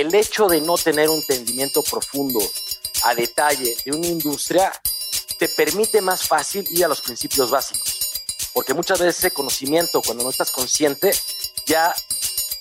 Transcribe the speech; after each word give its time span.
el 0.00 0.14
hecho 0.14 0.46
de 0.46 0.60
no 0.60 0.76
tener 0.76 1.08
un 1.08 1.16
entendimiento 1.16 1.82
profundo 1.82 2.40
a 3.02 3.14
detalle 3.14 3.76
de 3.84 3.92
una 3.92 4.06
industria 4.06 4.72
te 5.38 5.48
permite 5.48 6.00
más 6.00 6.26
fácil 6.26 6.66
ir 6.70 6.84
a 6.84 6.88
los 6.88 7.00
principios 7.00 7.50
básicos. 7.50 7.98
Porque 8.52 8.74
muchas 8.74 8.98
veces 8.98 9.18
ese 9.18 9.30
conocimiento, 9.30 10.02
cuando 10.02 10.24
no 10.24 10.30
estás 10.30 10.50
consciente, 10.50 11.12
ya 11.66 11.94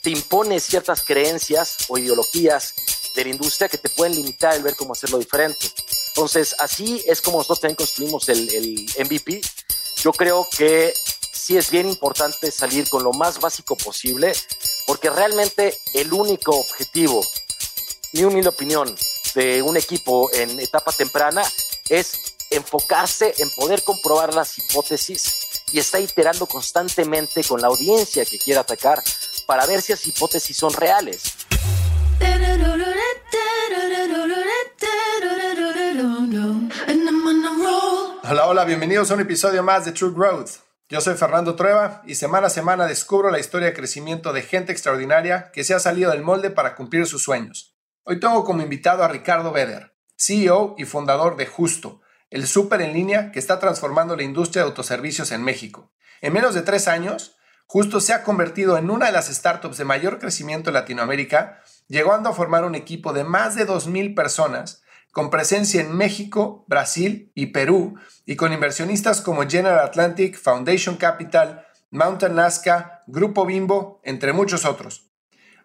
te 0.02 0.12
impone 0.12 0.60
ciertas 0.60 1.02
creencias 1.02 1.78
o 1.88 1.98
ideologías 1.98 2.74
de 3.16 3.24
la 3.24 3.30
industria 3.32 3.68
que 3.68 3.78
te 3.78 3.90
pueden 3.90 4.16
limitar 4.16 4.56
el 4.56 4.64
ver 4.64 4.76
cómo 4.76 4.94
hacerlo 4.94 5.18
diferente. 5.18 5.72
Entonces, 6.10 6.56
así 6.60 7.04
es 7.08 7.22
como 7.22 7.38
nosotros 7.38 7.62
también 7.62 7.76
construimos 7.76 8.30
el, 8.30 8.50
el 8.54 8.90
MVP. 9.06 9.42
Yo 10.04 10.12
creo 10.12 10.48
que 10.56 10.94
sí 11.32 11.58
es 11.58 11.72
bien 11.72 11.88
importante 11.88 12.52
salir 12.52 12.88
con 12.90 13.04
lo 13.04 13.12
más 13.14 13.40
básico 13.40 13.76
posible, 13.76 14.34
porque 14.88 15.10
realmente 15.12 15.78
el 15.94 16.12
único 16.14 16.58
objetivo, 16.58 17.24
mi 18.14 18.24
humilde 18.24 18.50
opinión, 18.50 18.96
de 19.36 19.62
un 19.62 19.78
equipo 19.78 20.32
en 20.34 20.60
etapa 20.60 20.92
temprana 20.92 21.44
es 21.90 22.34
enfocarse 22.50 23.36
en 23.38 23.50
poder 23.52 23.84
comprobar 23.84 24.34
las 24.34 24.58
hipótesis 24.58 25.62
y 25.72 25.80
está 25.80 26.00
iterando 26.00 26.48
constantemente 26.48 27.44
con 27.44 27.62
la 27.62 27.68
audiencia 27.68 28.26
que 28.26 28.40
quiera 28.40 28.62
atacar 28.62 29.04
para 29.46 29.66
ver 29.66 29.82
si 29.82 29.92
esas 29.92 30.08
hipótesis 30.08 30.56
son 30.56 30.74
reales. 30.74 31.36
Hola, 38.30 38.48
hola, 38.48 38.66
bienvenidos 38.66 39.12
a 39.12 39.14
un 39.14 39.22
episodio 39.22 39.62
más 39.62 39.86
de 39.86 39.92
True 39.92 40.14
Growth. 40.14 40.67
Yo 40.90 41.02
soy 41.02 41.16
Fernando 41.16 41.58
Trueba 41.58 42.02
y 42.06 42.16
semana 42.16 42.48
a 42.48 42.50
semana 42.50 42.88
descubro 42.88 43.30
la 43.30 43.40
historia 43.40 43.68
de 43.68 43.74
crecimiento 43.74 44.32
de 44.32 44.42
gente 44.42 44.72
extraordinaria 44.72 45.52
que 45.52 45.66
se 45.66 45.74
ha 45.74 45.80
salido 45.80 46.12
del 46.12 46.22
molde 46.22 46.50
para 46.50 46.76
cumplir 46.76 47.06
sus 47.08 47.24
sueños. 47.24 47.76
Hoy 48.04 48.22
tengo 48.22 48.46
como 48.46 48.62
invitado 48.62 49.04
a 49.04 49.10
Ricardo 49.10 49.52
Beder, 49.52 49.98
CEO 50.16 50.76
y 50.78 50.86
fundador 50.86 51.36
de 51.36 51.46
Justo, 51.46 52.00
el 52.30 52.48
súper 52.48 52.80
en 52.80 52.94
línea 52.94 53.34
que 53.34 53.40
está 53.40 53.60
transformando 53.60 54.16
la 54.16 54.24
industria 54.24 54.64
de 54.64 54.70
autoservicios 54.70 55.34
en 55.34 55.44
México. 55.44 55.92
En 56.22 56.32
menos 56.32 56.54
de 56.54 56.62
tres 56.62 56.88
años, 56.88 57.36
Justo 57.66 58.00
se 58.00 58.14
ha 58.14 58.24
convertido 58.24 58.78
en 58.78 58.90
una 58.90 59.08
de 59.08 59.12
las 59.12 59.28
startups 59.28 59.76
de 59.78 59.84
mayor 59.84 60.20
crecimiento 60.20 60.70
en 60.70 60.76
Latinoamérica, 60.76 61.62
llegando 61.90 62.30
a 62.30 62.34
formar 62.34 62.64
un 62.64 62.76
equipo 62.76 63.12
de 63.12 63.26
más 63.26 63.56
de 63.56 63.68
2.000 63.68 64.16
personas 64.16 64.84
con 65.12 65.30
presencia 65.30 65.82
en 65.82 65.96
México, 65.96 66.66
Brasil 66.68 67.32
y 67.34 67.48
Perú, 67.48 67.98
y 68.26 68.36
con 68.36 68.54
inversionistas 68.54 69.22
como 69.22 69.48
General 69.48 69.80
Atlantic, 69.80 70.38
Foundation 70.38 70.98
Capital, 70.98 71.66
Mountain 71.92 72.36
Nazca, 72.36 73.04
Grupo 73.08 73.46
Bimbo, 73.46 74.02
entre 74.04 74.34
muchos 74.34 74.66
otros. 74.66 75.10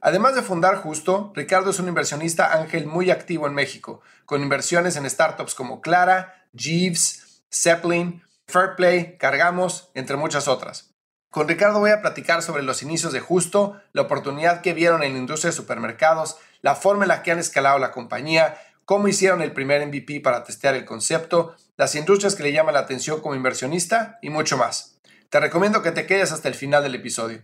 Además 0.00 0.34
de 0.34 0.42
fundar 0.42 0.76
Justo, 0.76 1.32
Ricardo 1.34 1.70
es 1.70 1.78
un 1.78 1.88
inversionista 1.88 2.52
ángel 2.52 2.86
muy 2.86 3.10
activo 3.10 3.46
en 3.46 3.54
México, 3.54 4.00
con 4.24 4.42
inversiones 4.42 4.96
en 4.96 5.08
startups 5.08 5.54
como 5.54 5.80
Clara, 5.80 6.46
Jeeves, 6.52 7.44
Zeppelin, 7.52 8.22
Fairplay, 8.46 9.16
Cargamos, 9.16 9.90
entre 9.94 10.16
muchas 10.16 10.48
otras. 10.48 10.92
Con 11.30 11.48
Ricardo 11.48 11.78
voy 11.78 11.90
a 11.92 12.02
platicar 12.02 12.42
sobre 12.42 12.62
los 12.62 12.82
inicios 12.82 13.12
de 13.12 13.20
Justo, 13.20 13.80
la 13.92 14.02
oportunidad 14.02 14.60
que 14.60 14.74
vieron 14.74 15.02
en 15.02 15.12
la 15.12 15.18
industria 15.18 15.50
de 15.50 15.56
supermercados, 15.56 16.36
la 16.60 16.74
forma 16.74 17.04
en 17.04 17.08
la 17.08 17.22
que 17.22 17.30
han 17.30 17.38
escalado 17.38 17.78
la 17.78 17.92
compañía, 17.92 18.58
cómo 18.92 19.08
hicieron 19.08 19.40
el 19.40 19.54
primer 19.54 19.86
MVP 19.86 20.20
para 20.20 20.44
testear 20.44 20.74
el 20.74 20.84
concepto, 20.84 21.56
las 21.78 21.94
industrias 21.94 22.34
que 22.34 22.42
le 22.42 22.52
llaman 22.52 22.74
la 22.74 22.80
atención 22.80 23.22
como 23.22 23.34
inversionista 23.34 24.18
y 24.20 24.28
mucho 24.28 24.58
más. 24.58 24.98
Te 25.30 25.40
recomiendo 25.40 25.80
que 25.80 25.92
te 25.92 26.04
quedes 26.04 26.30
hasta 26.30 26.48
el 26.48 26.54
final 26.54 26.82
del 26.82 26.96
episodio. 26.96 27.42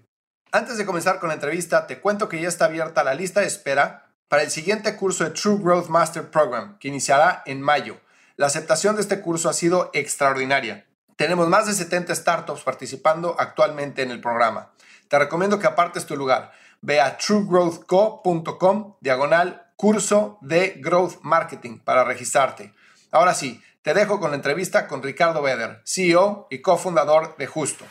Antes 0.53 0.77
de 0.77 0.85
comenzar 0.85 1.19
con 1.19 1.29
la 1.29 1.37
entrevista, 1.37 1.87
te 1.87 2.01
cuento 2.01 2.29
que 2.29 2.39
ya 2.39 2.49
está 2.49 2.67
abierta 2.67 3.03
la 3.03 3.15
lista 3.15 3.41
de 3.41 3.47
espera 3.47 4.13
para 4.29 4.43
el 4.43 4.51
siguiente 4.51 4.95
curso 4.95 5.25
de 5.25 5.31
True 5.31 5.57
Growth 5.63 5.89
Master 5.89 6.31
Program, 6.31 6.79
que 6.79 6.89
iniciará 6.89 7.43
en 7.47 7.63
mayo. 7.63 7.99
La 8.37 8.45
aceptación 8.45 8.97
de 8.97 9.01
este 9.01 9.23
curso 9.23 9.49
ha 9.49 9.55
sido 9.55 9.89
extraordinaria. 9.95 10.87
Tenemos 11.17 11.49
más 11.49 11.67
de 11.67 11.73
70 11.73 12.15
startups 12.15 12.61
participando 12.61 13.37
actualmente 13.39 14.03
en 14.03 14.11
el 14.11 14.21
programa. 14.21 14.75
Te 15.09 15.19
recomiendo 15.19 15.59
que 15.59 15.67
apartes 15.67 16.05
tu 16.05 16.15
lugar. 16.15 16.53
Ve 16.83 17.01
a 17.01 17.17
truegrowthco.com 17.17 18.97
diagonal 19.01 19.68
curso 19.79 20.39
de 20.41 20.75
Growth 20.79 21.21
Marketing 21.23 21.79
para 21.79 22.03
registrarte. 22.03 22.75
Ahora 23.13 23.33
sí, 23.33 23.63
te 23.83 23.95
dejo 23.95 24.19
con 24.19 24.33
la 24.33 24.37
entrevista 24.37 24.89
con 24.89 25.05
Ricardo 25.05 25.41
Beder, 25.41 25.83
CEO 25.85 26.49
y 26.51 26.61
cofundador 26.61 27.37
de 27.37 27.47
Justo. 27.47 27.85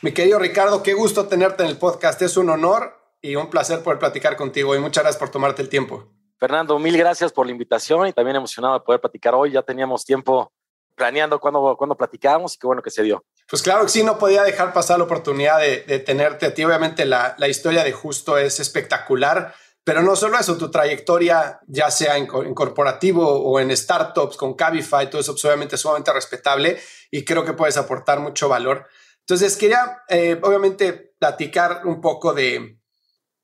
Mi 0.00 0.12
querido 0.12 0.38
Ricardo, 0.38 0.82
qué 0.82 0.94
gusto 0.94 1.28
tenerte 1.28 1.64
en 1.64 1.68
el 1.68 1.76
podcast. 1.76 2.22
Es 2.22 2.38
un 2.38 2.48
honor 2.48 2.98
y 3.20 3.36
un 3.36 3.50
placer 3.50 3.82
poder 3.82 3.98
platicar 3.98 4.36
contigo 4.36 4.74
y 4.74 4.78
muchas 4.78 5.04
gracias 5.04 5.20
por 5.20 5.28
tomarte 5.28 5.60
el 5.60 5.68
tiempo. 5.68 6.08
Fernando, 6.38 6.78
mil 6.78 6.96
gracias 6.96 7.30
por 7.30 7.44
la 7.44 7.52
invitación 7.52 8.06
y 8.06 8.14
también 8.14 8.36
emocionado 8.36 8.78
de 8.78 8.80
poder 8.80 9.02
platicar 9.02 9.34
hoy. 9.34 9.52
Ya 9.52 9.60
teníamos 9.60 10.06
tiempo 10.06 10.50
planeando 10.94 11.38
cuando, 11.38 11.76
cuando 11.76 11.94
platicábamos 11.94 12.54
y 12.54 12.58
qué 12.58 12.66
bueno 12.66 12.80
que 12.80 12.90
se 12.90 13.02
dio. 13.02 13.22
Pues 13.50 13.60
claro 13.60 13.82
que 13.82 13.90
sí, 13.90 14.02
no 14.02 14.18
podía 14.18 14.44
dejar 14.44 14.72
pasar 14.72 14.96
la 14.96 15.04
oportunidad 15.04 15.58
de, 15.60 15.98
tenerte 15.98 16.46
a 16.46 16.54
ti. 16.54 16.64
Obviamente 16.64 17.04
la, 17.04 17.34
la, 17.36 17.48
historia 17.48 17.84
de 17.84 17.92
Justo 17.92 18.38
es 18.38 18.60
espectacular, 18.60 19.54
pero 19.88 20.02
no 20.02 20.14
solo 20.16 20.38
eso, 20.38 20.58
tu 20.58 20.70
trayectoria, 20.70 21.60
ya 21.66 21.90
sea 21.90 22.18
en, 22.18 22.26
corporativo 22.26 23.26
o 23.26 23.58
en 23.58 23.74
startups 23.74 24.36
con 24.36 24.52
Cabify, 24.52 25.08
todo 25.08 25.22
eso 25.22 25.32
pues, 25.32 25.46
obviamente 25.46 25.76
es 25.76 25.80
sumamente 25.80 26.12
respetable 26.12 26.78
y 27.10 27.24
creo 27.24 27.42
que 27.42 27.54
puedes 27.54 27.78
aportar 27.78 28.20
mucho 28.20 28.50
valor. 28.50 28.86
Entonces, 29.20 29.56
quería 29.56 30.02
eh, 30.10 30.38
obviamente 30.42 30.92
platicar 30.92 31.86
un 31.86 32.02
poco 32.02 32.34
de, 32.34 32.78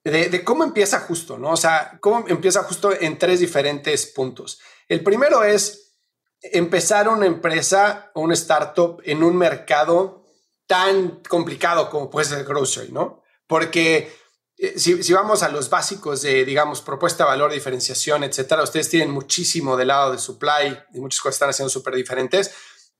de, 0.04 0.44
cómo 0.44 0.65
empieza 0.65 1.00
justo, 1.00 1.38
¿no? 1.38 1.53
O 1.53 1.56
sea, 1.56 1.97
cómo 2.03 2.27
empieza 2.28 2.62
justo 2.65 2.93
en 2.93 3.19
tres 3.19 3.41
diferentes 3.41 4.04
puntos. 4.04 4.60
El 4.87 5.03
primero 5.03 5.44
es 5.44 5.94
empezar 6.43 7.09
una 7.09 7.25
empresa 7.25 8.10
o 8.12 8.21
una 8.21 8.34
startup 8.34 9.00
en 9.06 9.22
un 9.22 9.34
mercado 9.34 10.27
tan 10.66 11.22
complicado 11.27 11.88
como 11.88 12.10
puede 12.10 12.27
ser 12.27 12.41
el 12.41 12.44
grocery, 12.44 12.93
¿no? 12.93 13.22
Porque 13.47 14.12
si, 14.56 15.03
si, 15.03 15.12
vamos 15.12 15.42
a 15.42 15.48
los 15.48 15.69
básicos 15.69 16.22
de, 16.22 16.44
digamos, 16.44 16.81
propuesta, 16.81 17.25
valor, 17.25 17.53
diferenciación, 17.53 18.25
etcétera, 18.25 18.62
ustedes 18.62 18.88
tienen 18.88 19.10
muchísimo 19.10 19.76
del 19.76 19.88
lado 19.88 20.12
de 20.12 20.19
supply 20.19 20.78
y 20.94 21.00
muchas 21.00 21.20
cosas 21.20 21.37
están 21.37 21.50
haciendo 21.50 21.70
súper 21.70 21.94
diferentes 21.94 22.53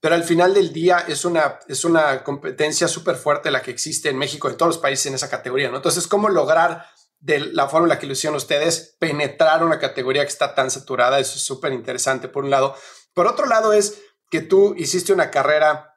pero 0.05 0.17
al 0.17 0.25
final 0.25 0.53
del 0.53 0.71
día 0.71 1.07
es 1.09 1.25
una, 1.25 1.61
es 1.67 1.83
una 1.83 2.23
competencia 2.23 2.89
súper 2.89 3.17
fuerte 3.17 3.51
la 3.51 3.63
que 3.63 3.71
existe 3.71 4.11
en 4.11 4.19
México, 4.19 4.51
en 4.51 4.59
todos 4.59 4.75
los 4.75 4.83
países 4.83 5.07
en 5.07 5.15
esa 5.15 5.31
categoría, 5.31 5.71
¿no? 5.71 5.77
Entonces, 5.77 6.07
¿cómo 6.07 6.29
lograr 6.29 6.85
de 7.21 7.41
la 7.41 7.71
forma 7.71 7.87
en 7.87 7.89
la 7.89 7.99
que 7.99 8.07
lo 8.07 8.13
hicieron 8.13 8.37
ustedes 8.37 8.97
penetrar 8.99 9.65
una 9.65 9.79
categoría 9.79 10.21
que 10.21 10.29
está 10.29 10.55
tan 10.55 10.71
saturada? 10.71 11.19
Eso 11.21 11.37
es 11.37 11.43
súper 11.47 11.73
interesante, 11.73 12.29
por 12.29 12.45
un 12.45 12.51
lado. 12.51 12.77
Por 13.15 13.27
otro 13.27 13.47
lado, 13.47 13.73
es 13.73 14.03
que 14.29 14.43
tú 14.43 14.75
hiciste 14.77 15.15
una 15.15 15.31
carrera 15.31 15.94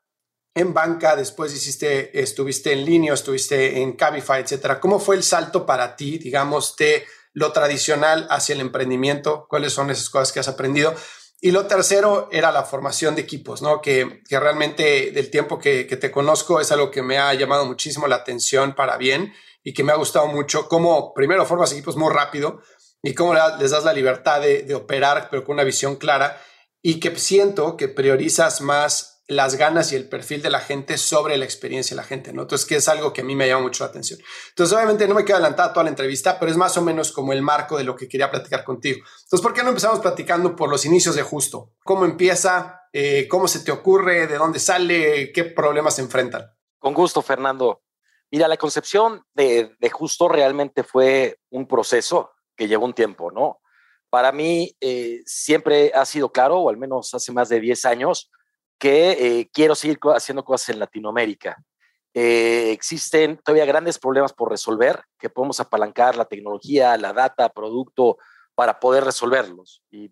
en 0.58 0.74
banca, 0.74 1.16
después 1.16 1.54
hiciste, 1.54 2.20
estuviste 2.20 2.74
en 2.74 2.86
línea, 2.86 3.14
estuviste 3.14 3.82
en 3.82 3.94
Cabify, 3.94 4.42
etcétera. 4.42 4.80
¿Cómo 4.80 5.00
fue 5.00 5.16
el 5.16 5.24
salto 5.24 5.66
para 5.66 5.96
ti, 5.96 6.18
digamos, 6.18 6.76
de 6.76 7.06
lo 7.34 7.52
tradicional 7.52 8.28
hacia 8.30 8.56
el 8.56 8.62
emprendimiento? 8.62 9.46
¿Cuáles 9.50 9.74
son 9.74 9.90
esas 9.90 10.10
cosas 10.10 10.32
que 10.32 10.40
has 10.40 10.48
aprendido? 10.48 10.94
Y 11.40 11.52
lo 11.52 11.68
tercero 11.68 12.30
era 12.32 12.52
la 12.52 12.64
formación 12.64 13.16
de 13.16 13.22
equipos, 13.22 13.62
¿no? 13.62 13.82
Que, 13.82 14.24
realmente 14.30 15.12
del 15.12 15.30
tiempo 15.30 15.60
que, 15.60 15.86
que, 15.86 15.98
te 15.98 16.12
conozco 16.12 16.60
es 16.60 16.72
algo 16.72 16.90
que 16.90 17.04
me 17.04 17.20
ha 17.20 17.34
llamado 17.36 17.66
muchísimo 17.66 18.08
la 18.08 18.16
atención 18.16 18.74
para 18.74 18.98
bien 18.98 19.34
y 19.64 19.74
que 19.74 19.84
me 19.84 19.92
ha 19.92 19.98
gustado 19.98 20.28
mucho 20.28 20.68
cómo 20.68 21.14
primero 21.14 21.46
formas 21.46 21.72
equipos 21.72 21.96
muy 21.96 22.12
rápido 22.12 22.62
y 23.04 23.14
cómo 23.14 23.36
les 23.60 23.72
das 23.72 23.84
la 23.84 23.94
libertad 23.94 24.42
de 24.42 24.74
operar, 24.74 25.28
pero 25.30 25.44
con 25.44 25.54
una 25.54 25.64
visión 25.64 25.98
clara 25.98 26.42
y 26.82 27.00
que 27.00 27.16
siento 27.18 27.76
que 27.76 27.88
priorizas 27.88 28.62
más 28.62 29.17
las 29.28 29.56
ganas 29.56 29.92
y 29.92 29.96
el 29.96 30.08
perfil 30.08 30.42
de 30.42 30.50
la 30.50 30.60
gente 30.60 30.98
sobre 30.98 31.38
la 31.38 31.44
experiencia 31.44 31.96
de 31.96 32.02
la 32.02 32.08
gente, 32.08 32.32
¿no? 32.32 32.44
Entonces, 32.44 32.66
que 32.66 32.78
es 32.78 32.88
algo 32.88 33.12
que 33.12 33.22
a 33.22 33.24
mí 33.26 33.36
me 33.36 33.48
llama 33.48 33.64
mucho 33.64 33.84
la 33.84 33.90
atención. 33.90 34.20
Entonces, 34.50 34.76
obviamente 34.76 35.08
no 35.08 35.16
me 35.16 35.26
quedo 35.26 35.36
adelantada 35.36 35.74
toda 35.74 35.84
la 35.84 35.90
entrevista, 35.90 36.40
pero 36.40 36.50
es 36.50 36.58
más 36.58 36.78
o 36.78 36.82
menos 36.82 37.12
como 37.12 37.34
el 37.34 37.42
marco 37.42 37.78
de 37.78 37.84
lo 37.84 37.96
que 37.96 38.08
quería 38.08 38.32
platicar 38.32 38.64
contigo. 38.64 39.00
Entonces, 39.24 39.42
¿por 39.42 39.54
qué 39.54 39.64
no 39.64 39.70
empezamos 39.70 40.00
platicando 40.00 40.56
por 40.56 40.70
los 40.70 40.86
inicios 40.86 41.16
de 41.16 41.24
Justo? 41.24 41.74
¿Cómo 41.84 42.06
empieza? 42.06 42.82
Eh, 42.94 43.28
¿Cómo 43.28 43.48
se 43.48 43.60
te 43.60 43.72
ocurre? 43.72 44.28
¿De 44.28 44.38
dónde 44.38 44.60
sale? 44.60 45.32
¿Qué 45.34 45.44
problemas 45.44 45.96
se 45.96 46.02
enfrentan? 46.02 46.46
Con 46.80 46.94
gusto, 46.94 47.22
Fernando. 47.22 47.84
Mira, 48.32 48.48
la 48.48 48.58
concepción 48.58 49.24
de, 49.34 49.76
Justo 49.92 50.28
realmente 50.28 50.84
fue 50.84 51.40
un 51.50 51.68
proceso 51.68 52.32
que 52.56 52.68
llevó 52.68 52.86
un 52.86 52.94
tiempo, 52.94 53.32
¿no? 53.32 53.60
Para 54.10 54.32
mí 54.32 54.76
eh, 54.80 55.22
siempre 55.26 55.92
ha 55.94 56.06
sido 56.06 56.32
claro, 56.32 56.60
o 56.60 56.70
al 56.70 56.78
menos 56.78 57.14
hace 57.14 57.32
más 57.32 57.50
de 57.50 57.60
10 57.60 57.86
años, 57.86 58.32
que 58.78 59.12
eh, 59.12 59.50
quiero 59.52 59.76
seguir 59.76 60.00
haciendo 60.16 60.44
cosas 60.44 60.70
en 60.70 60.80
Latinoamérica. 60.80 61.58
Eh, 62.14 62.72
existen 62.72 63.38
todavía 63.44 63.66
grandes 63.66 64.00
problemas 64.00 64.34
por 64.34 64.50
resolver, 64.50 65.02
que 65.20 65.30
podemos 65.30 65.60
apalancar 65.60 66.16
la 66.16 66.26
tecnología, 66.26 66.98
la 66.98 67.14
data, 67.14 67.50
producto, 67.50 68.18
para 68.56 68.80
poder 68.80 69.04
resolverlos. 69.04 69.84
Y 69.92 70.12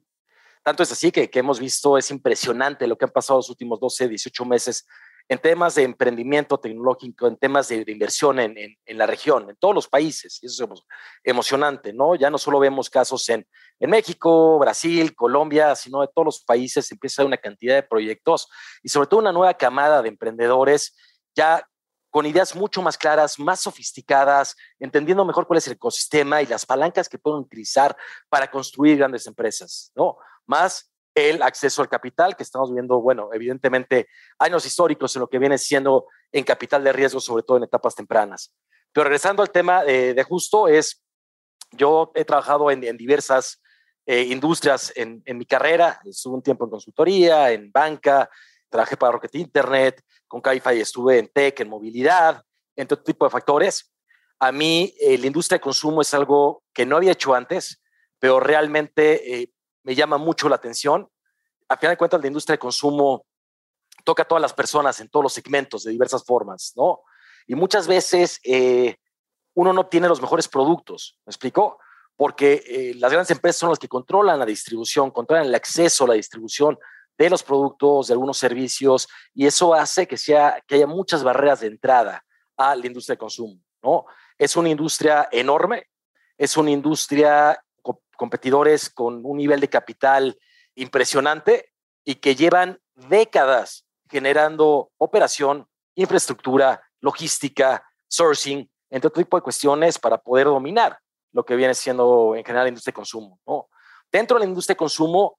tanto 0.63 0.83
es 0.83 0.91
así 0.91 1.11
que, 1.11 1.29
que 1.29 1.39
hemos 1.39 1.59
visto, 1.59 1.97
es 1.97 2.11
impresionante 2.11 2.87
lo 2.87 2.97
que 2.97 3.05
han 3.05 3.11
pasado 3.11 3.39
los 3.39 3.49
últimos 3.49 3.79
12, 3.79 4.07
18 4.09 4.45
meses 4.45 4.85
en 5.27 5.39
temas 5.39 5.75
de 5.75 5.83
emprendimiento 5.83 6.59
tecnológico, 6.59 7.27
en 7.27 7.37
temas 7.37 7.69
de, 7.69 7.83
inversión 7.87 8.39
en, 8.39 8.77
la 8.87 9.05
región, 9.07 9.49
en 9.49 9.55
todos 9.55 9.73
los 9.73 9.87
países. 9.87 10.39
Eso 10.41 10.65
es 10.65 10.81
emocionante, 11.23 11.93
¿no? 11.93 12.15
Ya 12.15 12.29
no 12.29 12.37
solo 12.37 12.59
vemos 12.59 12.89
casos 12.89 13.27
en, 13.29 13.47
en 13.79 13.89
México, 13.89 14.59
Brasil, 14.59 15.15
Colombia, 15.15 15.75
sino 15.75 16.01
de 16.01 16.09
todos 16.13 16.25
los 16.25 16.43
países 16.43 16.91
empieza 16.91 17.25
una 17.25 17.37
cantidad 17.37 17.75
de 17.75 17.83
proyectos 17.83 18.47
y 18.83 18.89
sobre 18.89 19.07
todo 19.07 19.19
una 19.19 19.31
nueva 19.31 19.55
camada 19.55 20.01
de 20.01 20.09
emprendedores 20.09 20.95
ya 21.35 21.65
con 22.15 22.25
ideas 22.25 22.55
mucho 22.55 22.81
más 22.81 22.97
claras, 22.97 23.37
más 23.39 23.59
sofisticadas, 23.59 24.55
entendiendo 24.79 25.25
mejor 25.25 25.47
cuál 25.47 25.57
es 25.57 25.67
el 25.67 25.73
ecosistema 25.73 26.41
y 26.41 26.45
las 26.45 26.65
palancas 26.65 27.09
que 27.09 27.19
pueden 27.19 27.41
utilizar 27.41 27.93
para 28.29 28.49
construir 28.49 28.97
grandes 28.97 29.27
empresas, 29.27 29.91
¿no? 29.95 30.17
Más 30.45 30.94
el 31.15 31.41
acceso 31.41 31.81
al 31.81 31.89
capital, 31.89 32.35
que 32.35 32.43
estamos 32.43 32.73
viendo, 32.73 32.99
bueno, 33.01 33.29
evidentemente 33.33 34.09
años 34.37 34.65
históricos 34.65 35.15
en 35.15 35.21
lo 35.21 35.27
que 35.27 35.39
viene 35.39 35.57
siendo 35.57 36.07
en 36.31 36.43
capital 36.43 36.83
de 36.83 36.91
riesgo, 36.91 37.21
sobre 37.21 37.43
todo 37.43 37.57
en 37.57 37.63
etapas 37.63 37.95
tempranas. 37.95 38.53
Pero 38.91 39.05
regresando 39.05 39.41
al 39.41 39.49
tema 39.49 39.83
de, 39.83 40.21
justo, 40.27 40.67
es, 40.67 41.03
yo 41.71 42.11
he 42.15 42.25
trabajado 42.25 42.69
en, 42.69 42.81
diversas 42.97 43.61
eh, 44.05 44.23
industrias 44.23 44.93
en, 44.95 45.23
mi 45.25 45.45
carrera, 45.45 45.99
estuve 46.05 46.35
un 46.35 46.43
tiempo 46.43 46.65
en 46.65 46.71
consultoría, 46.71 47.51
en 47.51 47.71
banca, 47.71 48.29
trabajé 48.69 48.97
para 48.97 49.13
Rocket 49.13 49.35
Internet, 49.35 50.01
con 50.27 50.41
Cabify 50.41 50.79
estuve 50.79 51.19
en 51.19 51.29
tech, 51.29 51.59
en 51.61 51.69
movilidad, 51.69 52.43
en 52.75 52.87
todo 52.87 53.01
tipo 53.01 53.25
de 53.25 53.31
factores. 53.31 53.93
A 54.39 54.51
mí 54.51 54.93
eh, 54.99 55.17
la 55.17 55.27
industria 55.27 55.57
de 55.57 55.61
consumo 55.61 56.01
es 56.01 56.13
algo 56.13 56.63
que 56.73 56.85
no 56.85 56.97
había 56.97 57.13
hecho 57.13 57.33
antes, 57.33 57.81
pero 58.19 58.39
realmente 58.39 59.41
eh, 59.41 59.51
me 59.85 59.95
llama 59.95 60.17
mucho 60.17 60.49
la 60.49 60.55
atención. 60.55 61.07
A 61.69 61.77
final 61.77 61.93
de 61.93 61.97
cuentas, 61.97 62.19
la 62.19 62.27
industria 62.27 62.55
de 62.55 62.59
consumo 62.59 63.25
toca 64.03 64.23
a 64.23 64.27
todas 64.27 64.41
las 64.41 64.53
personas 64.53 64.99
en 64.99 65.09
todos 65.09 65.23
los 65.23 65.33
segmentos 65.33 65.83
de 65.83 65.91
diversas 65.91 66.23
formas, 66.25 66.73
¿no? 66.75 67.01
Y 67.47 67.55
muchas 67.55 67.87
veces 67.87 68.39
eh, 68.43 68.97
uno 69.53 69.71
no 69.73 69.85
tiene 69.85 70.07
los 70.07 70.21
mejores 70.21 70.47
productos, 70.47 71.19
¿me 71.25 71.31
explico? 71.31 71.79
Porque 72.17 72.63
eh, 72.65 72.93
las 72.95 73.11
grandes 73.11 73.31
empresas 73.31 73.59
son 73.59 73.69
las 73.69 73.79
que 73.79 73.87
controlan 73.87 74.39
la 74.39 74.45
distribución, 74.45 75.11
controlan 75.11 75.45
el 75.45 75.55
acceso 75.55 76.05
a 76.05 76.09
la 76.09 76.13
distribución 76.15 76.77
de 77.17 77.29
los 77.29 77.43
productos, 77.43 78.07
de 78.07 78.13
algunos 78.13 78.37
servicios, 78.37 79.07
y 79.33 79.45
eso 79.45 79.73
hace 79.73 80.07
que, 80.07 80.17
sea, 80.17 80.61
que 80.67 80.75
haya 80.75 80.87
muchas 80.87 81.23
barreras 81.23 81.61
de 81.61 81.67
entrada 81.67 82.25
a 82.57 82.75
la 82.75 82.87
industria 82.87 83.13
de 83.13 83.19
consumo, 83.19 83.59
¿no? 83.83 84.05
Es 84.37 84.55
una 84.55 84.69
industria 84.69 85.29
enorme, 85.31 85.87
es 86.37 86.57
una 86.57 86.71
industria 86.71 87.57
competidores 88.15 88.89
con 88.89 89.21
un 89.25 89.37
nivel 89.37 89.59
de 89.59 89.69
capital 89.69 90.37
impresionante 90.75 91.71
y 92.03 92.15
que 92.15 92.35
llevan 92.35 92.79
décadas 92.95 93.85
generando 94.09 94.91
operación, 94.97 95.67
infraestructura, 95.95 96.81
logística, 97.01 97.83
sourcing, 98.07 98.69
entre 98.89 99.07
otro 99.07 99.23
tipo 99.23 99.37
de 99.37 99.43
cuestiones 99.43 99.99
para 99.99 100.17
poder 100.17 100.47
dominar 100.47 100.99
lo 101.31 101.43
que 101.43 101.55
viene 101.55 101.73
siendo 101.73 102.35
en 102.35 102.43
general 102.43 102.65
la 102.65 102.69
industria 102.69 102.91
de 102.91 102.95
consumo. 102.95 103.39
¿no? 103.45 103.69
Dentro 104.11 104.37
de 104.37 104.45
la 104.45 104.49
industria 104.49 104.73
de 104.73 104.77
consumo 104.77 105.37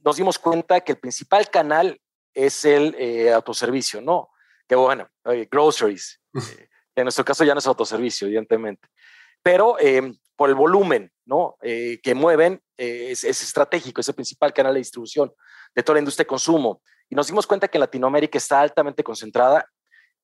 nos 0.00 0.16
dimos 0.16 0.38
cuenta 0.38 0.80
que 0.80 0.92
el 0.92 0.98
principal 0.98 1.48
canal 1.48 2.00
es 2.34 2.64
el 2.64 2.94
eh, 2.98 3.32
autoservicio, 3.32 4.00
¿no? 4.00 4.30
Que 4.66 4.74
bueno, 4.74 5.08
groceries. 5.50 6.20
Eh, 6.94 7.00
en 7.00 7.04
nuestro 7.04 7.24
caso 7.24 7.42
ya 7.42 7.54
no 7.54 7.58
es 7.58 7.66
autoservicio, 7.66 8.26
evidentemente. 8.26 8.86
Pero 9.42 9.78
em, 9.78 10.16
por 10.36 10.48
el 10.48 10.54
volumen 10.54 11.12
¿no? 11.24 11.56
Eh, 11.62 12.00
que 12.02 12.14
mueven, 12.14 12.60
eh, 12.76 13.08
es, 13.10 13.24
estratégico, 13.24 14.00
es 14.00 14.08
el 14.08 14.14
principal 14.14 14.52
canal 14.52 14.74
de 14.74 14.80
distribución 14.80 15.32
de 15.74 15.82
toda 15.82 15.94
la 15.94 16.00
industria 16.00 16.24
de 16.24 16.28
consumo. 16.28 16.82
Y 17.08 17.14
nos 17.14 17.26
dimos 17.26 17.46
cuenta 17.46 17.68
que 17.68 17.78
en 17.78 17.80
Latinoamérica 17.80 18.38
está 18.38 18.60
altamente 18.60 19.04
concentrada, 19.04 19.66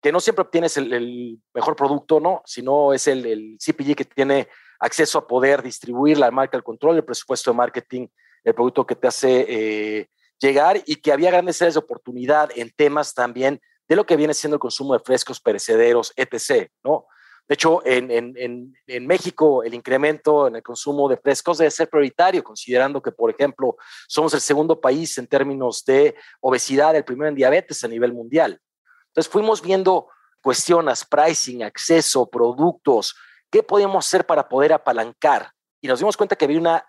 que 0.01 0.13
no 0.13 0.21
siempre 0.21 0.43
obtienes 0.43 0.77
el, 0.77 1.39
mejor 1.53 1.77
producto, 1.77 2.21
¿no? 2.21 2.43
sino 2.45 2.93
es 2.93 3.07
el, 3.09 3.27
el, 3.27 3.59
CPG 3.59 3.97
que 3.97 4.05
tiene 4.05 4.49
acceso 4.79 5.19
a 5.19 5.27
poder 5.27 5.63
distribuir 5.63 6.19
la 6.19 6.31
marca, 6.31 6.57
el 6.57 6.63
control, 6.63 6.97
el 6.97 7.05
presupuesto 7.05 7.51
de 7.51 7.57
marketing, 7.57 8.07
el 8.45 8.55
producto 8.55 8.87
que 8.87 8.95
te 8.95 9.09
hace 9.09 9.47
eh, 9.49 10.09
llegar 10.39 10.81
y 10.87 10.97
que 10.97 11.13
había 11.13 11.31
grandes 11.31 11.61
áreas 11.61 11.75
de 11.75 11.81
oportunidad 11.81 12.51
en 12.55 12.71
temas 12.71 13.13
también 13.13 13.61
de 13.89 13.97
lo 13.97 14.07
que 14.07 14.17
viene 14.17 14.35
siendo 14.35 14.57
el 14.57 14.61
consumo 14.61 14.93
de 14.95 15.01
frescos, 15.01 15.41
perecederos, 15.41 16.13
etc. 16.15 16.71
¿no? 16.85 17.07
De 17.49 17.55
hecho, 17.55 17.81
en, 17.87 19.07
México 19.07 19.63
el 19.63 19.73
incremento 19.73 20.49
en 20.49 20.57
el 20.57 20.63
consumo 20.63 21.09
de 21.09 21.17
frescos 21.17 21.57
debe 21.57 21.71
ser 21.71 21.89
prioritario, 21.89 22.45
considerando 22.45 23.01
que, 23.01 23.11
por 23.11 23.31
ejemplo, 23.31 23.77
somos 24.07 24.35
el 24.35 24.43
segundo 24.43 24.79
país 24.79 25.17
en 25.17 25.27
términos 25.27 25.83
de 25.87 26.15
obesidad, 26.41 26.95
el 26.95 27.05
primero 27.05 27.31
en 27.31 27.35
diabetes 27.35 27.83
a 27.85 27.89
nivel 27.89 28.13
mundial. 28.13 28.61
Entonces 29.07 29.33
fuimos 29.33 29.63
viendo 29.63 30.09
cuestiones, 30.43 31.07
pricing, 31.07 31.63
acceso, 31.63 32.29
productos, 32.29 33.17
qué 33.51 33.63
podíamos 33.63 34.07
hacer 34.07 34.27
para 34.27 34.47
poder 34.47 34.75
apalancar. 34.75 35.51
Y 35.81 35.89
nos 35.89 36.01
dimos 36.01 36.19
cuenta 36.19 36.37
que 36.37 36.45
había 36.45 36.59
una 36.59 36.87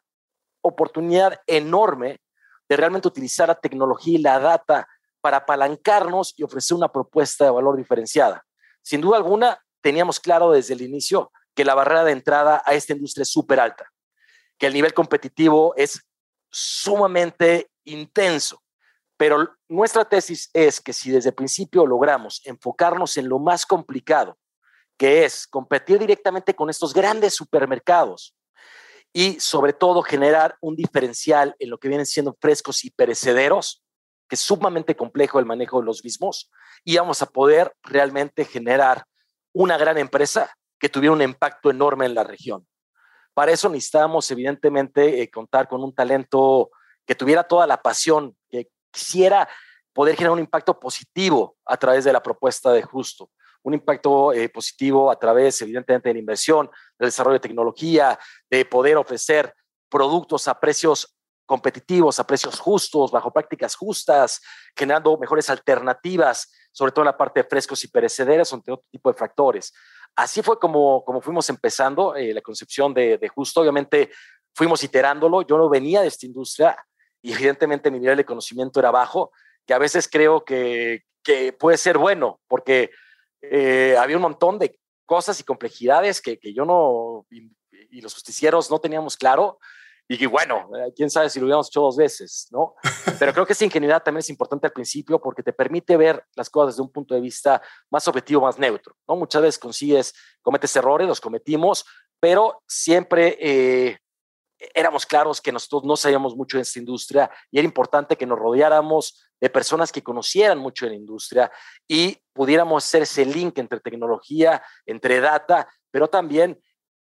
oportunidad 0.62 1.40
enorme 1.48 2.20
de 2.68 2.76
realmente 2.76 3.08
utilizar 3.08 3.48
la 3.48 3.56
tecnología 3.56 4.20
y 4.20 4.22
la 4.22 4.40
data 4.40 4.88
para 5.22 5.38
apalancarnos 5.38 6.34
y 6.38 6.44
ofrecer 6.44 6.76
una 6.76 6.92
propuesta 6.92 7.46
de 7.46 7.52
valor 7.52 7.78
diferenciada. 7.78 8.44
Sin 8.82 9.00
duda 9.00 9.18
alguna, 9.18 9.62
teníamos 9.82 10.20
claro 10.20 10.52
desde 10.52 10.74
el 10.74 10.82
inicio 10.82 11.32
que 11.56 11.66
la 11.66 11.76
barrera 11.76 12.04
de 12.04 12.12
entrada 12.12 12.62
a 12.66 12.74
esta 12.74 12.94
industria 12.94 13.24
es 13.24 13.32
súper 13.32 13.60
alta, 13.60 13.92
que 14.58 14.68
el 14.68 14.74
nivel 14.74 14.94
competitivo 14.94 15.74
es 15.76 16.02
sumamente 16.52 17.70
intenso. 17.84 18.62
Pero 19.18 19.56
nuestra 19.68 20.06
tesis 20.06 20.50
es 20.54 20.80
que 20.80 20.94
si 20.94 21.12
desde 21.12 21.30
el 21.30 21.36
principio 21.36 21.86
logramos 21.86 22.42
enfocarnos 22.46 23.18
en 23.18 23.28
lo 23.28 23.40
más 23.40 23.66
complicado, 23.66 24.38
que 24.98 25.26
es 25.26 25.48
competir 25.48 26.00
directamente 26.00 26.54
con 26.54 26.70
estos 26.70 26.94
grandes 26.94 27.34
supermercados 27.34 28.36
y 29.12 29.40
sobre 29.40 29.74
todo 29.74 30.02
generar 30.02 30.58
un 30.62 30.76
diferencial 30.76 31.56
en 31.60 31.70
lo 31.70 31.78
que 31.80 31.88
vienen 31.88 32.06
siendo 32.06 32.38
frescos 32.40 32.86
y 32.86 32.92
perecederos, 32.92 33.84
que 34.28 34.36
es 34.36 34.42
sumamente 34.42 34.96
complejo 34.96 35.40
el 35.40 35.46
manejo 35.46 35.80
de 35.80 35.86
los 35.86 36.04
mismos, 36.04 36.52
y 36.84 36.98
vamos 36.98 37.22
a 37.22 37.26
poder 37.26 37.74
realmente 37.84 38.46
generar 38.46 39.04
una 39.54 39.78
gran 39.78 39.98
empresa 39.98 40.54
que 40.80 40.90
tuviera 40.90 41.14
un 41.14 41.22
impacto 41.22 41.70
enorme 41.70 42.06
en 42.06 42.16
la 42.16 42.24
región. 42.24 42.68
Para 43.34 43.52
eso 43.52 43.70
necesitábamos, 43.70 44.30
evidentemente, 44.32 45.22
eh, 45.22 45.30
contar 45.30 45.68
con 45.68 45.84
un 45.84 45.94
talento 45.94 46.72
que 47.06 47.16
tuviera 47.16 47.44
toda 47.44 47.68
la 47.68 47.82
pasión, 47.82 48.36
que 48.50 48.70
quisiera 48.92 49.48
poder 49.94 50.16
generar 50.16 50.34
un 50.34 50.40
impacto 50.40 50.80
positivo 50.80 51.58
a 51.66 51.78
través 51.78 52.06
de 52.06 52.14
la 52.14 52.22
propuesta 52.22 52.72
de 52.72 52.84
Justo, 52.84 53.32
un 53.64 53.74
impacto 53.74 54.32
eh, 54.34 54.50
positivo 54.50 55.12
a 55.12 55.20
través, 55.20 55.62
evidentemente, 55.62 56.10
de 56.10 56.14
la 56.14 56.20
inversión, 56.20 56.70
del 56.98 57.08
desarrollo 57.08 57.34
de 57.34 57.48
tecnología, 57.48 58.18
de 58.50 58.66
poder 58.66 58.98
ofrecer 58.98 59.54
productos 59.90 60.48
a 60.48 60.60
precios 60.60 61.19
competitivos, 61.50 62.20
a 62.20 62.28
precios 62.28 62.60
justos, 62.60 63.12
bajo 63.12 63.34
prácticas 63.34 63.76
justas, 63.76 64.40
generando 64.78 65.18
mejores 65.18 65.50
alternativas 65.50 66.48
sobre 66.72 66.92
todo 66.92 67.04
en 67.04 67.08
la 67.08 67.18
parte 67.18 67.42
de 67.42 67.50
frescos 67.50 67.84
y 67.84 67.88
perecederos, 67.88 68.54
entre 68.54 68.74
otro 68.74 68.86
tipo 68.92 69.12
de 69.12 69.18
factores. 69.18 69.74
Así 70.16 70.42
fue 70.42 70.60
como, 70.60 71.04
como 71.04 71.22
fuimos 71.22 71.50
empezando 71.50 72.16
eh, 72.16 72.34
la 72.34 72.42
concepción 72.42 72.94
de, 72.94 73.18
de, 73.18 73.28
Justo. 73.28 73.62
Obviamente 73.62 74.12
fuimos 74.56 74.84
iterándolo. 74.84 75.42
Yo 75.42 75.58
no 75.58 75.70
venía 75.70 76.02
de 76.02 76.08
esta 76.08 76.26
industria 76.26 76.78
y 77.22 77.34
evidentemente 77.34 77.92
mi 77.92 78.00
nivel 78.00 78.18
de 78.18 78.26
conocimiento 78.26 78.80
era 78.80 78.92
bajo, 78.92 79.32
que 79.66 79.74
a 79.74 79.78
veces 79.78 80.08
creo 80.08 80.44
que, 80.44 81.04
que 81.24 81.54
puede 81.54 81.78
ser 81.78 81.98
bueno, 81.98 82.40
porque 82.48 82.92
eh, 83.42 83.96
había 84.00 84.16
un 84.16 84.22
montón 84.22 84.58
de 84.58 84.80
cosas 85.06 85.40
y 85.40 85.44
complejidades 85.44 86.22
que, 86.22 86.40
que 86.40 86.54
yo 86.54 86.66
no, 86.66 87.26
y 87.30 88.02
los 88.02 88.14
justicieros 88.14 88.70
no 88.70 88.80
teníamos 88.80 89.18
claro 89.18 89.60
y 90.12 90.18
que 90.18 90.26
bueno, 90.26 90.68
eh, 90.76 90.92
quién 90.96 91.12
sabe 91.12 91.30
si 91.30 91.40
lo 91.40 91.46
hubiéramos 91.46 91.68
hecho 91.68 91.82
dos 91.82 91.96
veces, 91.96 92.48
¿no? 92.50 92.74
Pero 93.20 93.32
creo 93.32 93.46
que 93.46 93.54
esa 93.54 93.64
ingenuidad 93.64 94.02
también 94.02 94.22
es 94.22 94.30
importante 94.32 94.66
al 94.66 94.74
principio 94.74 95.22
porque 95.22 95.44
te 95.44 95.54
permite 95.54 95.96
ver 95.98 96.26
las 96.36 96.50
cosas 96.50 96.74
desde 96.74 96.82
un 96.82 96.92
punto 96.92 97.14
de 97.14 97.22
vista 97.22 97.62
más 97.92 98.08
objetivo, 98.08 98.42
más 98.42 98.58
neutro, 98.58 98.96
¿no? 99.08 99.16
Muchas 99.16 99.44
veces 99.44 99.60
consigues, 99.60 100.16
cometes 100.42 100.76
errores, 100.76 101.08
los 101.08 101.22
cometimos, 101.22 101.86
pero 102.20 102.64
siempre 102.68 103.38
eh, 103.40 104.00
éramos 104.74 105.06
claros 105.06 105.40
que 105.42 105.52
nosotros 105.52 105.84
no 105.84 105.96
sabíamos 105.96 106.36
mucho 106.36 106.58
de 106.58 106.64
esta 106.64 106.80
industria 106.80 107.30
y 107.52 107.60
era 107.60 107.66
importante 107.68 108.18
que 108.18 108.26
nos 108.26 108.40
rodeáramos 108.40 109.30
de 109.40 109.50
personas 109.52 109.92
que 109.92 110.02
conocieran 110.02 110.58
mucho 110.58 110.86
de 110.86 110.92
la 110.92 110.98
industria 110.98 111.52
y 111.88 112.18
pudiéramos 112.34 112.84
hacer 112.84 113.04
ese 113.04 113.26
link 113.26 113.60
entre 113.60 113.80
tecnología, 113.80 114.64
entre 114.88 115.20
data, 115.20 115.70
pero 115.92 116.08
también 116.08 116.60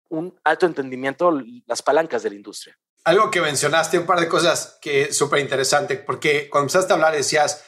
un 0.10 0.36
alto 0.44 0.66
entendimiento 0.66 1.40
las 1.68 1.84
palancas 1.84 2.24
de 2.24 2.32
la 2.32 2.36
industria 2.36 2.76
algo 3.06 3.30
que 3.30 3.40
mencionaste, 3.40 4.00
un 4.00 4.06
par 4.06 4.20
de 4.20 4.28
cosas 4.28 4.78
que 4.82 5.14
súper 5.14 5.40
interesante, 5.40 5.96
porque 5.96 6.50
cuando 6.50 6.66
empezaste 6.66 6.92
a 6.92 6.96
hablar 6.96 7.16
decías, 7.16 7.64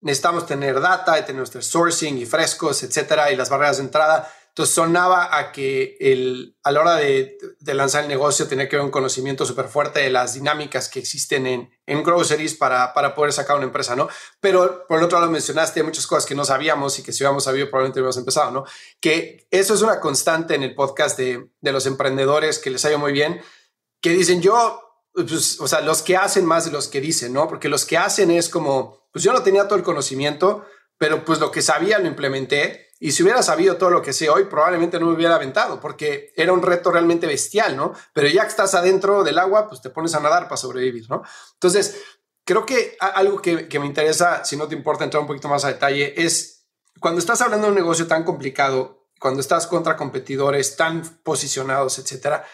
necesitamos 0.00 0.46
tener 0.46 0.80
data, 0.80 1.14
tener 1.24 1.36
nuestro 1.36 1.60
sourcing 1.60 2.16
y 2.18 2.24
frescos, 2.24 2.82
etcétera, 2.84 3.32
y 3.32 3.36
las 3.36 3.50
barreras 3.50 3.78
de 3.78 3.84
entrada. 3.84 4.32
Entonces 4.48 4.74
sonaba 4.74 5.36
a 5.36 5.52
que 5.52 5.98
el, 6.00 6.56
a 6.62 6.72
la 6.72 6.80
hora 6.80 6.94
de, 6.94 7.36
lanzar 7.60 8.04
el 8.04 8.08
negocio 8.08 8.46
tenía 8.46 8.68
que 8.68 8.76
haber 8.76 8.86
un 8.86 8.90
conocimiento 8.90 9.44
súper 9.44 9.68
fuerte 9.68 10.00
de 10.00 10.08
las 10.08 10.32
dinámicas 10.32 10.88
que 10.88 10.98
existen 10.98 11.46
en, 11.46 11.68
en 11.84 12.02
groceries 12.02 12.54
para, 12.54 12.94
para 12.94 13.14
poder 13.14 13.34
sacar 13.34 13.56
una 13.56 13.66
empresa, 13.66 13.94
¿no? 13.96 14.08
Pero 14.40 14.86
por 14.86 14.98
el 14.98 15.04
otro 15.04 15.18
lado 15.18 15.30
mencionaste 15.30 15.82
muchas 15.82 16.06
cosas 16.06 16.24
que 16.24 16.34
no 16.34 16.44
sabíamos 16.44 16.98
y 16.98 17.02
que 17.02 17.12
si 17.12 17.22
hubiéramos 17.22 17.44
sabido 17.44 17.68
probablemente 17.68 18.00
hubiéramos 18.00 18.16
empezado, 18.16 18.50
¿no? 18.50 18.64
Que 18.98 19.46
eso 19.50 19.74
es 19.74 19.82
una 19.82 20.00
constante 20.00 20.54
en 20.54 20.62
el 20.62 20.74
podcast 20.74 21.18
de, 21.18 21.50
de 21.60 21.72
los 21.72 21.84
emprendedores 21.84 22.58
que 22.58 22.70
les 22.70 22.82
ha 22.86 22.88
ido 22.88 22.98
muy 22.98 23.12
bien, 23.12 23.42
que 24.06 24.12
dicen 24.12 24.40
yo 24.40 24.86
pues, 25.12 25.58
o 25.60 25.66
sea, 25.66 25.80
los 25.80 26.00
que 26.02 26.16
hacen 26.16 26.46
más 26.46 26.64
de 26.64 26.70
los 26.70 26.86
que 26.86 27.00
dicen, 27.00 27.32
¿no? 27.32 27.48
Porque 27.48 27.68
los 27.68 27.84
que 27.84 27.98
hacen 27.98 28.30
es 28.30 28.48
como, 28.48 29.08
pues 29.10 29.24
yo 29.24 29.32
no 29.32 29.42
tenía 29.42 29.66
todo 29.66 29.76
el 29.76 29.84
conocimiento, 29.84 30.64
pero 30.96 31.24
pues 31.24 31.40
lo 31.40 31.50
que 31.50 31.60
sabía 31.60 31.98
lo 31.98 32.06
implementé 32.06 32.86
y 33.00 33.10
si 33.10 33.24
hubiera 33.24 33.42
sabido 33.42 33.78
todo 33.78 33.90
lo 33.90 34.02
que 34.02 34.12
sé 34.12 34.28
hoy, 34.30 34.44
probablemente 34.44 35.00
no 35.00 35.06
me 35.06 35.14
hubiera 35.14 35.34
aventado, 35.34 35.80
porque 35.80 36.32
era 36.36 36.52
un 36.52 36.62
reto 36.62 36.92
realmente 36.92 37.26
bestial, 37.26 37.76
¿no? 37.76 37.94
Pero 38.12 38.28
ya 38.28 38.42
que 38.42 38.50
estás 38.50 38.76
adentro 38.76 39.24
del 39.24 39.40
agua, 39.40 39.68
pues 39.68 39.82
te 39.82 39.90
pones 39.90 40.14
a 40.14 40.20
nadar 40.20 40.44
para 40.44 40.56
sobrevivir, 40.56 41.10
¿no? 41.10 41.24
Entonces, 41.54 41.96
creo 42.44 42.64
que 42.64 42.96
algo 43.00 43.42
que, 43.42 43.66
me 43.80 43.86
interesa, 43.86 44.44
si 44.44 44.56
no 44.56 44.68
te 44.68 44.76
importa 44.76 45.02
entrar 45.02 45.20
un 45.20 45.26
poquito 45.26 45.48
más 45.48 45.64
a 45.64 45.68
detalle, 45.68 46.14
es 46.16 46.68
cuando 47.00 47.18
estás 47.18 47.40
hablando 47.40 47.66
de 47.66 47.72
un 47.72 47.78
negocio 47.78 48.06
tan 48.06 48.22
complicado, 48.22 49.08
cuando 49.18 49.40
estás 49.40 49.66
contra 49.66 49.96
competidores 49.96 50.76
tan 50.76 51.02
posicionados, 51.24 51.98
etcétera, 51.98 52.44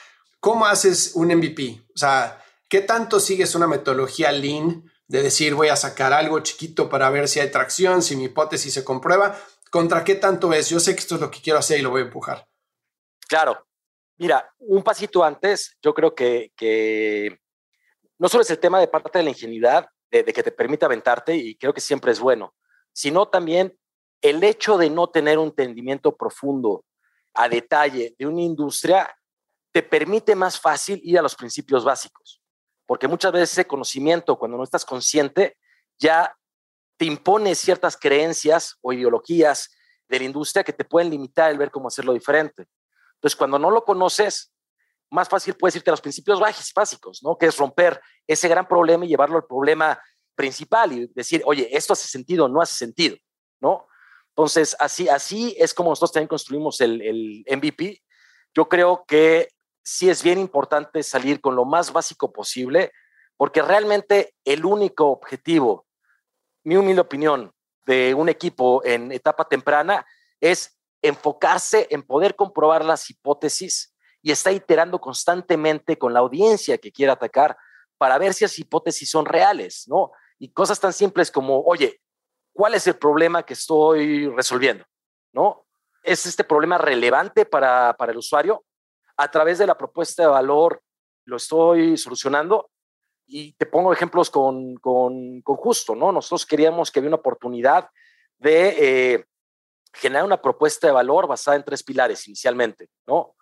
¿cómo 0.43 0.67
haces 0.67 1.13
un 1.15 1.29
MVP? 1.29 1.81
O 1.95 1.99
sea, 1.99 2.45
¿qué 2.69 2.81
tanto 2.81 3.21
sigues 3.21 3.55
una 3.55 3.69
metodología 3.69 4.33
lean 4.33 4.91
de 5.07 5.23
decir 5.23 5.55
voy 5.55 5.69
a 5.69 5.77
sacar 5.77 6.13
algo 6.13 6.41
chiquito 6.41 6.89
para 6.89 7.09
ver 7.11 7.29
si 7.29 7.39
hay 7.39 7.51
tracción, 7.51 8.03
si 8.03 8.17
mi 8.17 8.25
hipótesis 8.25 8.75
se 8.75 8.85
comprueba? 8.85 9.39
¿Contra 9.71 10.03
qué 10.03 10.17
tanto 10.17 10.53
es? 10.53 10.69
Yo 10.69 10.81
sé 10.81 10.95
que 10.95 11.01
esto 11.01 11.15
es 11.15 11.21
lo 11.21 11.31
que 11.31 11.41
quiero 11.41 11.61
hacer 11.61 11.79
y 11.79 11.83
lo 11.83 11.91
voy 11.91 12.03
a 12.03 12.07
empujar. 12.07 12.47
Claro. 13.29 13.67
Mira, 14.19 14.53
un 14.59 14.83
pasito 14.83 15.23
antes, 15.23 15.77
yo 15.81 15.95
creo 15.95 16.13
que, 16.15 16.53
que 16.57 17.39
no 18.19 18.29
solo 18.29 18.43
es 18.43 18.51
el 18.51 18.59
tema 18.59 18.81
de 18.81 18.89
parte 18.89 19.19
de 19.19 19.25
la 19.25 19.31
ingenuidad, 19.31 19.87
de, 20.11 20.25
que 20.25 20.43
te 20.43 20.51
permite 20.51 20.85
aventarte, 20.85 21.37
y 21.37 21.57
creo 21.57 21.73
que 21.73 21.81
siempre 21.81 22.11
es 22.11 22.21
bueno, 22.21 22.55
sino 22.93 23.29
también 23.29 23.79
el 24.21 24.43
hecho 24.43 24.77
de 24.77 24.91
no 24.91 25.09
tener 25.09 25.39
un 25.39 25.49
entendimiento 25.49 26.17
profundo 26.17 26.85
a 27.33 27.49
detalle 27.49 28.15
de 28.19 28.27
una 28.27 28.43
industria 28.43 29.09
te 29.73 29.83
permite 29.83 30.35
más 30.35 30.61
fácil 30.61 31.01
ir 31.03 31.19
a 31.19 31.23
los 31.23 31.35
principios 31.35 31.85
básicos, 31.85 32.43
porque 32.87 33.09
muchas 33.09 33.33
veces 33.33 33.53
ese 33.53 33.67
conocimiento, 33.67 34.39
cuando 34.39 34.57
no 34.57 34.65
estás 34.65 34.85
consciente, 34.85 35.57
ya 35.99 36.37
te 36.99 37.07
impone 37.07 37.55
ciertas 37.55 37.97
creencias 37.97 38.77
o 38.83 38.93
ideologías 38.93 39.71
de 40.09 40.19
la 40.19 40.25
industria 40.25 40.63
que 40.63 40.73
te 40.73 40.85
pueden 40.85 41.11
limitar 41.11 41.51
el 41.51 41.59
ver 41.59 41.71
cómo 41.71 41.89
hacerlo 41.89 42.13
diferente. 42.13 42.67
Entonces, 43.15 43.37
cuando 43.37 43.59
no 43.59 43.71
lo 43.71 43.85
conoces, 43.85 44.53
más 45.11 45.29
fácil 45.29 45.55
puedes 45.55 45.77
irte 45.77 45.91
a 45.91 45.93
los 45.93 46.01
principios 46.01 46.41
básicos, 46.75 47.23
¿no? 47.23 47.37
Que 47.37 47.47
es 47.47 47.57
romper 47.57 48.01
ese 48.27 48.49
gran 48.49 48.67
problema 48.67 49.05
y 49.05 49.09
llevarlo 49.09 49.37
al 49.37 49.47
problema 49.47 50.01
principal 50.35 50.93
y 50.93 51.07
decir, 51.15 51.43
oye, 51.45 51.69
esto 51.71 51.93
hace 51.93 52.09
sentido, 52.09 52.49
no 52.49 52.61
hace 52.61 52.75
sentido, 52.75 53.17
¿no? 53.61 53.87
Entonces, 54.29 54.75
así, 54.79 55.09
así 55.09 55.55
es 55.59 55.75
como 55.75 55.91
nosotros 55.91 56.13
también 56.13 56.29
construimos 56.29 56.81
el, 56.81 57.03
el 57.03 57.45
MVP. 57.59 58.03
Yo 58.55 58.69
creo 58.69 59.05
que 59.07 59.49
sí 59.83 60.11
es 60.11 60.23
bien 60.23 60.39
importante 60.39 61.03
salir 61.03 61.41
con 61.41 61.57
lo 61.57 61.65
más 61.65 61.93
básico 61.93 62.33
posible, 62.33 62.93
porque 63.37 63.63
realmente 63.63 64.35
el 64.45 64.65
único 64.65 65.09
objetivo 65.09 65.87
mi 66.65 66.77
humilde 66.77 67.01
opinión 67.01 67.53
de 67.87 68.15
un 68.15 68.29
equipo 68.29 68.83
en 68.85 69.11
etapa 69.13 69.45
temprana 69.47 70.07
es 70.41 70.79
enfocarse 71.03 71.89
en 71.91 72.03
poder 72.03 72.37
comprobar 72.37 72.85
las 72.85 73.11
hipótesis 73.11 73.95
y 74.23 74.31
está 74.31 74.53
iterando 74.53 75.01
constantemente 75.01 75.99
con 75.99 76.13
la 76.13 76.21
audiencia 76.21 76.79
que 76.79 76.93
quiere 76.93 77.11
atacar 77.11 77.57
para 77.99 78.19
ver 78.19 78.35
si 78.35 78.45
esas 78.45 78.59
hipótesis 78.59 79.11
son 79.11 79.27
reales, 79.27 79.85
¿no? 79.89 80.13
Y 80.39 80.53
cosas 80.53 80.79
tan 80.79 80.93
simples 80.93 81.31
como, 81.31 81.61
oye, 81.63 82.01
¿cuál 82.53 82.75
es 82.75 82.87
el 82.87 82.97
problema 82.97 83.45
que 83.45 83.55
estoy 83.55 84.29
resolviendo? 84.29 84.85
¿No? 85.33 85.67
¿Es 86.03 86.27
este 86.27 86.45
problema 86.45 86.79
relevante 86.79 87.45
para, 87.45 87.95
para 87.95 88.13
el 88.13 88.19
usuario? 88.19 88.65
A 89.23 89.31
través 89.31 89.59
de 89.59 89.69
la 89.69 89.79
propuesta 89.79 90.25
de 90.25 90.29
valor, 90.29 90.83
¿lo 91.27 91.37
estoy 91.37 91.97
solucionando? 91.97 92.71
y 93.25 93.53
te 93.53 93.67
pongo 93.67 93.93
ejemplos 93.93 94.29
con, 94.29 94.75
con, 94.77 95.41
con, 95.43 95.57
Justo, 95.57 95.95
¿no? 95.95 96.13
Nosotros 96.13 96.45
queríamos 96.45 96.91
que 96.91 96.99
había 96.99 97.09
una 97.09 97.17
oportunidad 97.17 97.89
de 98.37 99.15
eh, 99.15 99.25
generar 99.95 100.25
una 100.25 100.43
propuesta 100.43 100.89
de 100.89 100.93
valor 100.93 101.29
basada 101.29 101.57
en 101.57 101.65
tres 101.65 101.83
pilares 101.83 102.27
inicialmente, 102.27 102.91
¿no? 103.07 103.37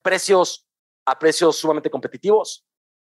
Precios 0.00 0.66
a 1.04 1.18
precios 1.18 1.56
sumamente 1.58 1.90
competitivos, 1.90 2.64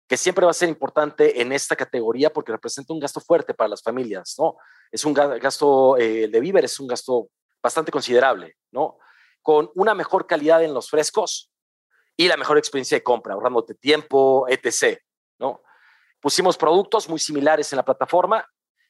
que 0.07 0.17
siempre 0.17 0.45
va 0.45 0.51
a 0.51 0.55
ser 0.55 0.69
importante 0.69 1.41
en 1.41 1.51
esta 1.51 1.75
categoría 1.75 2.31
porque 2.31 2.53
representa 2.53 2.93
un 2.93 2.99
gasto 2.99 3.19
fuerte 3.19 3.53
para 3.53 3.67
las 3.67 3.83
familias, 3.83 4.35
¿no? 4.39 4.55
Es 4.91 5.03
un 5.03 5.13
gasto 5.13 5.97
eh, 5.97 6.29
de 6.29 6.39
víveres, 6.39 6.71
es 6.71 6.79
un 6.79 6.87
gasto 6.87 7.29
bastante 7.61 7.91
considerable, 7.91 8.55
¿no? 8.71 8.97
Con 9.41 9.69
una 9.75 9.93
mejor 9.93 10.25
calidad 10.25 10.63
en 10.63 10.73
los 10.73 10.89
frescos 10.89 11.51
y 12.17 12.27
la 12.27 12.35
mejor 12.35 12.57
experiencia 12.57 12.97
de 12.97 13.03
compra, 13.03 13.35
ahorrándote 13.35 13.75
tiempo, 13.75 14.47
etc., 14.49 14.99
¿no? 15.39 15.61
pusimos 16.19 16.57
productos 16.57 17.07
muy 17.07 17.19
similares 17.19 17.71
en 17.71 17.77
la 17.77 17.85
plataforma, 17.85 18.45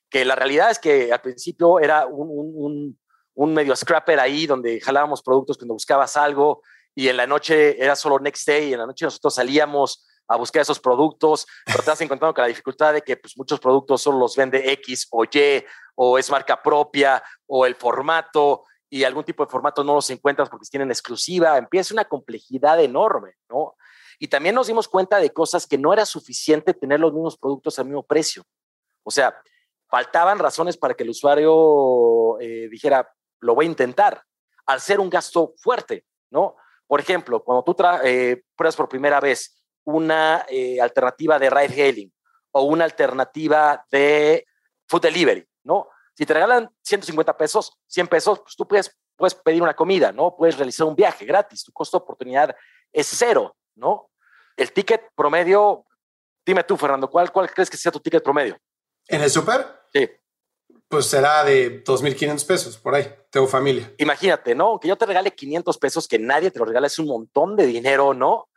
que 0.09 0.23
la 0.25 0.35
realidad 0.35 0.71
es 0.71 0.79
que 0.79 1.11
al 1.11 1.21
principio 1.21 1.79
era 1.79 2.07
un, 2.07 2.97
medio 3.35 3.75
scrapper 3.75 4.19
ahí 4.19 4.47
donde 4.47 4.79
jalábamos 4.79 5.21
productos 5.21 5.57
cuando 5.57 5.73
buscabas 5.73 6.17
algo 6.17 6.61
y 6.95 7.09
en 7.09 7.17
la 7.17 7.27
noche 7.27 7.81
era 7.83 7.95
solo 7.95 8.17
next 8.17 8.47
day 8.47 8.73
en 8.73 8.79
la 8.79 8.87
noche 8.87 9.05
nosotros 9.05 9.35
salíamos 9.35 10.07
a 10.27 10.35
buscar 10.35 10.61
esos 10.61 10.79
productos, 10.79 11.45
pero 11.65 11.83
te 11.83 11.91
has 11.91 12.01
encontrado 12.01 12.33
con 12.33 12.41
la 12.41 12.47
dificultad 12.47 12.93
de 12.93 13.01
que 13.01 13.17
pues, 13.17 13.37
muchos 13.37 13.59
productos 13.59 14.01
solo 14.01 14.17
los 14.17 14.35
vende 14.35 14.71
X 14.73 15.07
o 15.11 15.23
Y, 15.23 15.63
o 15.95 16.17
es 16.17 16.29
marca 16.29 16.61
propia, 16.61 17.23
o 17.45 17.65
el 17.65 17.75
formato, 17.75 18.63
y 18.89 19.03
algún 19.03 19.23
tipo 19.23 19.45
de 19.45 19.51
formato 19.51 19.83
no 19.83 19.95
los 19.95 20.09
encuentras 20.09 20.49
porque 20.49 20.67
tienen 20.69 20.89
exclusiva. 20.89 21.57
Empieza 21.57 21.93
una 21.93 22.05
complejidad 22.05 22.81
enorme, 22.81 23.33
¿no? 23.49 23.75
Y 24.19 24.27
también 24.27 24.55
nos 24.55 24.67
dimos 24.67 24.87
cuenta 24.87 25.19
de 25.19 25.31
cosas 25.31 25.67
que 25.67 25.77
no 25.77 25.93
era 25.93 26.05
suficiente 26.05 26.73
tener 26.73 26.99
los 26.99 27.13
mismos 27.13 27.37
productos 27.37 27.77
al 27.77 27.85
mismo 27.85 28.03
precio. 28.03 28.43
O 29.03 29.11
sea, 29.11 29.39
faltaban 29.89 30.39
razones 30.39 30.77
para 30.77 30.93
que 30.93 31.03
el 31.03 31.09
usuario 31.09 32.39
eh, 32.39 32.67
dijera, 32.69 33.09
lo 33.41 33.55
voy 33.55 33.65
a 33.65 33.69
intentar, 33.69 34.23
al 34.65 34.81
ser 34.81 34.99
un 34.99 35.09
gasto 35.09 35.53
fuerte, 35.57 36.05
¿no? 36.29 36.55
Por 36.87 36.99
ejemplo, 36.99 37.43
cuando 37.43 37.63
tú 37.63 37.75
eh, 38.03 38.43
pruebas 38.55 38.75
por 38.75 38.89
primera 38.89 39.19
vez 39.19 39.61
una 39.83 40.45
eh, 40.49 40.81
alternativa 40.81 41.37
de 41.37 41.49
ride 41.49 41.83
hailing 41.83 42.13
o 42.51 42.63
una 42.63 42.85
alternativa 42.85 43.85
de 43.91 44.45
food 44.87 45.01
delivery, 45.01 45.45
¿no? 45.63 45.89
Si 46.17 46.25
te 46.25 46.33
regalan 46.33 46.67
150 46.81 47.37
pesos, 47.37 47.71
100 47.85 48.07
pesos, 48.07 48.39
pues 48.39 48.55
tú 48.55 48.67
puedes, 48.67 48.91
puedes 49.15 49.35
pedir 49.35 49.61
una 49.61 49.75
comida, 49.75 50.11
¿no? 50.11 50.35
Puedes 50.35 50.57
realizar 50.57 50.87
un 50.87 50.95
viaje 50.95 51.25
gratis, 51.25 51.63
tu 51.63 51.71
costo 51.71 51.99
de 51.99 52.03
oportunidad 52.03 52.55
es 52.91 53.07
cero, 53.07 53.55
¿no? 53.75 54.09
El 54.55 54.71
ticket 54.71 55.11
promedio, 55.15 55.85
dime 56.43 56.63
tú, 56.63 56.75
Fernando, 56.75 57.07
¿cuál, 57.07 57.31
cuál 57.31 57.51
crees 57.51 57.69
que 57.69 57.77
sea 57.77 57.91
tu 57.91 57.99
ticket 57.99 58.23
promedio? 58.23 58.57
¿En 59.07 59.21
el 59.21 59.29
super? 59.29 59.63
Sí. 59.93 60.09
Pues 60.87 61.05
será 61.05 61.43
de 61.43 61.83
2.500 61.83 62.47
pesos, 62.47 62.77
por 62.77 62.95
ahí. 62.95 63.13
Tengo 63.29 63.45
familia. 63.45 63.93
Imagínate, 63.99 64.55
¿no? 64.55 64.79
Que 64.79 64.87
yo 64.87 64.95
te 64.95 65.05
regale 65.05 65.35
500 65.35 65.77
pesos, 65.77 66.07
que 66.07 66.17
nadie 66.17 66.49
te 66.49 66.57
lo 66.57 66.65
regala, 66.65 66.87
es 66.87 66.97
un 66.97 67.05
montón 67.05 67.55
de 67.55 67.67
dinero, 67.67 68.15
¿no? 68.15 68.49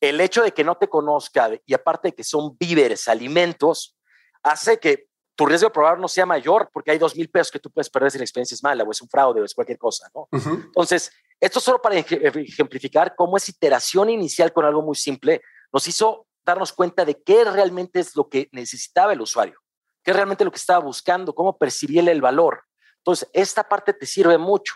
El 0.00 0.18
hecho 0.22 0.42
de 0.42 0.52
que 0.52 0.64
no 0.64 0.78
te 0.78 0.88
conozca 0.88 1.50
y 1.66 1.74
aparte 1.74 2.08
de 2.08 2.14
que 2.14 2.24
son 2.24 2.56
víveres, 2.58 3.06
alimentos, 3.06 3.98
hace 4.42 4.78
que 4.78 5.11
tu 5.42 5.46
riesgo 5.46 5.68
de 5.68 5.72
probar 5.72 5.98
no 5.98 6.06
sea 6.06 6.24
mayor 6.24 6.70
porque 6.72 6.92
hay 6.92 6.98
dos 6.98 7.16
mil 7.16 7.28
pesos 7.28 7.50
que 7.50 7.58
tú 7.58 7.68
puedes 7.68 7.90
perder 7.90 8.12
si 8.12 8.18
la 8.18 8.24
experiencia 8.24 8.54
es 8.54 8.62
mala 8.62 8.84
o 8.84 8.90
es 8.92 9.02
un 9.02 9.08
fraude 9.08 9.40
o 9.40 9.44
es 9.44 9.54
cualquier 9.54 9.76
cosa, 9.76 10.08
¿no? 10.14 10.28
Entonces, 10.32 11.10
esto 11.40 11.58
solo 11.58 11.82
para 11.82 11.96
ejemplificar 11.96 13.16
cómo 13.16 13.36
esa 13.36 13.50
iteración 13.50 14.08
inicial 14.08 14.52
con 14.52 14.64
algo 14.64 14.82
muy 14.82 14.94
simple 14.94 15.42
nos 15.72 15.88
hizo 15.88 16.28
darnos 16.44 16.72
cuenta 16.72 17.04
de 17.04 17.20
qué 17.20 17.44
realmente 17.44 17.98
es 17.98 18.14
lo 18.14 18.28
que 18.28 18.48
necesitaba 18.52 19.12
el 19.12 19.20
usuario, 19.20 19.58
qué 20.04 20.12
es 20.12 20.16
realmente 20.16 20.44
lo 20.44 20.52
que 20.52 20.58
estaba 20.58 20.78
buscando, 20.78 21.34
cómo 21.34 21.58
percibía 21.58 22.08
el 22.08 22.20
valor. 22.20 22.62
Entonces, 22.98 23.28
esta 23.32 23.68
parte 23.68 23.92
te 23.92 24.06
sirve 24.06 24.38
mucho. 24.38 24.74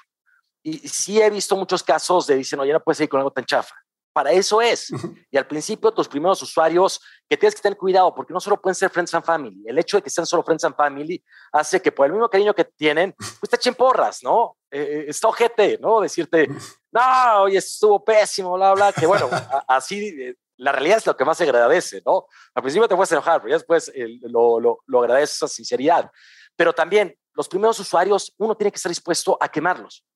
Y 0.65 0.79
sí 0.89 1.23
he 1.23 1.31
visto 1.31 1.55
muchos 1.55 1.85
casos 1.85 2.27
de 2.27 2.35
dicen, 2.35 2.59
oye, 2.59 2.73
no 2.73 2.81
puedes 2.81 2.99
ir 3.01 3.09
con 3.09 3.21
algo 3.21 3.31
tan 3.31 3.45
chafa 3.45 3.77
para 4.17 4.33
eso 4.33 4.63
es. 4.63 4.91
Y 5.31 5.37
al 5.37 5.47
principio, 5.47 5.93
tus 5.93 6.09
primeros 6.09 6.41
usuarios, 6.41 7.03
que 7.29 7.37
tienes 7.37 7.55
que 7.55 7.61
tener 7.61 7.77
cuidado, 7.77 8.15
porque 8.15 8.33
no 8.33 8.41
solo 8.41 8.59
pueden 8.59 8.75
ser 8.75 8.89
Friends 8.89 9.13
and 9.13 9.23
Family. 9.23 9.63
El 9.67 9.79
hecho 9.79 9.99
de 9.99 10.03
que 10.03 10.09
sean 10.09 10.25
solo 10.25 10.43
Friends 10.43 10.65
and 10.65 10.75
Family 10.75 11.23
hace 11.53 11.83
que 11.83 11.93
por 11.93 12.07
el 12.07 12.13
mismo 12.13 12.27
cariño 12.31 12.55
que 12.55 12.65
tienen, 12.65 13.15
pues 13.15 13.51
te 13.51 13.57
echen 13.57 13.75
porras, 13.75 14.23
¿no? 14.23 14.57
Eh, 14.71 14.81
eh 14.81 15.05
está 15.09 15.29
ojete, 15.29 15.77
¿no? 15.83 16.01
Decirte, 16.01 16.49
no, 16.93 17.43
oye, 17.43 17.59
estuvo 17.59 18.03
pésimo, 18.03 18.55
bla, 18.55 18.73
bla, 18.73 18.91
que 18.91 19.05
bueno, 19.05 19.29
así, 19.69 20.09
eh, 20.19 20.35
la 20.57 20.73
realidad 20.73 20.97
es 20.97 21.07
lo 21.07 21.15
que 21.15 21.27
más 21.27 21.37
se 21.37 21.45
agradece, 21.45 22.03
¿no? 22.07 22.27
Al 22.55 22.63
principio 22.63 22.89
te 22.89 22.97
puedes 22.97 23.13
enojar, 23.13 23.43
pero 23.43 23.51
ya 23.51 23.57
después 23.57 23.93
eh, 23.95 24.19
lo, 24.23 24.59
lo, 24.61 24.79
lo 24.87 25.01
agradeces 25.01 25.37
esa 25.37 25.49
sinceridad. 25.49 26.11
Pero 26.57 26.73
también, 26.73 27.15
los 27.35 27.49
primeros 27.49 27.79
usuarios, 27.81 28.33
uno 28.39 28.57
tiene 28.57 28.71
que 28.71 28.77
estar 28.77 28.89
dispuesto 28.89 29.37
a 29.39 29.47
quemarlos 29.51 30.07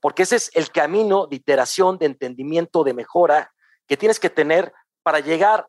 porque 0.00 0.22
ese 0.22 0.36
es 0.36 0.50
el 0.54 0.70
camino 0.70 1.26
de 1.26 1.36
iteración, 1.36 1.98
de 1.98 2.06
entendimiento, 2.06 2.84
de 2.84 2.94
mejora 2.94 3.52
que 3.86 3.96
tienes 3.96 4.20
que 4.20 4.30
tener 4.30 4.72
para 5.02 5.20
llegar 5.20 5.66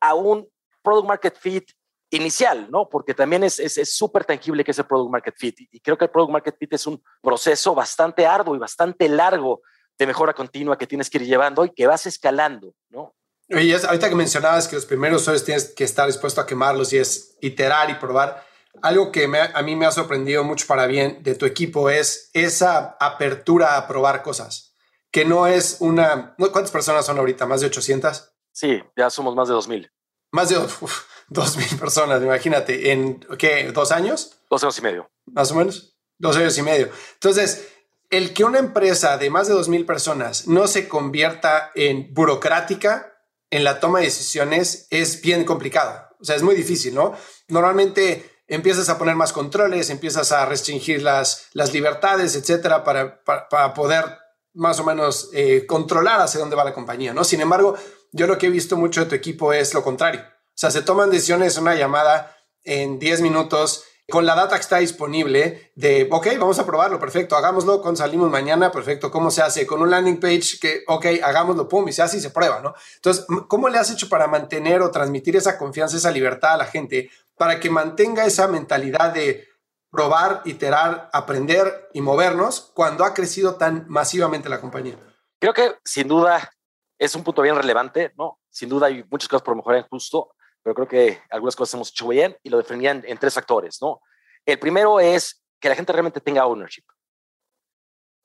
a 0.00 0.14
un 0.14 0.48
product 0.82 1.08
market 1.08 1.36
fit 1.38 1.70
inicial, 2.10 2.70
¿no? 2.70 2.88
Porque 2.88 3.14
también 3.14 3.44
es 3.44 3.56
súper 3.84 4.22
es, 4.22 4.26
tangible 4.26 4.64
que 4.64 4.70
es 4.70 4.78
el 4.78 4.86
product 4.86 5.10
market 5.10 5.34
fit. 5.36 5.56
Y 5.70 5.80
creo 5.80 5.98
que 5.98 6.04
el 6.04 6.10
product 6.10 6.32
market 6.32 6.56
fit 6.58 6.72
es 6.72 6.86
un 6.86 7.02
proceso 7.22 7.74
bastante 7.74 8.26
arduo 8.26 8.54
y 8.54 8.58
bastante 8.58 9.08
largo 9.08 9.62
de 9.98 10.06
mejora 10.06 10.32
continua 10.32 10.78
que 10.78 10.86
tienes 10.86 11.08
que 11.08 11.18
ir 11.18 11.26
llevando 11.26 11.64
y 11.64 11.70
que 11.70 11.86
vas 11.86 12.06
escalando, 12.06 12.74
¿no? 12.88 13.14
Oye, 13.50 13.76
ahorita 13.76 14.08
que 14.08 14.14
mencionabas 14.14 14.66
que 14.66 14.76
los 14.76 14.86
primeros 14.86 15.20
usuarios 15.20 15.44
tienes 15.44 15.74
que 15.74 15.84
estar 15.84 16.06
dispuesto 16.06 16.40
a 16.40 16.46
quemarlos 16.46 16.92
y 16.94 16.98
es 16.98 17.36
iterar 17.42 17.90
y 17.90 17.94
probar, 17.94 18.42
algo 18.84 19.10
que 19.10 19.24
a 19.54 19.62
mí 19.62 19.76
me 19.76 19.86
ha 19.86 19.90
sorprendido 19.90 20.44
mucho 20.44 20.66
para 20.66 20.86
bien 20.86 21.22
de 21.22 21.34
tu 21.34 21.46
equipo 21.46 21.88
es 21.88 22.28
esa 22.34 22.98
apertura 23.00 23.78
a 23.78 23.88
probar 23.88 24.22
cosas, 24.22 24.74
que 25.10 25.24
no 25.24 25.46
es 25.46 25.78
una... 25.80 26.34
¿Cuántas 26.36 26.70
personas 26.70 27.06
son 27.06 27.16
ahorita? 27.16 27.46
¿Más 27.46 27.62
de 27.62 27.68
800? 27.68 28.34
Sí, 28.52 28.82
ya 28.94 29.08
somos 29.08 29.34
más 29.34 29.48
de 29.48 29.54
2.000. 29.54 29.90
Más 30.32 30.50
de 30.50 30.56
2.000 30.56 31.78
personas, 31.80 32.22
imagínate, 32.22 32.92
¿en 32.92 33.20
qué? 33.38 33.72
¿Dos 33.72 33.90
años? 33.90 34.38
Dos 34.50 34.62
años 34.62 34.78
y 34.78 34.82
medio. 34.82 35.10
Más 35.24 35.50
o 35.50 35.54
menos. 35.54 35.96
Dos 36.18 36.36
años 36.36 36.58
y 36.58 36.62
medio. 36.62 36.90
Entonces, 37.14 37.66
el 38.10 38.34
que 38.34 38.44
una 38.44 38.58
empresa 38.58 39.16
de 39.16 39.30
más 39.30 39.48
de 39.48 39.54
2.000 39.54 39.86
personas 39.86 40.46
no 40.46 40.66
se 40.66 40.88
convierta 40.88 41.70
en 41.74 42.12
burocrática 42.12 43.16
en 43.48 43.64
la 43.64 43.80
toma 43.80 44.00
de 44.00 44.06
decisiones 44.06 44.88
es 44.90 45.22
bien 45.22 45.46
complicado. 45.46 46.10
O 46.20 46.24
sea, 46.24 46.36
es 46.36 46.42
muy 46.42 46.54
difícil, 46.54 46.94
¿no? 46.94 47.14
Normalmente 47.48 48.33
empiezas 48.46 48.88
a 48.88 48.98
poner 48.98 49.16
más 49.16 49.32
controles, 49.32 49.90
empiezas 49.90 50.32
a 50.32 50.46
restringir 50.46 51.02
las, 51.02 51.48
las 51.52 51.72
libertades, 51.72 52.36
etcétera, 52.36 52.84
para, 52.84 53.22
para, 53.24 53.74
poder 53.74 54.04
más 54.52 54.78
o 54.80 54.84
menos 54.84 55.30
eh, 55.32 55.66
controlar 55.66 56.20
hacia 56.20 56.40
dónde 56.40 56.56
va 56.56 56.64
la 56.64 56.74
compañía, 56.74 57.12
¿no? 57.12 57.24
Sin 57.24 57.40
embargo, 57.40 57.76
yo 58.12 58.26
lo 58.26 58.38
que 58.38 58.46
he 58.46 58.50
visto 58.50 58.76
mucho 58.76 59.00
de 59.00 59.06
tu 59.06 59.14
equipo 59.14 59.52
es 59.52 59.74
lo 59.74 59.82
contrario. 59.82 60.20
O 60.22 60.56
sea, 60.56 60.70
se 60.70 60.82
toman 60.82 61.10
decisiones, 61.10 61.58
una 61.58 61.74
llamada 61.74 62.36
en 62.62 62.98
10 62.98 63.22
minutos, 63.22 63.84
con 64.10 64.26
la 64.26 64.34
data 64.34 64.56
que 64.56 64.62
está 64.62 64.78
disponible 64.78 65.72
de, 65.76 66.06
ok, 66.10 66.26
vamos 66.38 66.58
a 66.58 66.66
probarlo, 66.66 67.00
perfecto, 67.00 67.36
hagámoslo, 67.36 67.80
con 67.80 67.96
salimos 67.96 68.30
mañana, 68.30 68.70
perfecto, 68.70 69.10
¿cómo 69.10 69.30
se 69.30 69.40
hace? 69.40 69.66
Con 69.66 69.80
un 69.80 69.90
landing 69.90 70.20
page 70.20 70.58
que, 70.60 70.82
ok, 70.86 71.06
hagámoslo, 71.22 71.68
pum, 71.68 71.88
y 71.88 71.92
se 71.92 72.02
hace 72.02 72.18
y 72.18 72.20
se 72.20 72.30
prueba, 72.30 72.60
¿no? 72.60 72.74
Entonces, 72.96 73.24
¿cómo 73.48 73.68
le 73.68 73.78
has 73.78 73.90
hecho 73.90 74.08
para 74.08 74.26
mantener 74.26 74.82
o 74.82 74.90
transmitir 74.90 75.36
esa 75.36 75.56
confianza, 75.56 75.96
esa 75.96 76.10
libertad 76.10 76.52
a 76.52 76.58
la 76.58 76.66
gente 76.66 77.10
para 77.36 77.60
que 77.60 77.70
mantenga 77.70 78.24
esa 78.24 78.48
mentalidad 78.48 79.12
de 79.12 79.46
probar, 79.90 80.42
iterar, 80.44 81.10
aprender 81.12 81.88
y 81.92 82.00
movernos 82.00 82.72
cuando 82.74 83.04
ha 83.04 83.14
crecido 83.14 83.56
tan 83.56 83.86
masivamente 83.88 84.48
la 84.48 84.60
compañía? 84.60 84.98
Creo 85.38 85.54
que 85.54 85.76
sin 85.84 86.08
duda 86.08 86.50
es 86.98 87.14
un 87.14 87.24
punto 87.24 87.42
bien 87.42 87.56
relevante, 87.56 88.12
¿no? 88.16 88.40
Sin 88.50 88.68
duda 88.68 88.86
hay 88.86 89.04
muchas 89.10 89.28
cosas 89.28 89.42
por 89.42 89.56
mejorar 89.56 89.86
justo 89.88 90.34
pero 90.64 90.74
creo 90.74 90.88
que 90.88 91.22
algunas 91.30 91.54
cosas 91.54 91.74
hemos 91.74 91.90
hecho 91.90 92.08
bien 92.08 92.36
y 92.42 92.48
lo 92.48 92.56
definían 92.56 93.04
en 93.06 93.18
tres 93.18 93.34
factores, 93.34 93.80
¿no? 93.82 94.00
El 94.46 94.58
primero 94.58 94.98
es 94.98 95.44
que 95.60 95.68
la 95.68 95.76
gente 95.76 95.92
realmente 95.92 96.20
tenga 96.20 96.46
ownership. 96.46 96.84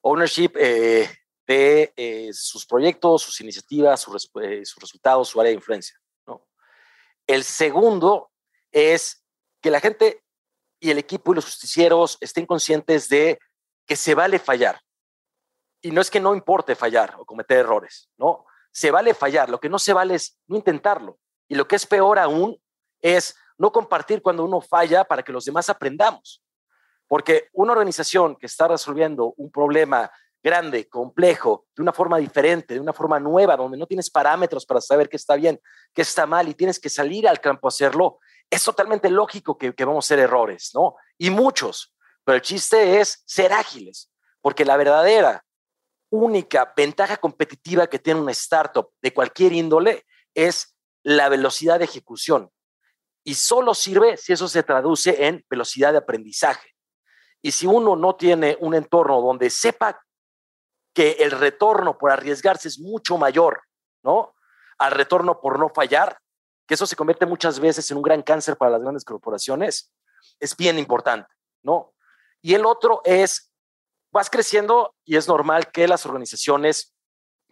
Ownership 0.01 0.51
eh, 0.55 1.09
de 1.45 1.93
eh, 1.97 2.29
sus 2.31 2.65
proyectos, 2.65 3.23
sus 3.23 3.41
iniciativas, 3.41 4.07
eh, 4.41 4.63
sus, 4.63 4.79
resultados, 4.79 5.27
su 5.27 5.39
área 5.41 5.49
de 5.49 5.55
influencia, 5.55 5.99
¿no? 6.25 6.47
El 7.27 7.43
segundo 7.43 8.31
es 8.71 9.23
que 9.61 9.71
la 9.71 9.79
gente 9.79 10.23
y 10.79 10.91
el 10.91 10.97
equipo 10.97 11.31
y 11.31 11.35
los 11.35 11.45
justicieros 11.45 12.17
estén 12.21 12.45
conscientes 12.45 13.09
de 13.09 13.39
que 13.85 13.95
se 13.95 14.15
vale 14.15 14.39
fallar. 14.39 14.79
Y 15.81 15.91
no 15.91 16.01
es 16.01 16.09
que 16.09 16.19
no 16.19 16.35
importe 16.35 16.75
fallar 16.75 17.15
o 17.17 17.25
cometer 17.25 17.57
errores, 17.59 18.09
¿no? 18.17 18.45
Se 18.71 18.91
vale 18.91 19.13
fallar. 19.13 19.49
Lo 19.49 19.59
que 19.59 19.69
no 19.69 19.79
se 19.79 19.93
vale 19.93 20.15
es 20.15 20.37
no 20.47 20.55
intentarlo. 20.55 21.19
Y 21.47 21.55
lo 21.55 21.67
que 21.67 21.75
es 21.75 21.85
peor 21.85 22.19
aún 22.19 22.61
es 23.01 23.35
no 23.57 23.71
compartir 23.71 24.21
cuando 24.21 24.43
uno 24.43 24.61
falla 24.61 25.03
para 25.03 25.23
que 25.23 25.31
los 25.31 25.45
demás 25.45 25.69
aprendamos. 25.69 26.43
Porque 27.07 27.49
una 27.53 27.73
organización 27.73 28.35
que 28.35 28.45
está 28.45 28.67
resolviendo 28.67 29.33
un 29.37 29.51
problema 29.51 30.11
grande, 30.41 30.87
complejo, 30.87 31.65
de 31.75 31.81
una 31.81 31.91
forma 31.91 32.17
diferente, 32.17 32.75
de 32.75 32.79
una 32.79 32.93
forma 32.93 33.19
nueva, 33.19 33.57
donde 33.57 33.77
no 33.77 33.85
tienes 33.85 34.09
parámetros 34.09 34.65
para 34.65 34.79
saber 34.79 35.09
qué 35.09 35.17
está 35.17 35.35
bien, 35.35 35.59
qué 35.93 36.01
está 36.01 36.25
mal 36.25 36.47
y 36.47 36.53
tienes 36.53 36.79
que 36.79 36.89
salir 36.89 37.27
al 37.27 37.41
campo 37.41 37.67
a 37.67 37.69
hacerlo, 37.69 38.19
es 38.49 38.63
totalmente 38.63 39.09
lógico 39.09 39.57
que, 39.57 39.73
vamos 39.79 40.05
a 40.05 40.07
hacer 40.07 40.19
errores, 40.19 40.71
¿no? 40.73 40.95
Y 41.17 41.29
muchos. 41.29 41.93
Pero 42.23 42.35
el 42.35 42.41
chiste 42.41 42.99
es 42.99 43.23
ser 43.25 43.53
ágiles, 43.53 44.11
porque 44.41 44.65
la 44.65 44.77
verdadera, 44.77 45.45
única 46.11 46.73
ventaja 46.75 47.17
competitiva 47.17 47.87
que 47.87 47.99
tiene 47.99 48.19
una 48.19 48.31
startup 48.31 48.89
de 49.01 49.13
cualquier 49.13 49.53
índole 49.53 50.05
es 50.33 50.75
la 51.03 51.29
velocidad 51.29 51.77
de 51.77 51.85
ejecución. 51.85 52.51
Y 53.23 53.35
solo 53.35 53.75
sirve 53.75 54.17
si 54.17 54.33
eso 54.33 54.47
se 54.47 54.63
traduce 54.63 55.27
en 55.27 55.45
velocidad 55.49 55.91
de 55.91 55.99
aprendizaje. 55.99 56.73
Y 57.41 57.51
si 57.51 57.67
uno 57.67 57.95
no 57.95 58.15
tiene 58.15 58.57
un 58.59 58.73
entorno 58.73 59.21
donde 59.21 59.49
sepa 59.49 60.01
que 60.93 61.11
el 61.19 61.31
retorno 61.31 61.97
por 61.97 62.11
arriesgarse 62.11 62.67
es 62.67 62.79
mucho 62.79 63.17
mayor, 63.17 63.61
¿no? 64.03 64.35
Al 64.79 64.91
retorno 64.91 65.39
por 65.39 65.59
no 65.59 65.69
fallar, 65.69 66.19
que 66.69 66.75
eso 66.75 66.85
se 66.85 66.95
convierte 66.95 67.25
muchas 67.25 67.59
veces 67.59 67.89
en 67.89 67.97
un 67.97 68.03
gran 68.03 68.21
cáncer 68.21 68.55
para 68.55 68.69
las 68.69 68.81
grandes 68.83 69.03
corporaciones, 69.03 69.91
es 70.39 70.55
bien 70.55 70.77
importante, 70.77 71.27
¿no? 71.63 71.95
Y 72.43 72.53
el 72.53 72.63
otro 72.63 73.01
es, 73.05 73.51
vas 74.11 74.29
creciendo 74.29 74.93
y 75.03 75.15
es 75.15 75.27
normal 75.27 75.71
que 75.71 75.87
las 75.87 76.05
organizaciones 76.05 76.93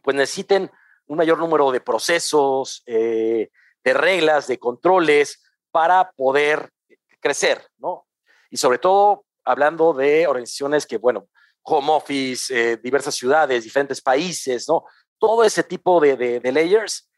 pues 0.04 0.16
necesiten 0.16 0.70
un 1.08 1.18
mayor 1.18 1.40
número 1.40 1.72
de 1.72 1.82
procesos, 1.82 2.84
eh, 2.86 3.50
de 3.84 3.94
reglas, 3.96 4.46
de 4.46 4.60
controles 4.60 5.44
para 5.72 6.12
poder 6.12 6.70
crecer, 7.20 7.68
¿no? 7.80 8.06
Y 8.52 8.58
sobre 8.58 8.78
todo 8.78 9.26
hablando 9.44 9.94
de 9.94 10.28
organizaciones 10.28 10.86
que, 10.86 10.98
bueno, 10.98 11.28
home 11.64 11.92
office, 11.92 12.54
eh, 12.54 12.78
diversas 12.78 13.16
ciudades, 13.16 13.64
diferentes 13.64 14.00
países, 14.00 14.70
¿no? 14.70 14.86
Todo 15.18 15.44
ese 15.44 15.64
tipo 15.64 16.00
de, 16.00 16.40
layers 16.54 17.10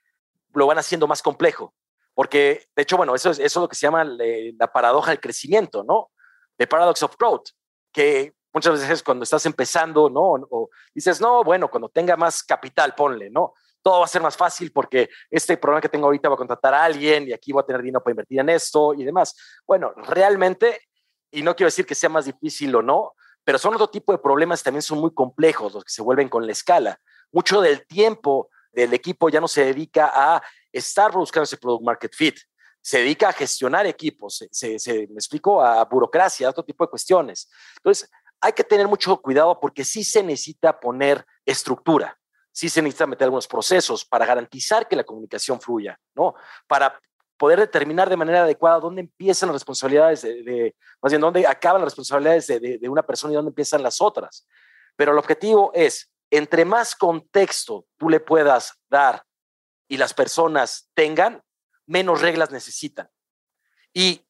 lo 0.54 0.66
van 0.66 0.78
haciendo 0.78 1.08
más 1.08 1.22
complejo. 1.22 1.74
Porque, 2.20 2.68
de 2.76 2.84
hecho, 2.84 2.98
bueno, 2.98 3.16
eso 3.16 3.32
es, 3.32 3.40
eso 3.40 3.62
lo 3.62 3.70
que 3.70 3.78
se 3.78 3.88
llama 3.88 4.04
la 4.04 4.68
paradoja 4.74 5.12
del 5.12 5.22
crecimiento, 5.22 5.86
¿no? 5.86 6.12
The 6.58 6.68
paradox 6.68 7.02
of 7.02 7.16
growth, 7.18 7.52
que 7.94 8.34
muchas 8.54 8.74
veces 8.74 9.02
cuando 9.02 9.24
estás 9.24 9.46
empezando, 9.46 10.10
¿no? 10.10 10.34
O 10.50 10.70
dices, 10.94 11.22
no, 11.22 11.46
bueno, 11.46 11.70
cuando 11.72 11.88
tenga 11.88 12.18
más 12.18 12.44
capital, 12.44 12.94
ponle, 12.94 13.30
¿no? 13.30 13.54
todo 13.82 14.00
va 14.00 14.06
a 14.06 14.10
ser 14.10 14.22
más 14.22 14.36
fácil 14.36 14.74
porque 14.74 15.10
este 15.30 15.56
problema 15.56 15.80
que 15.80 15.88
tengo 15.88 16.08
ahorita 16.08 16.28
va 16.28 16.36
a 16.36 16.38
contratar 16.38 16.74
a 16.74 16.84
alguien 16.84 17.26
y 17.26 17.32
aquí 17.32 17.54
voy 17.54 17.62
a 17.62 17.66
tener 17.66 17.82
dinero 17.82 18.04
para 18.04 18.12
invertir 18.12 18.42
en 18.42 18.50
esto 18.50 18.94
y 18.94 19.06
demás. 19.06 19.34
Bueno, 19.66 19.94
realmente, 19.96 20.82
y 21.32 21.42
no 21.42 21.56
quiero 21.56 21.68
decir 21.68 21.86
que 21.86 21.96
sea 21.96 22.10
más 22.10 22.26
difícil 22.26 22.76
o 22.76 22.82
no, 22.82 23.14
pero 23.46 23.58
son 23.58 23.76
otro 23.76 23.90
tipo 23.90 24.12
de 24.12 24.18
problemas 24.18 24.62
también 24.62 24.82
son 24.82 25.00
muy 25.00 25.14
complejos 25.14 25.74
los 25.74 25.86
que 25.86 25.94
se 25.94 26.02
vuelven 26.02 26.28
con 26.28 26.46
la 26.46 26.52
escala. 26.52 27.00
Mucho 27.32 27.62
del 27.62 27.88
tiempo 27.88 28.50
del 28.74 28.94
equipo 28.94 29.30
ya 29.30 29.40
no 29.40 29.48
se 29.48 29.64
dedica 29.64 30.12
a 30.14 30.44
estar 30.72 31.12
buscando 31.12 31.44
ese 31.44 31.58
product 31.58 31.84
market 31.84 32.14
fit, 32.14 32.38
se 32.82 33.00
dedica 33.00 33.30
a 33.30 33.34
gestionar 33.34 33.86
equipos, 33.86 34.46
se, 34.52 34.80
se, 34.80 35.08
me 35.08 35.16
explico, 35.16 35.62
a 35.62 35.84
burocracia, 35.86 36.48
a 36.48 36.52
otro 36.52 36.64
tipo 36.64 36.84
de 36.84 36.90
cuestiones. 36.90 37.50
Entonces, 37.78 38.10
hay 38.42 38.54
que 38.54 38.64
tener 38.64 38.88
mucho 38.88 39.18
cuidado 39.22 39.60
porque 39.60 39.84
sí 39.84 40.04
se 40.04 40.24
necesita 40.24 40.80
poner 40.80 41.26
estructura 41.46 42.20
sí 42.52 42.68
se 42.68 42.82
necesita 42.82 43.08
meter 43.08 43.26
algunos 43.26 43.48
procesos 43.48 44.04
para 44.04 44.26
garantizar 44.26 44.88
que 44.88 44.96
la 44.96 45.06
comunicación 45.06 45.62
fluya, 45.62 45.98
¿no? 46.14 46.36
Para 46.68 47.00
poder 47.38 47.60
determinar 47.60 48.10
de 48.10 48.18
manera 48.18 48.44
adecuada 48.44 48.82
dónde 48.82 49.00
empiezan 49.02 49.48
las 49.48 49.56
responsabilidades 49.56 50.24
de, 50.24 50.76
más 51.02 51.12
bien 51.12 51.22
dónde 51.22 51.48
acaban 51.48 51.82
las 51.82 51.92
responsabilidades 51.92 52.48
de, 52.48 52.78
de, 52.78 52.90
una 52.90 53.04
persona 53.04 53.32
y 53.32 53.36
dónde 53.38 53.50
empiezan 53.50 53.82
las 53.82 54.02
otras. 54.02 54.46
Pero 54.98 55.14
el 55.14 55.18
objetivo 55.18 55.72
es, 55.74 56.12
entre 56.30 56.66
más 56.66 56.96
contexto 56.96 57.86
tú 57.98 58.10
le 58.10 58.20
puedas 58.20 58.74
dar 58.90 59.24
y 59.90 59.98
las 59.98 60.14
personas 60.14 60.90
tengan, 60.94 61.44
menos 61.86 62.22
reglas 62.22 62.52
necesitan. 62.52 63.10
Y 63.92 64.26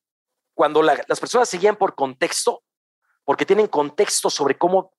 cuando 0.55 0.81
las 0.81 1.19
personas 1.19 1.47
se 1.47 1.57
guían 1.59 1.75
por 1.75 1.93
contexto, 1.93 2.63
porque 3.23 3.45
tienen 3.45 3.67
contexto 3.67 4.29
sobre 4.29 4.57
cómo 4.57 4.93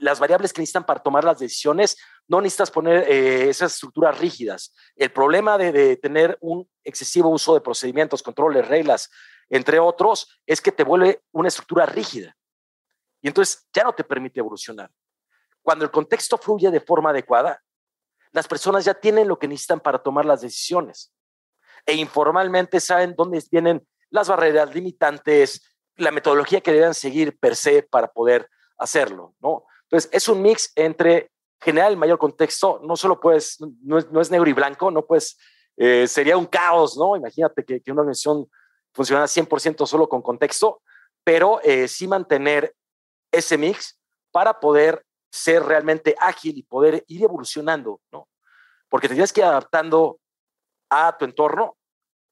las 0.00 0.18
variables 0.18 0.52
que 0.52 0.60
necesitan 0.60 0.84
para 0.84 1.02
tomar 1.02 1.24
las 1.24 1.38
decisiones, 1.38 1.96
no 2.26 2.40
necesitas 2.40 2.70
poner 2.70 3.08
eh, 3.08 3.48
esas 3.48 3.72
estructuras 3.74 4.18
rígidas. 4.18 4.74
El 4.96 5.12
problema 5.12 5.56
de, 5.56 5.96
tener 5.96 6.36
un 6.40 6.68
excesivo 6.82 7.30
uso 7.30 7.54
de 7.54 7.60
procedimientos, 7.60 8.22
controles, 8.22 8.66
reglas, 8.66 9.10
entre 9.48 9.78
otros, 9.78 10.40
es 10.46 10.60
que 10.60 10.72
te 10.72 10.84
vuelve 10.84 11.22
una 11.32 11.48
estructura 11.48 11.86
rígida. 11.86 12.36
Y 13.22 13.28
entonces 13.28 13.66
ya 13.72 13.84
no 13.84 13.94
te 13.94 14.04
permite 14.04 14.40
evolucionar. 14.40 14.90
Cuando 15.62 15.84
el 15.84 15.90
contexto 15.90 16.36
fluye 16.36 16.70
de 16.70 16.80
forma 16.80 17.10
adecuada, 17.10 17.62
las 18.34 18.46
personas 18.46 18.84
ya 18.84 18.92
tienen 18.92 19.28
lo 19.28 19.38
que 19.38 19.48
necesitan 19.48 19.80
para 19.80 20.02
tomar 20.02 20.26
las 20.26 20.42
decisiones. 20.42 21.14
E 21.86 21.94
informalmente 21.94 22.80
saben 22.80 23.14
dónde 23.16 23.42
vienen 23.50 23.86
las 24.10 24.28
barreras 24.28 24.74
limitantes, 24.74 25.62
la 25.96 26.10
metodología 26.10 26.60
que 26.60 26.72
deben 26.72 26.92
seguir 26.92 27.38
per 27.38 27.56
se 27.56 27.82
para 27.82 28.08
poder 28.08 28.50
hacerlo, 28.76 29.34
¿no? 29.40 29.64
Entonces, 29.84 30.10
es 30.12 30.28
un 30.28 30.42
mix 30.42 30.72
entre 30.74 31.30
generar 31.60 31.90
el 31.90 31.96
mayor 31.96 32.18
contexto, 32.18 32.80
no 32.82 32.96
solo 32.96 33.20
puedes, 33.20 33.58
no 33.82 33.98
es, 33.98 34.10
no 34.10 34.20
es 34.20 34.30
negro 34.30 34.50
y 34.50 34.52
blanco, 34.52 34.90
no 34.90 35.06
pues 35.06 35.38
sería 36.06 36.36
un 36.36 36.46
caos, 36.46 36.96
¿no? 36.96 37.16
Imagínate 37.16 37.64
que, 37.64 37.80
que 37.80 37.90
una 37.90 38.02
organización 38.02 38.48
funcionara 38.92 39.26
100% 39.26 39.86
solo 39.86 40.08
con 40.08 40.22
contexto, 40.22 40.82
pero 41.24 41.60
eh, 41.62 41.88
sí 41.88 42.06
mantener 42.06 42.74
ese 43.32 43.58
mix 43.58 43.98
para 44.30 44.60
poder 44.60 45.04
ser 45.34 45.64
realmente 45.64 46.14
ágil 46.18 46.56
y 46.56 46.62
poder 46.62 47.04
ir 47.08 47.24
evolucionando, 47.24 48.00
¿no? 48.12 48.28
Porque 48.88 49.08
te 49.08 49.14
tienes 49.14 49.32
que 49.32 49.40
ir 49.40 49.46
adaptando 49.46 50.20
a 50.90 51.16
tu 51.18 51.24
entorno, 51.24 51.76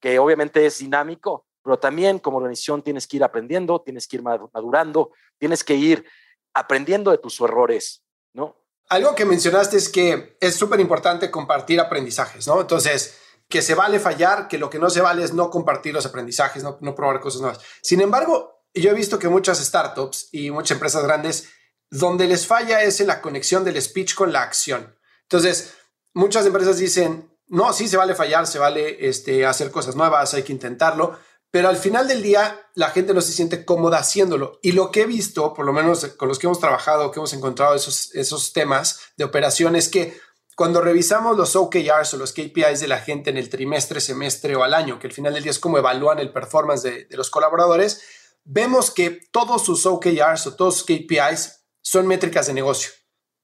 que 0.00 0.18
obviamente 0.20 0.64
es 0.64 0.78
dinámico, 0.78 1.46
pero 1.64 1.78
también 1.78 2.20
como 2.20 2.36
organización 2.36 2.82
tienes 2.82 3.08
que 3.08 3.16
ir 3.16 3.24
aprendiendo, 3.24 3.80
tienes 3.80 4.06
que 4.06 4.16
ir 4.16 4.22
madurando, 4.22 5.12
tienes 5.36 5.64
que 5.64 5.74
ir 5.74 6.06
aprendiendo 6.54 7.10
de 7.10 7.18
tus 7.18 7.40
errores, 7.40 8.04
¿no? 8.34 8.56
Algo 8.88 9.14
que 9.14 9.24
mencionaste 9.24 9.76
es 9.76 9.88
que 9.88 10.36
es 10.40 10.54
súper 10.54 10.78
importante 10.78 11.30
compartir 11.30 11.80
aprendizajes, 11.80 12.46
¿no? 12.46 12.60
Entonces, 12.60 13.18
que 13.48 13.62
se 13.62 13.74
vale 13.74 13.98
fallar, 13.98 14.46
que 14.46 14.58
lo 14.58 14.70
que 14.70 14.78
no 14.78 14.90
se 14.90 15.00
vale 15.00 15.24
es 15.24 15.32
no 15.32 15.50
compartir 15.50 15.92
los 15.92 16.06
aprendizajes, 16.06 16.62
no, 16.62 16.78
no 16.80 16.94
probar 16.94 17.20
cosas 17.20 17.40
nuevas. 17.40 17.60
Sin 17.80 18.00
embargo, 18.00 18.62
yo 18.74 18.90
he 18.90 18.94
visto 18.94 19.18
que 19.18 19.28
muchas 19.28 19.58
startups 19.58 20.28
y 20.32 20.50
muchas 20.50 20.76
empresas 20.76 21.02
grandes, 21.02 21.50
donde 21.92 22.26
les 22.26 22.46
falla 22.46 22.82
es 22.82 23.00
en 23.00 23.06
la 23.06 23.20
conexión 23.20 23.64
del 23.64 23.80
speech 23.80 24.14
con 24.14 24.32
la 24.32 24.42
acción. 24.42 24.96
Entonces, 25.24 25.74
muchas 26.14 26.46
empresas 26.46 26.78
dicen, 26.78 27.30
no, 27.48 27.70
sí 27.74 27.86
se 27.86 27.98
vale 27.98 28.14
fallar, 28.14 28.46
se 28.46 28.58
vale 28.58 29.06
este, 29.06 29.44
hacer 29.44 29.70
cosas 29.70 29.94
nuevas, 29.94 30.32
hay 30.32 30.42
que 30.42 30.54
intentarlo, 30.54 31.18
pero 31.50 31.68
al 31.68 31.76
final 31.76 32.08
del 32.08 32.22
día 32.22 32.66
la 32.74 32.88
gente 32.88 33.12
no 33.12 33.20
se 33.20 33.32
siente 33.32 33.66
cómoda 33.66 33.98
haciéndolo. 33.98 34.58
Y 34.62 34.72
lo 34.72 34.90
que 34.90 35.02
he 35.02 35.06
visto, 35.06 35.52
por 35.52 35.66
lo 35.66 35.74
menos 35.74 36.06
con 36.16 36.28
los 36.28 36.38
que 36.38 36.46
hemos 36.46 36.60
trabajado, 36.60 37.10
que 37.10 37.20
hemos 37.20 37.34
encontrado 37.34 37.74
esos, 37.74 38.14
esos 38.14 38.54
temas 38.54 38.98
de 39.18 39.24
operación, 39.24 39.76
es 39.76 39.90
que 39.90 40.18
cuando 40.56 40.80
revisamos 40.80 41.36
los 41.36 41.54
OKRs 41.56 42.14
o 42.14 42.16
los 42.16 42.32
KPIs 42.32 42.80
de 42.80 42.88
la 42.88 43.00
gente 43.00 43.28
en 43.28 43.36
el 43.36 43.50
trimestre, 43.50 44.00
semestre 44.00 44.56
o 44.56 44.62
al 44.62 44.72
año, 44.72 44.98
que 44.98 45.08
al 45.08 45.12
final 45.12 45.34
del 45.34 45.42
día 45.42 45.52
es 45.52 45.58
como 45.58 45.76
evalúan 45.76 46.20
el 46.20 46.32
performance 46.32 46.82
de, 46.84 47.04
de 47.04 47.16
los 47.18 47.28
colaboradores, 47.28 48.00
vemos 48.44 48.90
que 48.90 49.10
todos 49.30 49.62
sus 49.62 49.84
OKRs 49.84 50.46
o 50.46 50.54
todos 50.54 50.78
sus 50.78 50.84
KPIs 50.84 51.61
son 51.82 52.06
métricas 52.06 52.46
de 52.46 52.54
negocio. 52.54 52.90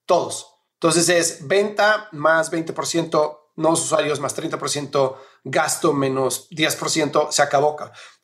Todos. 0.06 0.46
Entonces 0.74 1.08
es 1.08 1.46
venta 1.46 2.08
más 2.12 2.50
20%, 2.50 3.38
nuevos 3.56 3.82
usuarios 3.82 4.20
más 4.20 4.36
30%, 4.36 5.16
gasto 5.44 5.92
menos 5.92 6.48
10%, 6.50 7.30
se 7.30 7.42
acabó. 7.42 7.76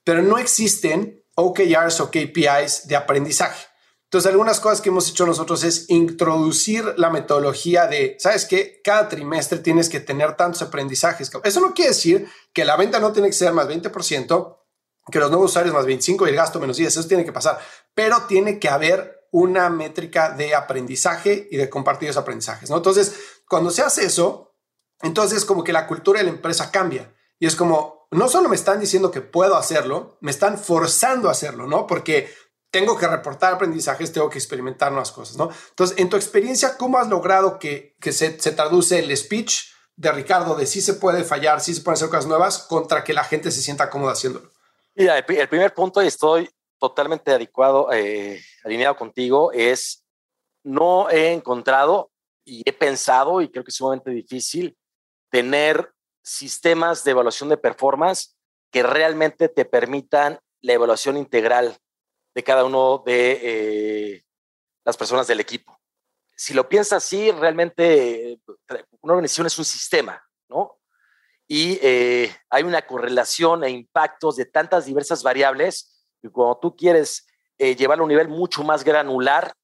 Pero 0.04 0.22
no 0.22 0.38
existen 0.38 1.24
OKRs 1.34 2.00
o 2.00 2.10
KPIs 2.10 2.86
de 2.86 2.96
aprendizaje. 2.96 3.66
Entonces, 4.04 4.30
algunas 4.30 4.60
cosas 4.60 4.80
que 4.80 4.90
hemos 4.90 5.10
hecho 5.10 5.26
nosotros 5.26 5.64
es 5.64 5.90
introducir 5.90 6.94
la 6.98 7.10
metodología 7.10 7.88
de, 7.88 8.14
¿sabes 8.20 8.44
qué? 8.44 8.80
Cada 8.84 9.08
trimestre 9.08 9.58
tienes 9.58 9.88
que 9.88 9.98
tener 9.98 10.36
tantos 10.36 10.62
aprendizajes. 10.62 11.32
Eso 11.42 11.60
no 11.60 11.74
quiere 11.74 11.90
decir 11.90 12.28
que 12.52 12.64
la 12.64 12.76
venta 12.76 13.00
no 13.00 13.12
tiene 13.12 13.26
que 13.26 13.34
ser 13.34 13.52
más 13.52 13.66
20%, 13.66 14.58
que 15.10 15.18
los 15.18 15.30
nuevos 15.30 15.50
usuarios 15.50 15.74
más 15.74 15.84
25 15.84 16.26
y 16.26 16.30
el 16.30 16.36
gasto 16.36 16.60
menos 16.60 16.76
10, 16.76 16.96
eso 16.96 17.08
tiene 17.08 17.24
que 17.24 17.32
pasar, 17.32 17.58
pero 17.92 18.22
tiene 18.28 18.60
que 18.60 18.68
haber 18.68 19.13
una 19.34 19.68
métrica 19.68 20.30
de 20.30 20.54
aprendizaje 20.54 21.48
y 21.50 21.56
de 21.56 21.68
compartir 21.68 22.08
esos 22.08 22.22
aprendizajes, 22.22 22.70
¿no? 22.70 22.76
Entonces, 22.76 23.16
cuando 23.48 23.72
se 23.72 23.82
hace 23.82 24.04
eso, 24.04 24.54
entonces 25.02 25.44
como 25.44 25.64
que 25.64 25.72
la 25.72 25.88
cultura 25.88 26.20
de 26.20 26.26
la 26.26 26.30
empresa 26.30 26.70
cambia 26.70 27.12
y 27.40 27.46
es 27.46 27.56
como, 27.56 28.06
no 28.12 28.28
solo 28.28 28.48
me 28.48 28.54
están 28.54 28.78
diciendo 28.78 29.10
que 29.10 29.22
puedo 29.22 29.56
hacerlo, 29.56 30.18
me 30.20 30.30
están 30.30 30.56
forzando 30.56 31.28
a 31.28 31.32
hacerlo, 31.32 31.66
¿no? 31.66 31.84
Porque 31.84 32.32
tengo 32.70 32.96
que 32.96 33.08
reportar 33.08 33.54
aprendizajes, 33.54 34.12
tengo 34.12 34.30
que 34.30 34.38
experimentar 34.38 34.92
nuevas 34.92 35.10
cosas, 35.10 35.36
¿no? 35.36 35.50
Entonces, 35.70 35.98
en 35.98 36.08
tu 36.08 36.14
experiencia, 36.14 36.76
¿cómo 36.76 36.98
has 36.98 37.08
logrado 37.08 37.58
que, 37.58 37.96
que 38.00 38.12
se, 38.12 38.38
se, 38.38 38.52
traduce 38.52 39.00
el 39.00 39.16
speech 39.16 39.64
de 39.96 40.12
Ricardo 40.12 40.54
de 40.54 40.66
si 40.66 40.80
se 40.80 40.94
puede 40.94 41.24
fallar, 41.24 41.60
si 41.60 41.74
se 41.74 41.80
pueden 41.80 41.96
hacer 41.96 42.08
cosas 42.08 42.26
nuevas, 42.26 42.58
contra 42.58 43.02
que 43.02 43.12
la 43.12 43.24
gente 43.24 43.50
se 43.50 43.62
sienta 43.62 43.90
cómoda 43.90 44.12
haciéndolo? 44.12 44.52
Mira, 44.94 45.18
el 45.18 45.48
primer 45.48 45.74
punto, 45.74 46.00
y 46.04 46.06
estoy 46.06 46.48
totalmente 46.78 47.32
adecuado, 47.32 47.88
eh, 47.92 48.40
alineado 48.64 48.96
contigo, 48.96 49.52
es 49.52 50.04
no 50.64 51.10
he 51.10 51.32
encontrado 51.32 52.10
y 52.44 52.62
he 52.64 52.72
pensado, 52.72 53.40
y 53.40 53.50
creo 53.50 53.64
que 53.64 53.70
es 53.70 53.76
sumamente 53.76 54.10
difícil, 54.10 54.76
tener 55.30 55.92
sistemas 56.22 57.04
de 57.04 57.10
evaluación 57.12 57.50
de 57.50 57.58
performance 57.58 58.36
que 58.70 58.82
realmente 58.82 59.48
te 59.48 59.64
permitan 59.64 60.38
la 60.62 60.72
evaluación 60.72 61.16
integral 61.16 61.76
de 62.34 62.42
cada 62.42 62.64
uno 62.64 63.02
de 63.04 63.40
eh, 63.42 64.24
las 64.84 64.96
personas 64.96 65.26
del 65.26 65.40
equipo. 65.40 65.78
Si 66.36 66.54
lo 66.54 66.68
piensas 66.68 67.04
así, 67.04 67.30
realmente 67.30 68.40
una 69.00 69.14
organización 69.14 69.46
es 69.46 69.58
un 69.58 69.64
sistema, 69.64 70.22
¿no? 70.48 70.78
Y 71.46 71.78
eh, 71.82 72.34
hay 72.48 72.62
una 72.64 72.82
correlación 72.82 73.62
e 73.64 73.70
impactos 73.70 74.36
de 74.36 74.46
tantas 74.46 74.86
diversas 74.86 75.22
variables 75.22 76.06
que 76.20 76.30
cuando 76.30 76.58
tú 76.58 76.74
quieres 76.74 77.26
eh, 77.58 77.76
llevarlo 77.76 78.02
a 78.02 78.06
un 78.06 78.10
nivel 78.10 78.28
mucho 78.28 78.62
más 78.64 78.84
granular, 78.84 79.54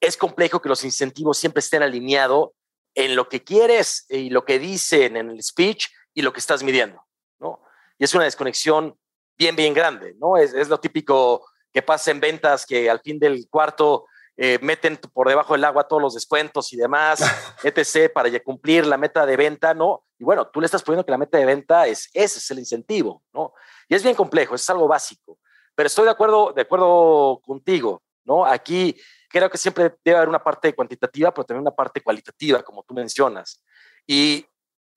es 0.00 0.16
complejo 0.16 0.60
que 0.60 0.68
los 0.68 0.84
incentivos 0.84 1.38
siempre 1.38 1.60
estén 1.60 1.82
alineados 1.82 2.50
en 2.94 3.16
lo 3.16 3.28
que 3.28 3.42
quieres 3.42 4.06
y 4.08 4.30
lo 4.30 4.44
que 4.44 4.58
dicen 4.58 5.16
en 5.16 5.30
el 5.30 5.42
speech 5.42 5.88
y 6.14 6.22
lo 6.22 6.32
que 6.32 6.40
estás 6.40 6.62
midiendo, 6.62 7.02
¿no? 7.38 7.62
Y 7.98 8.04
es 8.04 8.14
una 8.14 8.24
desconexión 8.24 8.98
bien, 9.36 9.56
bien 9.56 9.74
grande, 9.74 10.14
¿no? 10.18 10.36
Es, 10.36 10.54
es 10.54 10.68
lo 10.68 10.80
típico 10.80 11.46
que 11.72 11.82
pasa 11.82 12.10
en 12.10 12.20
ventas, 12.20 12.64
que 12.64 12.88
al 12.88 13.00
fin 13.00 13.18
del 13.18 13.48
cuarto 13.50 14.06
eh, 14.38 14.58
meten 14.60 14.98
por 15.14 15.28
debajo 15.28 15.54
del 15.54 15.64
agua 15.64 15.88
todos 15.88 16.02
los 16.02 16.14
descuentos 16.14 16.70
y 16.74 16.76
demás, 16.76 17.20
etc., 17.64 18.12
para 18.12 18.28
ya 18.28 18.42
cumplir 18.42 18.86
la 18.86 18.98
meta 18.98 19.24
de 19.24 19.36
venta, 19.36 19.72
¿no? 19.72 20.04
Y 20.18 20.24
bueno, 20.24 20.46
tú 20.48 20.60
le 20.60 20.66
estás 20.66 20.82
poniendo 20.82 21.06
que 21.06 21.10
la 21.10 21.18
meta 21.18 21.38
de 21.38 21.46
venta 21.46 21.86
es 21.86 22.10
ese 22.12 22.38
es 22.38 22.50
el 22.50 22.58
incentivo, 22.58 23.22
¿no? 23.32 23.54
Y 23.88 23.94
es 23.94 24.02
bien 24.02 24.14
complejo, 24.14 24.54
es 24.54 24.68
algo 24.68 24.86
básico, 24.86 25.38
pero 25.76 25.86
estoy 25.86 26.06
de 26.06 26.10
acuerdo, 26.10 26.52
de 26.52 26.62
acuerdo 26.62 27.40
contigo, 27.46 28.02
¿no? 28.24 28.44
Aquí 28.44 29.00
creo 29.30 29.48
que 29.48 29.58
siempre 29.58 29.94
debe 30.04 30.16
haber 30.16 30.28
una 30.28 30.42
parte 30.42 30.74
cuantitativa, 30.74 31.32
pero 31.32 31.44
también 31.44 31.62
una 31.62 31.76
parte 31.76 32.02
cualitativa, 32.02 32.64
como 32.64 32.82
tú 32.82 32.94
mencionas. 32.94 33.62
Y 34.04 34.44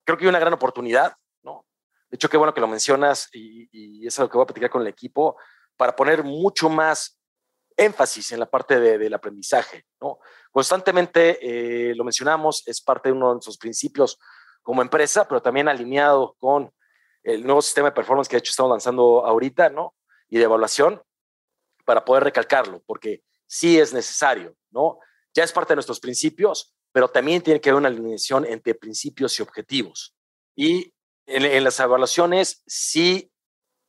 creo 0.04 0.18
que 0.18 0.24
hay 0.24 0.30
una 0.30 0.40
gran 0.40 0.54
oportunidad, 0.54 1.14
¿no? 1.44 1.64
De 2.10 2.16
hecho, 2.16 2.28
qué 2.28 2.36
bueno 2.36 2.52
que 2.52 2.60
lo 2.60 2.66
mencionas 2.66 3.28
y, 3.32 3.68
y 3.70 4.06
es 4.08 4.18
algo 4.18 4.28
que 4.28 4.38
voy 4.38 4.42
a 4.42 4.46
platicar 4.46 4.70
con 4.70 4.82
el 4.82 4.88
equipo 4.88 5.36
para 5.76 5.94
poner 5.94 6.24
mucho 6.24 6.68
más 6.68 7.20
énfasis 7.80 8.32
en 8.32 8.40
la 8.40 8.46
parte 8.46 8.78
de, 8.78 8.98
del 8.98 9.14
aprendizaje. 9.14 9.86
¿no? 10.00 10.18
Constantemente, 10.50 11.38
eh, 11.90 11.94
lo 11.94 12.04
mencionamos, 12.04 12.62
es 12.66 12.80
parte 12.80 13.08
de 13.08 13.14
uno 13.14 13.28
de 13.28 13.34
nuestros 13.34 13.58
principios 13.58 14.18
como 14.62 14.82
empresa, 14.82 15.26
pero 15.26 15.40
también 15.40 15.68
alineado 15.68 16.36
con 16.38 16.72
el 17.22 17.44
nuevo 17.44 17.62
sistema 17.62 17.88
de 17.88 17.94
performance 17.94 18.28
que 18.28 18.36
de 18.36 18.40
hecho 18.40 18.50
estamos 18.50 18.70
lanzando 18.70 19.24
ahorita, 19.24 19.70
¿no? 19.70 19.94
Y 20.30 20.38
de 20.38 20.44
evaluación, 20.44 21.02
para 21.84 22.04
poder 22.04 22.24
recalcarlo, 22.24 22.82
porque 22.86 23.22
sí 23.46 23.78
es 23.78 23.92
necesario, 23.92 24.54
¿no? 24.70 24.98
Ya 25.34 25.44
es 25.44 25.52
parte 25.52 25.72
de 25.72 25.76
nuestros 25.76 26.00
principios, 26.00 26.72
pero 26.92 27.08
también 27.08 27.42
tiene 27.42 27.60
que 27.60 27.70
haber 27.70 27.80
una 27.80 27.88
alineación 27.88 28.44
entre 28.44 28.74
principios 28.74 29.38
y 29.38 29.42
objetivos. 29.42 30.14
Y 30.56 30.92
en, 31.26 31.64
las 31.64 31.78
evaluaciones, 31.80 32.62
sí, 32.66 33.30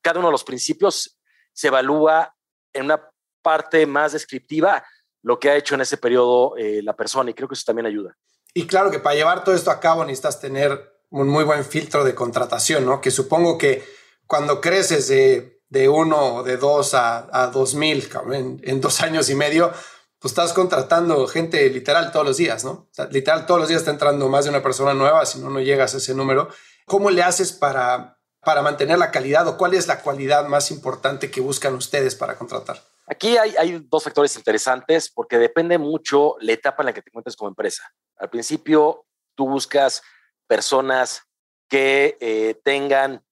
cada 0.02 0.20
uno 0.20 0.30
de 0.30 0.34
los 0.34 0.44
principios 0.44 1.20
se 1.54 1.68
evalúa 1.68 2.36
en 2.74 2.86
una 2.86 3.10
parte 3.42 3.86
más 3.86 4.14
descriptiva 4.14 4.84
lo 5.24 5.40
que 5.40 5.50
ha 5.50 5.56
hecho 5.56 5.76
en 5.76 5.82
ese 5.82 5.98
periodo 5.98 6.58
eh, 6.58 6.82
la 6.84 6.96
persona 6.96 7.30
y 7.30 7.34
creo 7.34 7.48
que 7.48 7.54
eso 7.54 7.64
también 7.66 7.86
ayuda. 7.86 8.18
Y 8.54 8.68
claro 8.68 8.92
que 8.92 9.00
para 9.00 9.16
llevar 9.16 9.44
todo 9.44 9.56
esto 9.56 9.72
a 9.72 9.80
cabo 9.80 10.04
necesitas 10.04 10.40
tener 10.40 10.92
un 11.10 11.28
muy 11.28 11.44
buen 11.44 11.64
filtro 11.64 12.04
de 12.04 12.16
contratación, 12.16 12.86
¿no? 12.86 13.02
Que 13.02 13.12
supongo 13.12 13.58
que 13.58 13.84
cuando 14.26 14.62
creces 14.62 15.08
de, 15.10 15.61
de 15.72 15.90
uno 15.90 16.36
o 16.36 16.44
de 16.44 16.58
dos 16.58 16.94
a, 16.94 17.28
a 17.32 17.48
dos 17.48 17.74
mil 17.74 18.08
en, 18.32 18.62
en, 18.64 18.80
dos 18.80 19.02
años 19.02 19.30
y 19.30 19.36
medio, 19.36 19.72
pues 20.20 20.34
estás 20.34 20.54
contratando 20.54 21.28
gente 21.28 21.68
literal 21.70 22.12
todos 22.12 22.26
los 22.26 22.38
días, 22.38 22.64
¿no? 22.64 22.90
Literal 23.10 23.48
todos 23.48 23.62
los 23.62 23.70
días 23.70 23.82
está 23.82 23.92
entrando 23.92 24.30
más 24.30 24.44
de 24.44 24.52
una 24.52 24.62
persona 24.62 24.94
nueva, 24.94 25.26
si 25.26 25.40
no, 25.40 25.50
no 25.50 25.60
llegas 25.60 25.96
a 25.96 25.98
ese 25.98 26.14
número. 26.14 26.50
¿Cómo 26.86 27.10
le 27.10 27.24
haces 27.24 27.54
para 27.54 28.22
para 28.44 28.62
mantener 28.62 28.98
la 28.98 29.12
calidad 29.12 29.48
o 29.48 29.58
cuál 29.58 29.74
es 29.74 29.88
la 29.88 30.02
cualidad 30.02 30.48
más 30.48 30.72
importante 30.72 31.30
que 31.30 31.42
buscan 31.42 31.76
ustedes 31.76 32.16
para 32.16 32.38
contratar? 32.38 32.82
Aquí 33.08 33.38
hay, 33.38 33.56
hay, 33.58 33.86
dos 33.88 34.04
factores 34.04 34.36
interesantes 34.36 35.10
porque 35.10 35.38
depende 35.38 35.78
mucho 35.78 36.36
la 36.40 36.54
etapa 36.54 36.82
en 36.82 36.88
la 36.88 36.94
que 36.94 37.02
te 37.02 37.10
encuentres 37.10 37.36
como 37.36 37.50
empresa. 37.50 37.94
Al 38.18 38.30
principio, 38.30 39.06
tú 39.36 39.48
buscas 39.48 40.02
personas 40.48 41.24
que 41.70 42.18
eh, 42.20 42.60
tengan, 42.64 43.24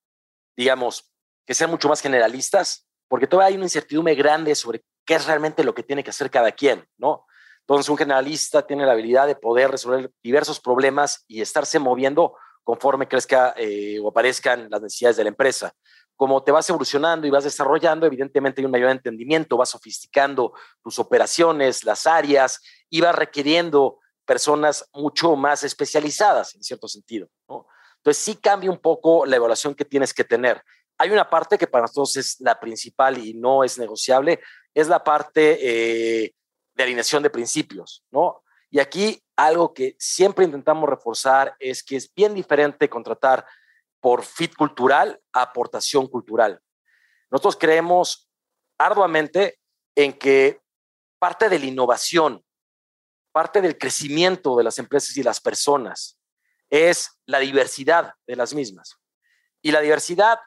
digamos, 0.56 1.09
que 1.50 1.56
sean 1.56 1.72
mucho 1.72 1.90
más 1.90 2.00
generalistas, 2.00 2.86
porque 3.08 3.26
todavía 3.26 3.48
hay 3.48 3.56
una 3.56 3.66
incertidumbre 3.66 4.14
grande 4.14 4.54
sobre 4.54 4.84
qué 5.04 5.16
es 5.16 5.26
realmente 5.26 5.64
lo 5.64 5.74
que 5.74 5.82
tiene 5.82 6.04
que 6.04 6.12
hacer 6.12 6.30
cada 6.30 6.52
quien, 6.52 6.88
¿no? 7.00 7.26
Entonces, 7.62 7.90
un 7.90 7.98
generalista 7.98 8.68
tiene 8.68 8.86
la 8.86 8.92
habilidad 8.92 9.26
de 9.26 9.36
poder 9.36 9.72
resolver 9.72 10.12
diversos 10.22 10.60
problemas 10.60 11.26
y 11.28 11.42
estarse 11.42 11.80
moviendo 11.80 12.36
conforme 12.64 13.08
crezca 13.08 13.56
eh, 13.58 14.00
o 14.00 14.10
aparezcan 14.10 14.70
las 14.70 14.80
necesidades 14.80 15.18
de 15.18 15.24
la 15.24 15.30
empresa. 15.30 15.74
como 16.16 16.44
te 16.44 16.52
vas 16.52 16.70
evolucionando 16.70 17.26
y 17.26 17.32
vas 17.32 17.46
desarrollando, 17.46 18.06
evidentemente 18.06 18.62
hay 18.62 18.66
un 18.66 18.72
mayor 18.72 18.92
entendimiento, 18.92 19.58
vas 19.58 19.70
sofisticando 19.70 20.54
tus 20.84 21.00
operaciones, 21.00 21.84
las 21.84 22.06
áreas, 22.06 22.62
y 22.92 23.02
vas 23.02 23.16
requiriendo 23.16 23.98
personas 24.24 24.88
mucho 24.94 25.36
más 25.36 25.64
especializadas 25.64 26.54
en 26.54 26.62
cierto 26.62 26.88
sentido. 26.88 27.28
Entonces 28.00 28.24
sí 28.24 28.36
cambia 28.36 28.70
un 28.70 28.78
poco 28.78 29.26
la 29.26 29.36
evaluación 29.36 29.74
que 29.74 29.86
tienes 29.86 30.14
que 30.14 30.24
tener. 30.24 30.64
Hay 31.00 31.10
una 31.12 31.30
parte 31.30 31.58
que 31.58 31.66
para 31.66 31.84
nosotros 31.84 32.18
es 32.18 32.40
la 32.42 32.60
principal 32.60 33.18
y 33.18 33.34
no 33.34 33.64
es 33.64 33.80
negociable, 33.80 34.42
es 34.74 34.90
la 34.90 35.02
parte 35.02 35.58
eh, 35.62 36.36
de 36.76 36.84
alineación 36.84 37.24
de 37.24 37.30
principios, 37.30 38.04
¿no? 38.12 38.44
Y 38.70 38.80
aquí 38.80 39.24
algo 39.38 39.74
que 39.74 39.96
siempre 39.98 40.44
intentamos 40.44 40.90
reforzar 40.90 41.56
es 41.58 41.84
que 41.84 41.96
es 41.96 42.14
bien 42.14 42.34
diferente 42.36 42.90
contratar 42.90 43.46
por 44.02 44.24
fit 44.24 44.54
cultural 44.56 45.20
a 45.32 45.44
aportación 45.44 46.08
cultural. 46.08 46.62
Nosotros 47.32 47.56
creemos 47.56 48.30
arduamente 48.78 49.60
en 49.96 50.14
que 50.14 50.62
parte 51.18 51.48
de 51.48 51.60
la 51.60 51.66
innovación, 51.66 52.44
parte 53.32 53.62
del 53.62 53.78
crecimiento 53.78 54.58
de 54.58 54.64
las 54.66 54.80
empresas 54.80 55.16
y 55.16 55.24
las 55.24 55.40
personas 55.40 56.20
es 56.70 57.10
la 57.26 57.40
diversidad 57.40 58.14
de 58.28 58.36
las 58.36 58.54
mismas. 58.54 58.98
Y 59.62 59.72
la 59.72 59.82
diversidad 59.82 60.40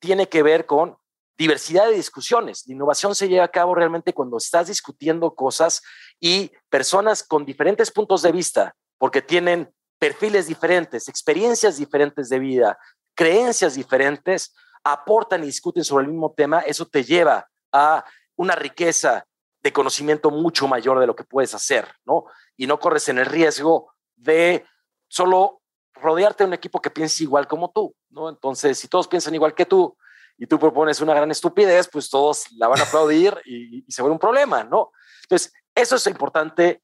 tiene 0.00 0.28
que 0.28 0.42
ver 0.42 0.66
con 0.66 0.96
diversidad 1.38 1.86
de 1.86 1.94
discusiones. 1.94 2.64
La 2.66 2.74
innovación 2.74 3.14
se 3.14 3.28
lleva 3.28 3.44
a 3.44 3.50
cabo 3.50 3.74
realmente 3.74 4.12
cuando 4.12 4.36
estás 4.36 4.68
discutiendo 4.68 5.34
cosas 5.34 5.82
y 6.18 6.50
personas 6.68 7.22
con 7.22 7.44
diferentes 7.44 7.90
puntos 7.90 8.22
de 8.22 8.32
vista, 8.32 8.74
porque 8.98 9.22
tienen 9.22 9.72
perfiles 9.98 10.46
diferentes, 10.46 11.08
experiencias 11.08 11.76
diferentes 11.76 12.28
de 12.28 12.38
vida, 12.38 12.78
creencias 13.14 13.74
diferentes, 13.74 14.54
aportan 14.84 15.42
y 15.42 15.46
discuten 15.46 15.84
sobre 15.84 16.04
el 16.04 16.10
mismo 16.10 16.32
tema, 16.32 16.60
eso 16.60 16.86
te 16.86 17.04
lleva 17.04 17.48
a 17.72 18.04
una 18.36 18.54
riqueza 18.54 19.26
de 19.62 19.72
conocimiento 19.72 20.30
mucho 20.30 20.66
mayor 20.66 20.98
de 21.00 21.06
lo 21.06 21.14
que 21.14 21.24
puedes 21.24 21.54
hacer, 21.54 21.86
¿no? 22.04 22.24
Y 22.56 22.66
no 22.66 22.78
corres 22.80 23.08
en 23.10 23.18
el 23.18 23.26
riesgo 23.26 23.92
de 24.16 24.64
solo 25.08 25.59
rodearte 26.00 26.44
de 26.44 26.48
un 26.48 26.54
equipo 26.54 26.80
que 26.80 26.90
piense 26.90 27.22
igual 27.22 27.46
como 27.46 27.70
tú, 27.70 27.94
¿no? 28.10 28.28
Entonces, 28.28 28.78
si 28.78 28.88
todos 28.88 29.08
piensan 29.08 29.34
igual 29.34 29.54
que 29.54 29.66
tú 29.66 29.96
y 30.38 30.46
tú 30.46 30.58
propones 30.58 31.00
una 31.00 31.14
gran 31.14 31.30
estupidez, 31.30 31.88
pues 31.90 32.08
todos 32.08 32.50
la 32.52 32.68
van 32.68 32.80
a 32.80 32.84
aplaudir 32.84 33.40
y, 33.44 33.84
y 33.86 33.92
se 33.92 34.02
vuelve 34.02 34.14
un 34.14 34.18
problema, 34.18 34.64
¿no? 34.64 34.92
Entonces, 35.22 35.52
eso 35.74 35.96
es 35.96 36.06
importante. 36.06 36.82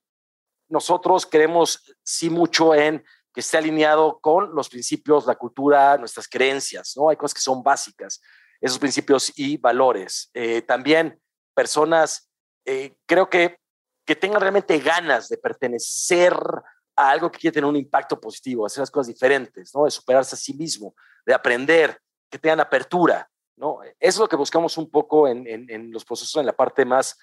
Nosotros 0.69 1.27
creemos 1.27 1.95
sí 2.03 2.31
mucho 2.31 2.75
en 2.75 3.05
que 3.37 3.41
esté 3.41 3.59
alineado 3.59 4.19
con 4.19 4.55
los 4.55 4.71
principios, 4.71 5.27
la 5.27 5.35
cultura, 5.35 5.99
nuestras 5.99 6.27
creencias, 6.27 6.95
¿no? 6.97 7.11
Hay 7.11 7.17
cosas 7.17 7.35
que 7.35 7.43
son 7.43 7.63
básicas, 7.63 8.23
esos 8.63 8.79
principios 8.79 9.31
y 9.37 9.59
valores. 9.59 10.31
Eh, 10.33 10.63
también 10.63 11.21
personas, 11.55 12.31
eh, 12.65 12.97
creo 13.05 13.29
que, 13.29 13.59
que 14.07 14.17
tengan 14.17 14.41
realmente 14.41 14.79
ganas 14.79 15.29
de 15.29 15.37
pertenecer 15.37 16.35
a 16.97 17.11
algo 17.11 17.31
que 17.31 17.39
quiere 17.39 17.55
tener 17.55 17.69
un 17.69 17.77
impacto 17.77 18.19
positivo, 18.19 18.65
hacer 18.65 18.81
las 18.81 18.91
cosas 18.91 19.09
diferentes, 19.09 19.75
¿no? 19.75 19.85
De 19.85 19.91
superarse 19.91 20.35
a 20.35 20.39
sí 20.39 20.55
mismo, 20.55 20.95
de 21.25 21.35
aprender, 21.35 22.01
que 22.31 22.39
tengan 22.39 22.61
apertura, 22.61 23.31
¿no? 23.57 23.83
Eso 23.83 23.95
es 24.01 24.19
lo 24.19 24.29
que 24.29 24.37
buscamos 24.37 24.77
un 24.79 24.91
poco 24.91 25.29
en, 25.29 25.93
los 25.93 26.05
procesos 26.05 26.37
en 26.41 26.47
la 26.47 26.57
parte 26.57 26.85
más 26.85 27.19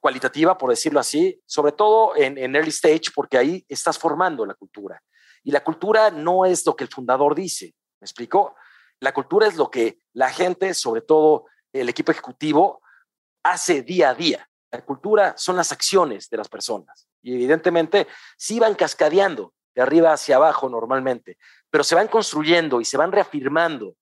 cualitativa, 0.00 0.56
por 0.56 0.70
decirlo 0.70 0.98
así, 0.98 1.40
sobre 1.46 1.72
todo 1.72 2.16
en, 2.16 2.38
en 2.38 2.56
early 2.56 2.70
stage, 2.70 3.12
porque 3.14 3.36
ahí 3.36 3.64
estás 3.68 3.98
formando 3.98 4.46
la 4.46 4.54
cultura. 4.54 5.02
Y 5.42 5.50
la 5.52 5.62
cultura 5.62 6.10
no 6.10 6.44
es 6.44 6.64
lo 6.64 6.74
que 6.74 6.84
el 6.84 6.90
fundador 6.90 7.34
dice, 7.34 7.74
¿me 8.00 8.06
explico? 8.06 8.56
La 9.00 9.12
cultura 9.12 9.46
es 9.46 9.56
lo 9.56 9.70
que 9.70 10.00
la 10.14 10.30
gente, 10.30 10.74
sobre 10.74 11.02
todo 11.02 11.46
el 11.72 11.88
equipo 11.88 12.12
ejecutivo, 12.12 12.82
hace 13.42 13.82
día 13.82 14.10
a 14.10 14.14
día. 14.14 14.49
La 14.70 14.84
cultura 14.84 15.34
son 15.36 15.56
las 15.56 15.72
acciones 15.72 16.28
de 16.30 16.36
las 16.36 16.48
personas. 16.48 17.08
Y 17.22 17.34
evidentemente 17.34 18.06
sí 18.36 18.60
van 18.60 18.74
cascadeando 18.74 19.52
de 19.74 19.82
arriba 19.82 20.12
hacia 20.12 20.36
abajo 20.36 20.68
normalmente, 20.68 21.38
pero 21.70 21.84
se 21.84 21.94
van 21.94 22.08
construyendo 22.08 22.80
y 22.80 22.84
se 22.84 22.96
van 22.96 23.12
reafirmando 23.12 23.94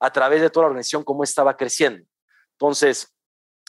a 0.00 0.10
través 0.10 0.40
de 0.40 0.50
toda 0.50 0.64
la 0.64 0.68
organización 0.68 1.04
cómo 1.04 1.24
estaba 1.24 1.56
creciendo. 1.56 2.04
Entonces, 2.52 3.14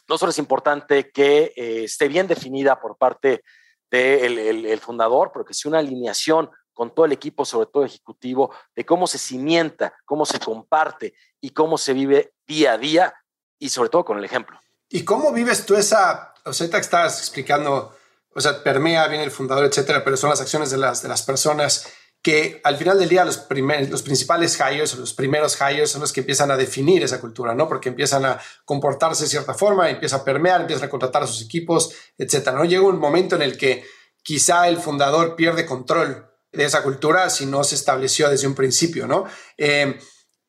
no 0.08 0.18
solo 0.18 0.32
es 0.32 0.38
importante 0.40 1.12
que 1.12 1.54
eh, 1.56 1.84
esté 1.86 2.08
bien 2.08 2.28
definida 2.28 2.80
por 2.80 2.98
parte 2.98 3.44
del 3.90 4.80
fundador, 4.80 5.30
pero 5.32 5.46
que 5.46 5.54
sea 5.54 5.70
una 5.70 5.78
alineación 5.78 6.50
con 6.74 6.94
todo 6.94 7.06
el 7.06 7.12
equipo, 7.12 7.46
sobre 7.46 7.68
todo 7.68 7.86
ejecutivo, 7.86 8.52
de 8.76 8.86
cómo 8.86 9.06
se 9.06 9.20
cimienta, 9.20 9.94
cómo 10.06 10.26
se 10.26 10.40
comparte 10.40 11.14
y 11.40 11.52
cómo 11.52 11.78
se 11.78 11.94
vive 11.94 12.34
día 12.48 12.74
a 12.74 12.78
día 12.80 13.14
y 13.60 13.70
sobre 13.70 13.90
todo 13.90 14.04
con 14.04 14.18
el 14.18 14.26
ejemplo. 14.26 14.60
¿Y 14.90 15.06
cómo 15.06 15.32
vives 15.32 15.66
tú 15.66 15.76
esa, 15.76 16.33
o 16.46 16.54
sea, 16.54 16.70
te 16.70 16.78
estabas 16.78 17.20
explicando, 17.20 17.96
o 18.34 18.42
sea, 18.42 18.64
permea 18.64 19.08
bien 19.08 19.22
el 19.22 19.32
fundador, 19.32 19.66
etcétera, 19.66 20.04
pero 20.04 20.18
son 20.18 20.30
las 20.30 20.42
acciones 20.42 20.72
de 20.72 20.78
las, 20.78 21.02
de 21.02 21.10
las 21.10 21.24
personas 21.24 21.88
que 22.24 22.62
al 22.64 22.78
final 22.78 22.98
del 22.98 23.10
día 23.10 23.26
los, 23.26 23.38
primer, 23.38 23.90
los 23.90 24.02
principales 24.02 24.58
hires, 24.58 24.96
los 24.96 25.14
primeros 25.14 25.58
hires 25.60 25.92
son 25.92 26.00
los 26.00 26.14
que 26.14 26.22
empiezan 26.22 26.52
a 26.52 26.58
definir 26.58 27.04
esa 27.04 27.20
cultura, 27.20 27.54
¿no? 27.54 27.68
Porque 27.68 27.90
empiezan 27.90 28.24
a 28.24 28.40
comportarse 28.64 29.24
de 29.24 29.30
cierta 29.30 29.54
forma, 29.54 29.90
empieza 29.90 30.18
a 30.18 30.24
permear, 30.24 30.62
empiezan 30.62 30.86
a 30.86 30.90
contratar 30.90 31.24
a 31.24 31.28
sus 31.28 31.42
equipos, 31.42 31.94
etcétera, 32.18 32.58
¿no? 32.58 32.64
Llega 32.64 32.84
un 32.84 32.98
momento 32.98 33.36
en 33.36 33.42
el 33.42 33.58
que 33.58 33.86
quizá 34.24 34.70
el 34.70 34.78
fundador 34.78 35.36
pierde 35.36 35.66
control 35.66 36.30
de 36.54 36.64
esa 36.64 36.82
cultura 36.82 37.30
si 37.30 37.46
no 37.46 37.62
se 37.66 37.76
estableció 37.76 38.30
desde 38.30 38.48
un 38.48 38.56
principio, 38.56 39.06
¿no? 39.06 39.26
Eh, 39.58 40.00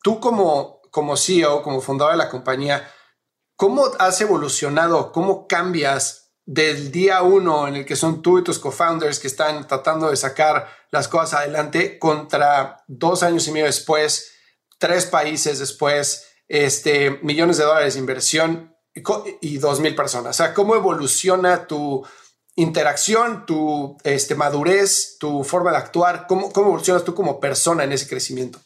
tú 0.00 0.20
como, 0.20 0.80
como 0.92 1.16
CEO, 1.16 1.60
como 1.62 1.80
fundador 1.80 2.12
de 2.12 2.18
la 2.18 2.28
compañía, 2.28 2.88
¿cómo 3.56 3.86
has 3.98 4.20
evolucionado? 4.20 5.12
¿Cómo 5.12 5.46
cambias 5.46 6.24
del 6.46 6.92
día 6.92 7.22
uno 7.22 7.66
en 7.66 7.76
el 7.76 7.86
que 7.86 7.96
son 7.96 8.20
tú 8.20 8.38
y 8.38 8.44
tus 8.44 8.58
co-founders 8.58 9.18
que 9.18 9.28
están 9.28 9.66
tratando 9.66 10.10
de 10.10 10.16
sacar 10.16 10.68
las 10.90 11.08
cosas 11.08 11.40
adelante 11.40 11.98
contra 11.98 12.84
dos 12.86 13.22
años 13.22 13.48
y 13.48 13.52
medio 13.52 13.66
después, 13.66 14.32
tres 14.78 15.06
países 15.06 15.58
después, 15.58 16.26
este, 16.48 17.18
millones 17.22 17.56
de 17.56 17.64
dólares 17.64 17.94
de 17.94 18.00
inversión 18.00 18.76
y 19.40 19.56
dos 19.58 19.80
mil 19.80 19.94
personas? 19.94 20.36
O 20.38 20.42
sea, 20.42 20.54
¿cómo 20.54 20.74
evoluciona 20.74 21.66
tu 21.66 22.06
interacción, 22.56 23.46
tu 23.46 23.96
este, 24.04 24.34
madurez, 24.34 25.16
tu 25.18 25.44
forma 25.44 25.70
de 25.70 25.78
actuar? 25.78 26.26
¿Cómo, 26.26 26.52
¿Cómo 26.52 26.68
evolucionas 26.68 27.04
tú 27.04 27.14
como 27.14 27.40
persona 27.40 27.84
en 27.84 27.92
ese 27.92 28.08
crecimiento? 28.08 28.60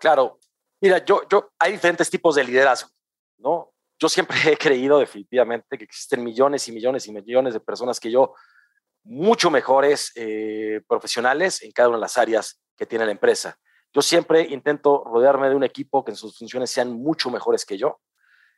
Claro, 0.00 0.38
mira, 0.80 1.04
yo, 1.04 1.22
yo, 1.28 1.52
hay 1.58 1.72
diferentes 1.72 2.10
tipos 2.10 2.34
de 2.34 2.44
liderazgo, 2.44 2.90
¿no? 3.38 3.75
Yo 3.98 4.08
siempre 4.08 4.36
he 4.52 4.56
creído 4.56 4.98
definitivamente 4.98 5.78
que 5.78 5.84
existen 5.84 6.22
millones 6.22 6.68
y 6.68 6.72
millones 6.72 7.06
y 7.06 7.12
millones 7.12 7.54
de 7.54 7.60
personas 7.60 8.00
que 8.00 8.10
yo, 8.10 8.34
mucho 9.04 9.50
mejores 9.50 10.12
eh, 10.16 10.80
profesionales 10.88 11.62
en 11.62 11.70
cada 11.70 11.88
una 11.88 11.98
de 11.98 12.02
las 12.02 12.18
áreas 12.18 12.60
que 12.76 12.86
tiene 12.86 13.06
la 13.06 13.12
empresa. 13.12 13.58
Yo 13.92 14.02
siempre 14.02 14.42
intento 14.42 15.04
rodearme 15.04 15.48
de 15.48 15.54
un 15.54 15.64
equipo 15.64 16.04
que 16.04 16.10
en 16.10 16.16
sus 16.16 16.36
funciones 16.36 16.70
sean 16.70 16.92
mucho 16.92 17.30
mejores 17.30 17.64
que 17.64 17.78
yo, 17.78 18.00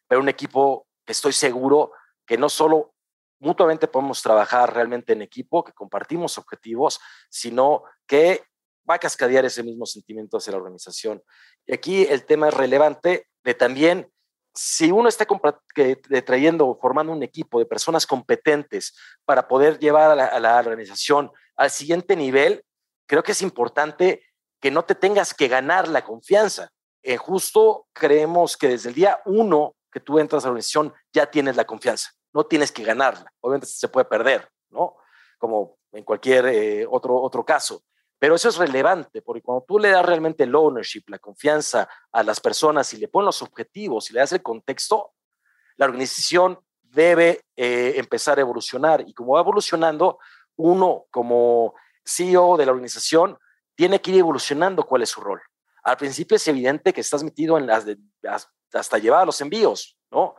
pero 0.08 0.20
un 0.20 0.28
equipo 0.28 0.88
que 1.04 1.12
estoy 1.12 1.32
seguro 1.32 1.92
que 2.26 2.36
no 2.36 2.48
solo 2.48 2.94
mutuamente 3.40 3.86
podemos 3.86 4.22
trabajar 4.22 4.74
realmente 4.74 5.12
en 5.12 5.22
equipo, 5.22 5.62
que 5.62 5.72
compartimos 5.72 6.38
objetivos, 6.38 6.98
sino 7.30 7.84
que 8.06 8.42
va 8.88 8.94
a 8.94 8.98
cascadear 8.98 9.44
ese 9.44 9.62
mismo 9.62 9.86
sentimiento 9.86 10.38
hacia 10.38 10.52
la 10.52 10.58
organización. 10.58 11.22
Y 11.66 11.74
aquí 11.74 12.02
el 12.02 12.24
tema 12.24 12.48
es 12.48 12.54
relevante 12.54 13.28
de 13.44 13.54
también, 13.54 14.10
si 14.58 14.90
uno 14.90 15.08
está 15.08 15.26
trayendo, 16.24 16.78
formando 16.80 17.12
un 17.12 17.22
equipo 17.22 17.58
de 17.58 17.66
personas 17.66 18.06
competentes 18.06 18.96
para 19.24 19.46
poder 19.46 19.78
llevar 19.78 20.18
a 20.18 20.40
la, 20.40 20.58
organización 20.58 21.30
al 21.56 21.70
siguiente 21.70 22.16
nivel, 22.16 22.64
creo 23.06 23.22
que 23.22 23.32
es 23.32 23.42
importante 23.42 24.22
que 24.60 24.70
no 24.70 24.84
te 24.84 24.94
tengas 24.94 25.34
que 25.34 25.48
ganar 25.48 25.88
la 25.88 26.04
confianza. 26.04 26.70
Eh, 27.02 27.16
justo 27.16 27.86
creemos 27.92 28.56
que 28.56 28.68
desde 28.68 28.88
el 28.88 28.94
día 28.94 29.20
uno 29.24 29.76
que 29.92 30.00
tú 30.00 30.18
entras 30.18 30.44
a 30.44 30.48
la 30.48 30.52
organización 30.52 30.92
ya 31.12 31.30
tienes 31.30 31.56
la 31.56 31.64
confianza 31.64 32.10
no 32.32 32.44
tienes 32.46 32.72
que 32.72 32.84
ganarla. 32.84 33.32
Obviamente 33.40 33.66
se 33.66 33.88
puede 33.88 34.04
perder, 34.04 34.48
¿no? 34.70 34.96
Como 35.38 35.78
en 35.92 36.04
cualquier 36.04 36.46
eh, 36.46 36.86
otro, 36.88 37.20
otro 37.20 37.44
caso. 37.44 37.82
Pero 38.18 38.34
eso 38.34 38.48
es 38.48 38.56
relevante, 38.56 39.22
porque 39.22 39.42
cuando 39.42 39.64
tú 39.66 39.78
le 39.78 39.90
das 39.90 40.04
realmente 40.04 40.44
el 40.44 40.54
ownership, 40.54 41.04
la 41.06 41.18
confianza 41.18 41.88
a 42.10 42.22
las 42.22 42.40
personas 42.40 42.92
y 42.92 42.96
le 42.96 43.08
pones 43.08 43.26
los 43.26 43.42
objetivos 43.42 44.10
y 44.10 44.14
le 44.14 44.20
das 44.20 44.32
el 44.32 44.42
contexto, 44.42 45.12
la 45.76 45.86
organización 45.86 46.58
debe 46.82 47.42
eh, 47.56 47.94
empezar 47.96 48.38
a 48.38 48.40
evolucionar. 48.40 49.04
Y 49.06 49.14
como 49.14 49.34
va 49.34 49.40
evolucionando, 49.40 50.18
uno 50.56 51.06
como 51.10 51.74
CEO 52.04 52.56
de 52.56 52.66
la 52.66 52.72
organización 52.72 53.38
tiene 53.76 54.00
que 54.00 54.10
ir 54.10 54.18
evolucionando 54.18 54.82
cuál 54.84 55.02
es 55.02 55.10
su 55.10 55.20
rol. 55.20 55.40
Al 55.84 55.96
principio 55.96 56.36
es 56.36 56.48
evidente 56.48 56.92
que 56.92 57.00
estás 57.00 57.22
metido 57.22 57.56
en 57.56 57.66
las 57.66 57.86
hasta 58.72 58.98
llevar 58.98 59.24
los 59.24 59.40
envíos, 59.40 59.96
¿no? 60.10 60.34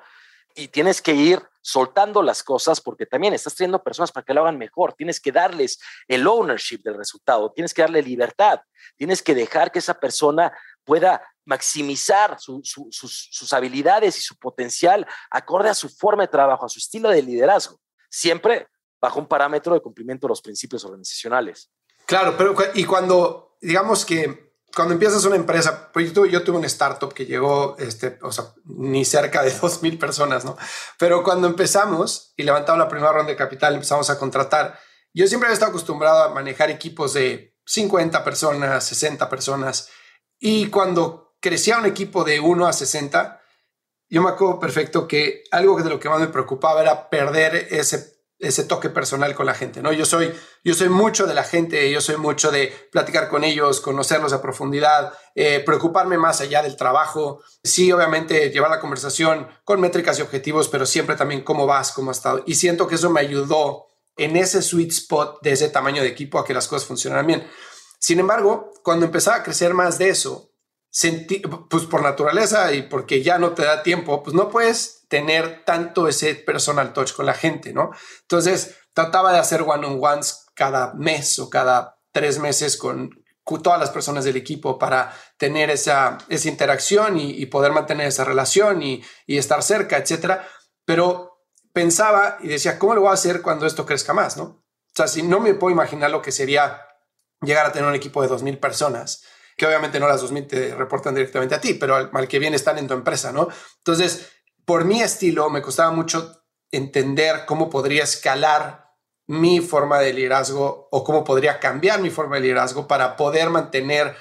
Y 0.55 0.67
tienes 0.67 1.01
que 1.01 1.13
ir 1.13 1.41
soltando 1.61 2.23
las 2.23 2.43
cosas 2.43 2.81
porque 2.81 3.05
también 3.05 3.33
estás 3.33 3.55
trayendo 3.55 3.83
personas 3.83 4.11
para 4.11 4.25
que 4.25 4.33
lo 4.33 4.41
hagan 4.41 4.57
mejor. 4.57 4.93
Tienes 4.93 5.19
que 5.19 5.31
darles 5.31 5.79
el 6.07 6.25
ownership 6.27 6.81
del 6.83 6.95
resultado, 6.95 7.51
tienes 7.51 7.73
que 7.73 7.81
darle 7.81 8.01
libertad, 8.01 8.61
tienes 8.95 9.21
que 9.21 9.35
dejar 9.35 9.71
que 9.71 9.79
esa 9.79 9.99
persona 9.99 10.51
pueda 10.83 11.21
maximizar 11.45 12.37
sus, 12.39 13.53
habilidades 13.53 14.17
y 14.17 14.21
su 14.21 14.37
potencial 14.37 15.05
acorde 15.29 15.69
a 15.69 15.73
su 15.73 15.89
forma 15.89 16.23
de 16.23 16.27
trabajo, 16.27 16.65
a 16.65 16.69
su 16.69 16.79
estilo 16.79 17.09
de 17.09 17.21
liderazgo, 17.21 17.79
siempre 18.09 18.67
bajo 19.01 19.19
un 19.19 19.27
parámetro 19.27 19.73
de 19.73 19.81
cumplimiento 19.81 20.27
de 20.27 20.29
los 20.29 20.41
principios 20.41 20.83
organizacionales. 20.83 21.71
Claro, 22.05 22.35
pero 22.37 22.55
y 22.73 22.85
cuando, 22.85 23.57
digamos 23.61 24.05
que 24.05 24.48
cuando 24.75 24.93
empiezas 24.93 25.25
una 25.25 25.35
empresa, 25.35 25.91
pues 25.91 26.07
yo 26.07 26.13
tuve, 26.13 26.29
yo 26.29 26.43
tuve 26.43 26.57
un 26.57 26.65
startup 26.65 27.13
que 27.13 27.25
llegó, 27.25 27.75
este, 27.79 28.19
o 28.21 28.31
sea, 28.31 28.45
ni 28.65 29.05
cerca 29.05 29.43
de 29.43 29.51
2.000 29.61 29.99
personas, 29.99 30.45
¿no? 30.45 30.57
Pero 30.97 31.23
cuando 31.23 31.47
empezamos 31.47 32.33
y 32.37 32.43
levantamos 32.43 32.79
la 32.79 32.87
primera 32.87 33.11
ronda 33.11 33.31
de 33.31 33.37
capital, 33.37 33.73
empezamos 33.73 34.09
a 34.09 34.19
contratar, 34.19 34.79
yo 35.13 35.27
siempre 35.27 35.47
había 35.47 35.53
estado 35.53 35.71
acostumbrado 35.71 36.23
a 36.23 36.33
manejar 36.33 36.69
equipos 36.69 37.13
de 37.13 37.55
50 37.65 38.23
personas, 38.23 38.83
60 38.83 39.29
personas, 39.29 39.89
y 40.39 40.67
cuando 40.67 41.35
crecía 41.41 41.77
un 41.77 41.85
equipo 41.85 42.23
de 42.23 42.39
1 42.39 42.67
a 42.67 42.73
60, 42.73 43.41
yo 44.09 44.21
me 44.23 44.29
acuerdo 44.29 44.59
perfecto 44.59 45.07
que 45.07 45.43
algo 45.51 45.81
de 45.81 45.89
lo 45.89 45.99
que 45.99 46.09
más 46.09 46.19
me 46.19 46.27
preocupaba 46.27 46.81
era 46.81 47.09
perder 47.09 47.67
ese, 47.69 48.18
ese 48.39 48.63
toque 48.63 48.89
personal 48.89 49.35
con 49.35 49.45
la 49.45 49.53
gente, 49.53 49.81
¿no? 49.81 49.91
Yo 49.91 50.05
soy, 50.05 50.33
yo 50.63 50.73
soy 50.73 50.87
mucho 50.87 51.27
de 51.27 51.33
la 51.33 51.43
gente, 51.43 51.91
yo 51.91 51.99
soy 51.99 52.15
mucho 52.15 52.51
de 52.51 52.67
platicar 52.91 53.27
con 53.27 53.43
ellos, 53.43 53.81
conocerlos 53.81 54.31
a 54.31 54.41
profundidad, 54.41 55.13
eh, 55.35 55.61
preocuparme 55.65 56.17
más 56.17 56.39
allá 56.39 56.63
del 56.63 56.77
trabajo. 56.77 57.41
Sí, 57.63 57.91
obviamente 57.91 58.49
llevar 58.49 58.71
la 58.71 58.79
conversación 58.79 59.47
con 59.65 59.81
métricas 59.81 60.17
y 60.19 60.21
objetivos, 60.21 60.69
pero 60.69 60.85
siempre 60.85 61.17
también 61.17 61.41
cómo 61.41 61.65
vas, 61.65 61.91
cómo 61.91 62.11
has 62.11 62.17
estado. 62.17 62.43
Y 62.45 62.55
siento 62.55 62.87
que 62.87 62.95
eso 62.95 63.09
me 63.09 63.19
ayudó 63.19 63.87
en 64.15 64.37
ese 64.37 64.61
sweet 64.61 64.91
spot 64.91 65.41
de 65.41 65.51
ese 65.51 65.69
tamaño 65.69 66.01
de 66.01 66.09
equipo 66.09 66.39
a 66.39 66.45
que 66.45 66.53
las 66.53 66.67
cosas 66.67 66.87
funcionaran 66.87 67.27
bien. 67.27 67.47
Sin 67.99 68.19
embargo, 68.19 68.71
cuando 68.83 69.05
empezaba 69.05 69.37
a 69.37 69.43
crecer 69.43 69.73
más 69.73 69.97
de 69.97 70.09
eso, 70.09 70.49
pues 71.69 71.83
por 71.85 72.01
naturaleza 72.01 72.73
y 72.73 72.83
porque 72.83 73.21
ya 73.21 73.37
no 73.37 73.51
te 73.51 73.63
da 73.63 73.83
tiempo, 73.83 74.23
pues 74.23 74.33
no 74.33 74.49
puedes 74.49 74.98
tener 75.09 75.65
tanto 75.65 76.07
ese 76.07 76.35
personal 76.35 76.93
touch 76.93 77.13
con 77.13 77.25
la 77.25 77.33
gente, 77.33 77.73
¿no? 77.73 77.91
Entonces 78.21 78.77
trataba 78.93 79.33
de 79.33 79.39
hacer 79.39 79.63
one-on-ones 79.63 80.45
cada 80.55 80.93
mes 80.93 81.37
o 81.39 81.49
cada 81.49 81.99
tres 82.11 82.39
meses 82.39 82.77
con 82.77 83.23
todas 83.63 83.79
las 83.79 83.89
personas 83.89 84.23
del 84.23 84.37
equipo 84.37 84.77
para 84.77 85.11
tener 85.37 85.71
esa, 85.71 86.19
esa 86.29 86.47
interacción 86.47 87.19
y, 87.19 87.45
poder 87.47 87.71
mantener 87.71 88.07
esa 88.07 88.23
relación 88.23 88.83
y, 88.83 89.03
y 89.25 89.39
estar 89.39 89.63
cerca, 89.63 89.97
etcétera. 89.97 90.47
Pero 90.85 91.41
pensaba 91.73 92.37
y 92.41 92.47
decía, 92.47 92.77
¿cómo 92.77 92.93
lo 92.93 93.01
voy 93.01 93.09
a 93.09 93.13
hacer 93.13 93.41
cuando 93.41 93.65
esto 93.65 93.87
crezca 93.87 94.13
más, 94.13 94.37
no? 94.37 94.43
O 94.43 94.93
sea, 94.95 95.07
si 95.07 95.23
no 95.23 95.39
me 95.39 95.55
puedo 95.55 95.73
imaginar 95.73 96.11
lo 96.11 96.21
que 96.21 96.31
sería 96.31 96.85
llegar 97.41 97.65
a 97.65 97.71
tener 97.71 97.89
un 97.89 97.95
equipo 97.95 98.21
de 98.21 98.29
2.000 98.29 98.59
personas 98.59 99.23
que 99.59 99.67
obviamente 99.67 99.99
no 99.99 100.07
las 100.07 100.21
2000 100.21 100.47
te 100.47 100.73
reportan 100.73 101.13
directamente 101.13 101.53
a 101.53 101.61
ti, 101.61 101.75
pero 101.75 101.95
al, 101.95 102.27
que 102.27 102.39
viene 102.39 102.55
están 102.55 102.79
en 102.79 102.87
tu 102.87 102.95
empresa, 102.95 103.31
¿no? 103.31 103.49
Entonces, 103.77 104.27
por 104.69 104.85
mi 104.85 105.01
estilo, 105.01 105.49
me 105.49 105.63
costaba 105.63 105.89
mucho 105.89 106.43
entender 106.69 107.47
cómo 107.47 107.71
podría 107.71 108.03
escalar 108.03 108.93
mi 109.25 109.61
forma 109.61 109.97
de 109.97 110.13
liderazgo 110.13 110.89
o 110.91 111.03
cómo 111.03 111.23
podría 111.23 111.59
cambiar 111.59 111.99
mi 112.01 112.11
forma 112.11 112.35
de 112.35 112.43
liderazgo 112.43 112.87
para 112.87 113.15
poder 113.15 113.49
mantener 113.49 114.15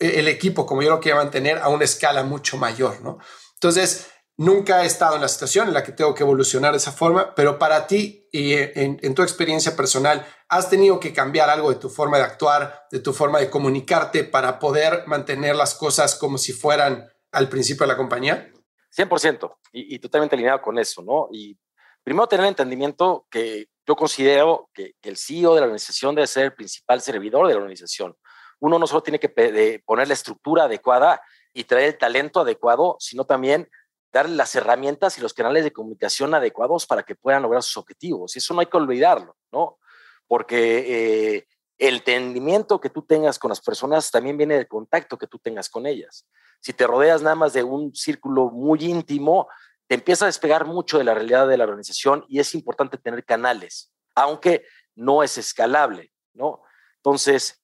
el 0.00 0.26
equipo 0.26 0.66
como 0.66 0.82
yo 0.82 0.90
lo 0.90 0.98
quería 0.98 1.14
mantener 1.14 1.58
a 1.58 1.68
una 1.68 1.84
escala 1.84 2.24
mucho 2.24 2.56
mayor, 2.56 3.00
¿no? 3.02 3.18
Entonces, 3.54 4.08
Nunca 4.40 4.84
he 4.84 4.86
estado 4.86 5.16
en 5.16 5.22
la 5.22 5.26
situación 5.26 5.66
en 5.66 5.74
la 5.74 5.82
que 5.82 5.90
tengo 5.90 6.14
que 6.14 6.22
evolucionar 6.22 6.70
de 6.70 6.78
esa 6.78 6.92
forma, 6.92 7.34
pero 7.34 7.58
para 7.58 7.88
ti 7.88 8.28
y 8.30 8.54
en, 8.54 9.12
tu 9.12 9.22
experiencia 9.22 9.74
personal, 9.74 10.24
¿has 10.48 10.70
tenido 10.70 11.00
que 11.00 11.12
cambiar 11.12 11.50
algo 11.50 11.70
de 11.70 11.74
tu 11.74 11.90
forma 11.90 12.18
de 12.18 12.22
actuar, 12.22 12.86
de 12.92 13.00
tu 13.00 13.12
forma 13.12 13.40
de 13.40 13.50
comunicarte 13.50 14.22
para 14.22 14.60
poder 14.60 15.08
mantener 15.08 15.56
las 15.56 15.74
cosas 15.74 16.14
como 16.14 16.38
si 16.38 16.52
fueran 16.52 17.08
al 17.32 17.48
principio 17.48 17.84
de 17.84 17.92
la 17.92 17.96
compañía? 17.96 18.52
100% 18.98 19.56
y, 19.72 19.94
y 19.94 19.98
totalmente 19.98 20.34
alineado 20.34 20.60
con 20.60 20.78
eso, 20.78 21.02
¿no? 21.02 21.28
Y 21.30 21.56
primero 22.02 22.26
tener 22.26 22.46
entendimiento 22.46 23.26
que 23.30 23.68
yo 23.88 23.96
considero 23.96 24.68
que, 24.74 24.92
el 25.02 25.16
CEO 25.16 25.54
de 25.54 25.60
la 25.60 25.66
organización 25.66 26.14
debe 26.14 26.26
ser 26.26 26.44
el 26.44 26.54
principal 26.54 27.00
servidor 27.00 27.46
de 27.46 27.54
la 27.54 27.60
organización. 27.60 28.14
Uno 28.60 28.78
no 28.78 28.86
solo 28.86 29.02
tiene 29.02 29.18
que 29.18 29.80
poner 29.84 30.08
la 30.08 30.14
estructura 30.14 30.64
adecuada 30.64 31.22
y 31.54 31.64
traer 31.64 31.86
el 31.86 31.98
talento 31.98 32.40
adecuado, 32.40 32.96
sino 32.98 33.24
también 33.24 33.66
darle 34.12 34.36
las 34.36 34.54
herramientas 34.54 35.16
y 35.16 35.22
los 35.22 35.32
canales 35.32 35.64
de 35.64 35.72
comunicación 35.72 36.34
adecuados 36.34 36.86
para 36.86 37.02
que 37.02 37.14
puedan 37.14 37.42
lograr 37.42 37.62
sus 37.62 37.78
objetivos. 37.78 38.36
Y 38.36 38.40
eso 38.40 38.52
no 38.52 38.60
hay 38.60 38.66
que 38.66 38.76
olvidarlo, 38.76 39.36
¿no? 39.52 39.78
Porque 40.26 41.36
eh, 41.36 41.46
el 41.78 41.96
entendimiento 41.96 42.80
que 42.80 42.90
tú 42.90 43.02
tengas 43.02 43.38
con 43.38 43.50
las 43.50 43.60
personas 43.60 44.10
también 44.10 44.36
viene 44.36 44.56
del 44.56 44.68
contacto 44.68 45.16
que 45.16 45.26
tú 45.26 45.38
tengas 45.38 45.68
con 45.68 45.86
ellas. 45.86 46.26
Si 46.60 46.72
te 46.72 46.86
rodeas 46.86 47.22
nada 47.22 47.36
más 47.36 47.52
de 47.52 47.62
un 47.62 47.94
círculo 47.94 48.50
muy 48.50 48.84
íntimo, 48.84 49.48
te 49.86 49.94
empieza 49.94 50.24
a 50.24 50.26
despegar 50.26 50.66
mucho 50.66 50.98
de 50.98 51.04
la 51.04 51.14
realidad 51.14 51.46
de 51.46 51.56
la 51.56 51.64
organización 51.64 52.24
y 52.28 52.40
es 52.40 52.54
importante 52.54 52.98
tener 52.98 53.24
canales, 53.24 53.92
aunque 54.14 54.66
no 54.96 55.22
es 55.22 55.38
escalable, 55.38 56.12
¿no? 56.34 56.62
Entonces, 56.96 57.62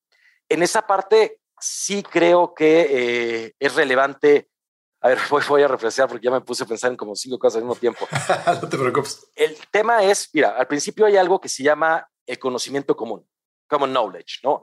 en 0.48 0.62
esa 0.62 0.86
parte 0.86 1.40
sí 1.58 2.02
creo 2.02 2.54
que 2.54 2.86
eh, 3.46 3.54
es 3.58 3.74
relevante 3.74 4.48
a 5.04 5.08
ver, 5.08 5.18
voy, 5.48 5.62
a 5.62 5.68
refrescar 5.68 6.08
porque 6.08 6.24
ya 6.24 6.30
me 6.30 6.40
puse 6.40 6.64
a 6.64 6.66
pensar 6.66 6.90
en 6.90 6.96
como 6.96 7.14
cinco 7.14 7.38
cosas 7.38 7.56
al 7.56 7.64
mismo 7.64 7.76
tiempo. 7.76 8.08
no 8.62 8.68
te 8.68 8.78
preocupes. 8.78 9.26
El 9.34 9.54
tema 9.70 10.02
es, 10.02 10.30
mira, 10.32 10.56
al 10.56 10.66
principio 10.66 11.04
hay 11.04 11.18
algo 11.18 11.38
que 11.38 11.50
se 11.50 11.62
llama 11.62 12.08
el 12.26 12.38
conocimiento 12.38 12.96
común, 12.96 13.28
common 13.66 13.90
knowledge, 13.90 14.40
¿no? 14.42 14.62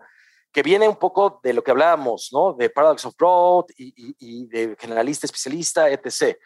Que 0.52 0.64
viene 0.64 0.88
un 0.88 0.98
poco 0.98 1.40
de 1.44 1.54
lo 1.54 1.64
que 1.64 1.72
hablábamos, 1.72 2.30
¿no? 2.32 2.54
De 2.54 2.70
paradox 2.70 3.06
of 3.06 3.16
growth 3.18 3.72
y, 3.78 4.48
de 4.48 4.76
generalista, 4.80 5.26
especialista, 5.26 5.90
etc. 5.90 6.38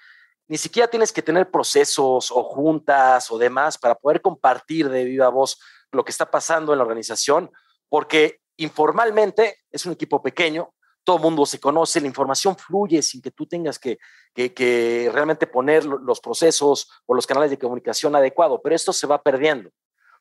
Ni 0.48 0.58
siquiera 0.58 0.88
tienes 0.88 1.12
que 1.12 1.22
tener 1.22 1.50
procesos 1.50 2.32
o 2.32 2.44
juntas 2.44 3.32
o 3.32 3.38
demás 3.38 3.78
para 3.78 3.96
poder 3.96 4.22
compartir 4.22 4.90
de 4.90 5.04
viva 5.06 5.30
voz 5.30 5.60
lo 5.92 6.04
que 6.06 6.12
está 6.12 6.30
pasando 6.30 6.72
en 6.72 6.80
la 6.80 6.84
organización, 6.84 7.52
porque 7.90 8.42
informalmente 8.58 9.60
es 9.72 9.86
un 9.86 9.94
equipo 9.94 10.22
pequeño, 10.22 10.74
todo 11.04 11.20
mundo 11.20 11.46
se 11.46 11.60
conoce, 11.60 12.02
la 12.02 12.08
información 12.08 12.58
fluye 12.58 13.02
sin 13.02 13.22
que 13.22 13.32
tú 13.32 13.46
tengas 13.46 13.78
que, 13.80 14.00
que, 14.34 15.10
realmente 15.14 15.48
poner 15.48 15.86
los 15.86 16.20
procesos 16.20 16.90
o 17.06 17.14
los 17.14 17.28
canales 17.28 17.52
de 17.52 17.60
comunicación 17.60 18.16
adecuados, 18.16 18.60
pero 18.64 18.76
esto 18.76 18.92
se 18.92 19.08
va 19.08 19.22
perdiendo 19.22 19.72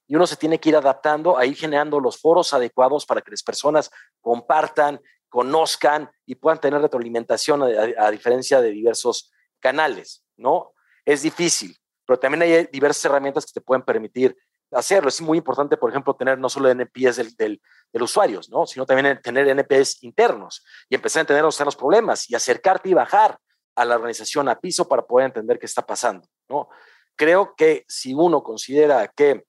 y 0.06 0.16
uno 0.16 0.26
se 0.26 0.36
tiene 0.36 0.58
que 0.58 0.68
ir 0.68 0.76
adaptando 0.76 1.38
a 1.38 1.46
ir 1.46 1.56
generando 1.56 2.00
los 2.00 2.18
foros 2.18 2.52
adecuados 2.52 3.06
para 3.06 3.20
que 3.22 3.30
las 3.30 3.42
personas 3.42 3.90
compartan, 4.20 5.00
conozcan 5.28 6.10
y 6.26 6.34
puedan 6.34 6.60
tener 6.60 6.80
retroalimentación 6.80 7.62
a, 7.62 7.66
a, 8.06 8.10
diferencia 8.10 8.60
de 8.60 8.70
diversos 8.70 9.32
canales, 9.60 10.24
¿no? 10.36 10.72
Es 11.04 11.22
difícil, 11.22 11.76
pero 12.06 12.18
también 12.18 12.42
hay 12.42 12.68
diversas 12.72 13.04
herramientas 13.06 13.46
que 13.46 13.52
te 13.52 13.60
pueden 13.60 13.82
permitir 13.82 14.36
hacerlo. 14.74 15.08
Es 15.08 15.20
muy 15.20 15.38
importante, 15.38 15.76
por 15.76 15.90
ejemplo, 15.90 16.14
tener 16.14 16.38
no 16.38 16.48
solo 16.48 16.68
NPS 16.70 17.16
del, 17.16 17.36
del, 17.36 17.62
del 17.92 18.02
usuario, 18.02 18.40
¿no? 18.50 18.66
sino 18.66 18.86
también 18.86 19.20
tener 19.22 19.48
NPS 19.48 20.02
internos 20.02 20.64
y 20.88 20.94
empezar 20.94 21.20
a 21.20 21.22
entender 21.22 21.44
los 21.44 21.76
problemas 21.76 22.28
y 22.28 22.34
acercarte 22.34 22.88
y 22.88 22.94
bajar 22.94 23.38
a 23.76 23.84
la 23.84 23.96
organización 23.96 24.48
a 24.48 24.60
piso 24.60 24.86
para 24.86 25.06
poder 25.06 25.26
entender 25.26 25.58
qué 25.58 25.66
está 25.66 25.84
pasando. 25.86 26.26
¿no? 26.48 26.68
Creo 27.16 27.54
que 27.56 27.84
si 27.88 28.14
uno 28.14 28.42
considera 28.42 29.06
que, 29.08 29.44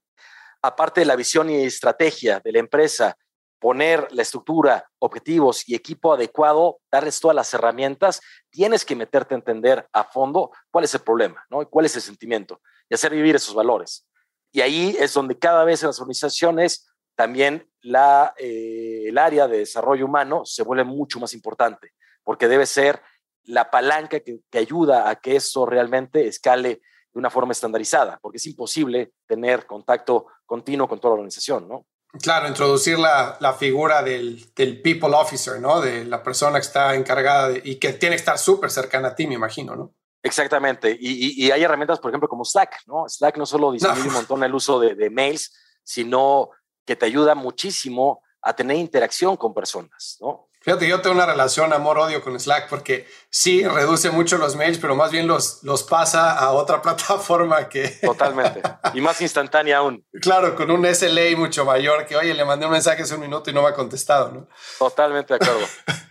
aparte 0.65 1.01
de 1.01 1.05
la 1.05 1.15
visión 1.15 1.49
y 1.49 1.63
estrategia 1.63 2.39
de 2.39 2.51
la 2.51 2.59
empresa, 2.59 3.17
poner 3.59 4.07
la 4.11 4.21
estructura, 4.21 4.89
objetivos 4.99 5.67
y 5.67 5.75
equipo 5.75 6.13
adecuado, 6.13 6.79
darles 6.91 7.19
todas 7.19 7.35
las 7.35 7.53
herramientas, 7.53 8.21
tienes 8.49 8.85
que 8.85 8.95
meterte 8.95 9.33
a 9.33 9.37
entender 9.37 9.87
a 9.91 10.03
fondo 10.03 10.51
cuál 10.69 10.85
es 10.85 10.93
el 10.93 11.01
problema, 11.01 11.43
¿no? 11.49 11.61
Y 11.61 11.65
cuál 11.65 11.85
es 11.85 11.95
el 11.95 12.01
sentimiento 12.01 12.61
y 12.89 12.93
hacer 12.93 13.11
vivir 13.11 13.35
esos 13.35 13.55
valores. 13.55 14.07
Y 14.51 14.61
ahí 14.61 14.95
es 14.99 15.13
donde 15.13 15.37
cada 15.37 15.63
vez 15.63 15.81
en 15.81 15.87
las 15.87 15.99
organizaciones 15.99 16.87
también 17.15 17.69
la, 17.81 18.33
eh, 18.37 19.05
el 19.07 19.17
área 19.17 19.47
de 19.47 19.59
desarrollo 19.59 20.05
humano 20.05 20.45
se 20.45 20.63
vuelve 20.63 20.83
mucho 20.83 21.19
más 21.19 21.33
importante, 21.33 21.93
porque 22.23 22.47
debe 22.47 22.65
ser 22.65 23.01
la 23.43 23.69
palanca 23.71 24.19
que, 24.19 24.39
que 24.49 24.57
ayuda 24.57 25.09
a 25.09 25.15
que 25.15 25.37
eso 25.37 25.65
realmente 25.65 26.27
escale 26.27 26.81
de 27.15 27.19
una 27.19 27.29
forma 27.29 27.53
estandarizada, 27.53 28.19
porque 28.21 28.37
es 28.37 28.45
imposible 28.45 29.13
tener 29.25 29.65
contacto 29.65 30.27
continuo 30.45 30.85
con 30.85 30.99
toda 30.99 31.11
la 31.11 31.15
organización, 31.15 31.65
¿no? 31.67 31.85
Claro, 32.21 32.47
introducir 32.47 32.99
la, 32.99 33.37
la 33.39 33.53
figura 33.53 34.03
del, 34.03 34.53
del, 34.53 34.81
people 34.81 35.15
officer, 35.15 35.59
¿no? 35.59 35.79
De 35.79 36.03
la 36.03 36.21
persona 36.21 36.59
que 36.59 36.65
está 36.65 36.93
encargada 36.93 37.53
y 37.63 37.77
que 37.77 37.93
tiene 37.93 38.15
que 38.15 38.19
estar 38.19 38.37
súper 38.37 38.69
cercana 38.69 39.09
a 39.09 39.15
ti, 39.15 39.27
me 39.27 39.35
imagino, 39.35 39.75
¿no? 39.75 39.93
Exactamente. 40.21 40.97
Y, 40.99 41.51
hay 41.51 41.63
herramientas, 41.63 41.99
por 41.99 42.11
ejemplo, 42.11 42.27
como 42.27 42.43
Slack, 42.43 42.81
¿no? 42.87 43.07
Slack 43.07 43.37
no 43.37 43.45
solo 43.45 43.71
disminuye 43.71 44.07
un 44.07 44.13
montón 44.13 44.43
el 44.43 44.55
uso 44.55 44.79
de, 44.79 45.09
mails, 45.09 45.53
sino 45.83 46.49
que 46.83 46.95
te 46.95 47.05
ayuda 47.05 47.35
muchísimo 47.35 48.23
a 48.41 48.53
tener 48.53 48.75
interacción 48.77 49.37
con 49.37 49.53
personas, 49.53 50.17
¿no? 50.19 50.49
Fíjate, 50.65 50.87
yo 50.87 50.99
tengo 50.99 51.15
una 51.15 51.27
relación 51.27 51.71
amor-odio 51.73 52.23
con 52.23 52.39
Slack 52.39 52.67
porque 52.69 53.07
sí 53.29 53.63
reduce 53.67 54.09
mucho 54.09 54.39
los 54.39 54.55
mails, 54.55 54.79
pero 54.79 54.95
más 54.95 55.11
bien 55.11 55.27
los, 55.27 55.59
los 55.61 55.83
pasa 55.83 56.31
a 56.31 56.53
otra 56.53 56.81
plataforma 56.81 57.69
que... 57.69 57.87
Totalmente. 58.01 58.63
Y 58.95 58.99
más 58.99 59.21
instantánea 59.21 59.77
aún. 59.77 60.03
Claro, 60.19 60.55
con 60.55 60.71
un 60.71 60.83
SLA 60.91 61.37
mucho 61.37 61.65
mayor 61.65 62.07
que, 62.07 62.15
oye, 62.15 62.33
le 62.33 62.43
mandé 62.43 62.65
un 62.65 62.71
mensaje 62.71 63.03
hace 63.03 63.13
un 63.13 63.21
minuto 63.21 63.51
y 63.51 63.53
no 63.53 63.61
me 63.61 63.69
ha 63.69 63.73
contestado, 63.75 64.31
¿no? 64.31 64.47
Totalmente 64.79 65.35
de 65.37 65.45
acuerdo. 65.45 65.67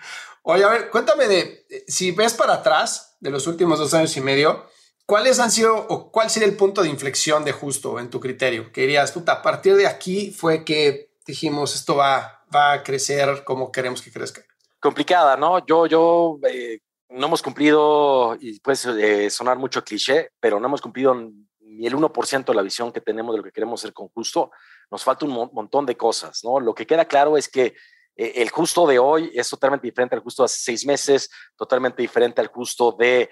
Oye, 0.46 0.62
a 0.62 0.68
ver, 0.68 0.90
cuéntame 0.90 1.26
de, 1.26 1.66
si 1.88 2.10
ves 2.10 2.34
para 2.34 2.52
atrás 2.52 3.16
de 3.18 3.30
los 3.30 3.46
últimos 3.46 3.78
dos 3.78 3.94
años 3.94 4.14
y 4.18 4.20
medio, 4.20 4.66
¿cuáles 5.06 5.40
han 5.40 5.50
sido 5.50 5.74
o 5.74 6.12
cuál 6.12 6.28
sería 6.28 6.46
el 6.46 6.56
punto 6.56 6.82
de 6.82 6.90
inflexión 6.90 7.46
de 7.46 7.52
justo 7.52 7.98
en 7.98 8.10
tu 8.10 8.20
criterio? 8.20 8.70
Que 8.70 8.82
dirías, 8.82 9.10
puta, 9.10 9.32
a 9.32 9.42
partir 9.42 9.74
de 9.74 9.86
aquí 9.86 10.30
fue 10.30 10.62
que 10.62 11.16
dijimos, 11.26 11.74
esto 11.74 11.96
va, 11.96 12.43
va 12.54 12.72
a 12.72 12.82
crecer 12.82 13.44
como 13.44 13.72
queremos 13.72 14.02
que 14.02 14.12
crezca. 14.12 14.42
Complicada, 14.80 15.36
¿no? 15.36 15.64
Yo, 15.66 15.86
yo, 15.86 16.38
eh, 16.48 16.78
no 17.08 17.26
hemos 17.26 17.42
cumplido, 17.42 18.36
y 18.40 18.60
puede 18.60 19.30
sonar 19.30 19.58
mucho 19.58 19.84
cliché, 19.84 20.30
pero 20.40 20.60
no 20.60 20.66
hemos 20.66 20.82
cumplido 20.82 21.14
ni 21.60 21.86
el 21.86 21.94
1% 21.94 22.44
de 22.44 22.54
la 22.54 22.62
visión 22.62 22.92
que 22.92 23.00
tenemos 23.00 23.34
de 23.34 23.38
lo 23.38 23.44
que 23.44 23.52
queremos 23.52 23.80
ser 23.80 23.92
con 23.92 24.08
justo. 24.08 24.50
Nos 24.90 25.02
falta 25.02 25.24
un 25.24 25.50
montón 25.52 25.86
de 25.86 25.96
cosas, 25.96 26.42
¿no? 26.44 26.60
Lo 26.60 26.74
que 26.74 26.86
queda 26.86 27.04
claro 27.04 27.36
es 27.36 27.48
que 27.48 27.74
eh, 28.16 28.32
el 28.36 28.50
justo 28.50 28.86
de 28.86 28.98
hoy 28.98 29.30
es 29.34 29.48
totalmente 29.48 29.86
diferente 29.86 30.14
al 30.14 30.22
justo 30.22 30.42
de 30.42 30.46
hace 30.46 30.60
seis 30.60 30.86
meses, 30.86 31.30
totalmente 31.56 32.02
diferente 32.02 32.40
al 32.40 32.48
justo 32.48 32.92
de 32.92 33.30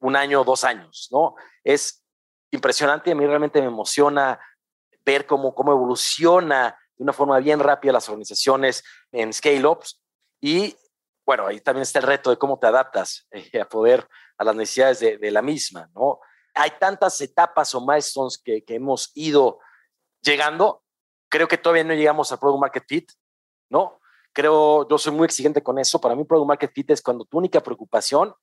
un 0.00 0.16
año 0.16 0.40
o 0.40 0.44
dos 0.44 0.64
años, 0.64 1.08
¿no? 1.10 1.34
Es 1.64 2.04
impresionante, 2.50 3.10
a 3.10 3.14
mí 3.14 3.26
realmente 3.26 3.60
me 3.60 3.68
emociona 3.68 4.38
ver 5.04 5.26
cómo, 5.26 5.54
cómo 5.54 5.72
evoluciona 5.72 6.79
de 7.00 7.04
una 7.04 7.14
forma 7.14 7.38
bien 7.38 7.58
rápida 7.60 7.94
las 7.94 8.10
organizaciones 8.10 8.84
en 9.10 9.32
scale-ups 9.32 10.02
y 10.38 10.76
bueno, 11.24 11.46
ahí 11.46 11.58
también 11.60 11.82
está 11.82 11.98
el 11.98 12.04
reto 12.04 12.28
de 12.28 12.36
cómo 12.36 12.58
te 12.58 12.66
adaptas 12.66 13.26
eh, 13.30 13.58
a 13.58 13.64
poder 13.66 14.06
a 14.36 14.44
las 14.44 14.54
necesidades 14.54 15.00
de, 15.00 15.30
la 15.30 15.40
misma, 15.40 15.88
¿no? 15.94 16.20
Hay 16.54 16.72
tantas 16.78 17.18
etapas 17.22 17.74
o 17.74 17.80
milestones 17.80 18.36
que, 18.36 18.64
que 18.64 18.74
hemos 18.74 19.12
ido 19.14 19.60
llegando, 20.20 20.82
creo 21.30 21.48
que 21.48 21.56
todavía 21.56 21.84
no 21.84 21.94
llegamos 21.94 22.32
al 22.32 22.38
Product 22.38 22.60
Market 22.60 22.84
Fit, 22.86 23.12
¿no? 23.70 23.98
Creo, 24.34 24.86
yo 24.86 24.98
soy 24.98 25.14
muy 25.14 25.24
exigente 25.24 25.62
con 25.62 25.78
eso. 25.78 26.00
Para 26.00 26.14
mí, 26.14 26.24
Product 26.24 26.48
Market 26.48 26.72
Fit 26.74 26.90
es 26.90 27.00
cuando 27.00 27.24
tu 27.24 27.38
única 27.38 27.62
preocupación 27.62 28.34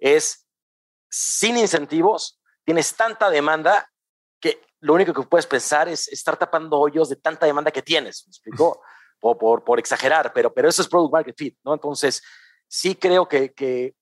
es 0.00 0.48
sin 1.08 1.56
incentivos, 1.58 2.40
tienes 2.64 2.96
tanta 2.96 3.30
demanda 3.30 3.88
lo 4.80 4.94
único 4.94 5.12
que 5.12 5.22
puedes 5.22 5.46
pensar 5.46 5.88
es 5.88 6.08
estar 6.08 6.36
tapando 6.36 6.78
hoyos 6.78 7.08
de 7.08 7.16
tanta 7.16 7.46
demanda 7.46 7.70
que 7.70 7.82
tienes. 7.82 8.26
¿Me 8.26 8.30
explico? 8.30 8.82
Por, 9.18 9.36
por, 9.36 9.64
por 9.64 9.78
exagerar, 9.78 10.32
pero, 10.32 10.52
pero 10.52 10.68
eso 10.68 10.80
es 10.82 10.88
Product 10.88 11.12
Market 11.12 11.36
Fit, 11.36 11.58
¿no? 11.62 11.74
Entonces, 11.74 12.22
sí 12.66 12.94
creo 12.94 13.28
que, 13.28 13.52
que 13.52 13.94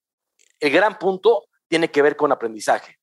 el 0.60 0.70
gran 0.70 0.98
punto 0.98 1.46
tiene 1.66 1.90
que 1.90 2.02
ver 2.02 2.16
con 2.16 2.30
aprendizaje. 2.30 2.98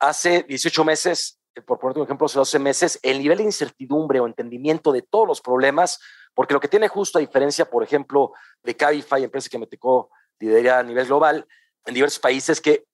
Hace 0.00 0.42
18 0.42 0.84
meses, 0.84 1.40
por 1.64 1.78
poner 1.78 1.98
un 1.98 2.04
ejemplo, 2.04 2.26
hace 2.26 2.38
12 2.38 2.58
meses, 2.58 2.98
el 3.02 3.20
nivel 3.20 3.38
de 3.38 3.44
incertidumbre 3.44 4.18
o 4.20 4.26
entendimiento 4.26 4.92
de 4.92 5.02
todos 5.02 5.28
los 5.28 5.40
problemas 5.40 6.00
porque 6.38 6.54
lo 6.54 6.60
que 6.60 6.68
tiene 6.68 6.86
justo 6.86 7.18
a 7.18 7.20
diferencia, 7.20 7.68
por 7.68 7.82
ejemplo, 7.82 8.32
de 8.62 8.76
Cabify, 8.76 9.24
empresa 9.24 9.48
que 9.50 9.58
me 9.58 9.66
tocó 9.66 10.08
liderar 10.38 10.78
a 10.78 10.82
nivel 10.84 11.04
global 11.04 11.44
en 11.84 11.94
diversos 11.94 12.20
países, 12.20 12.60
que 12.60 12.86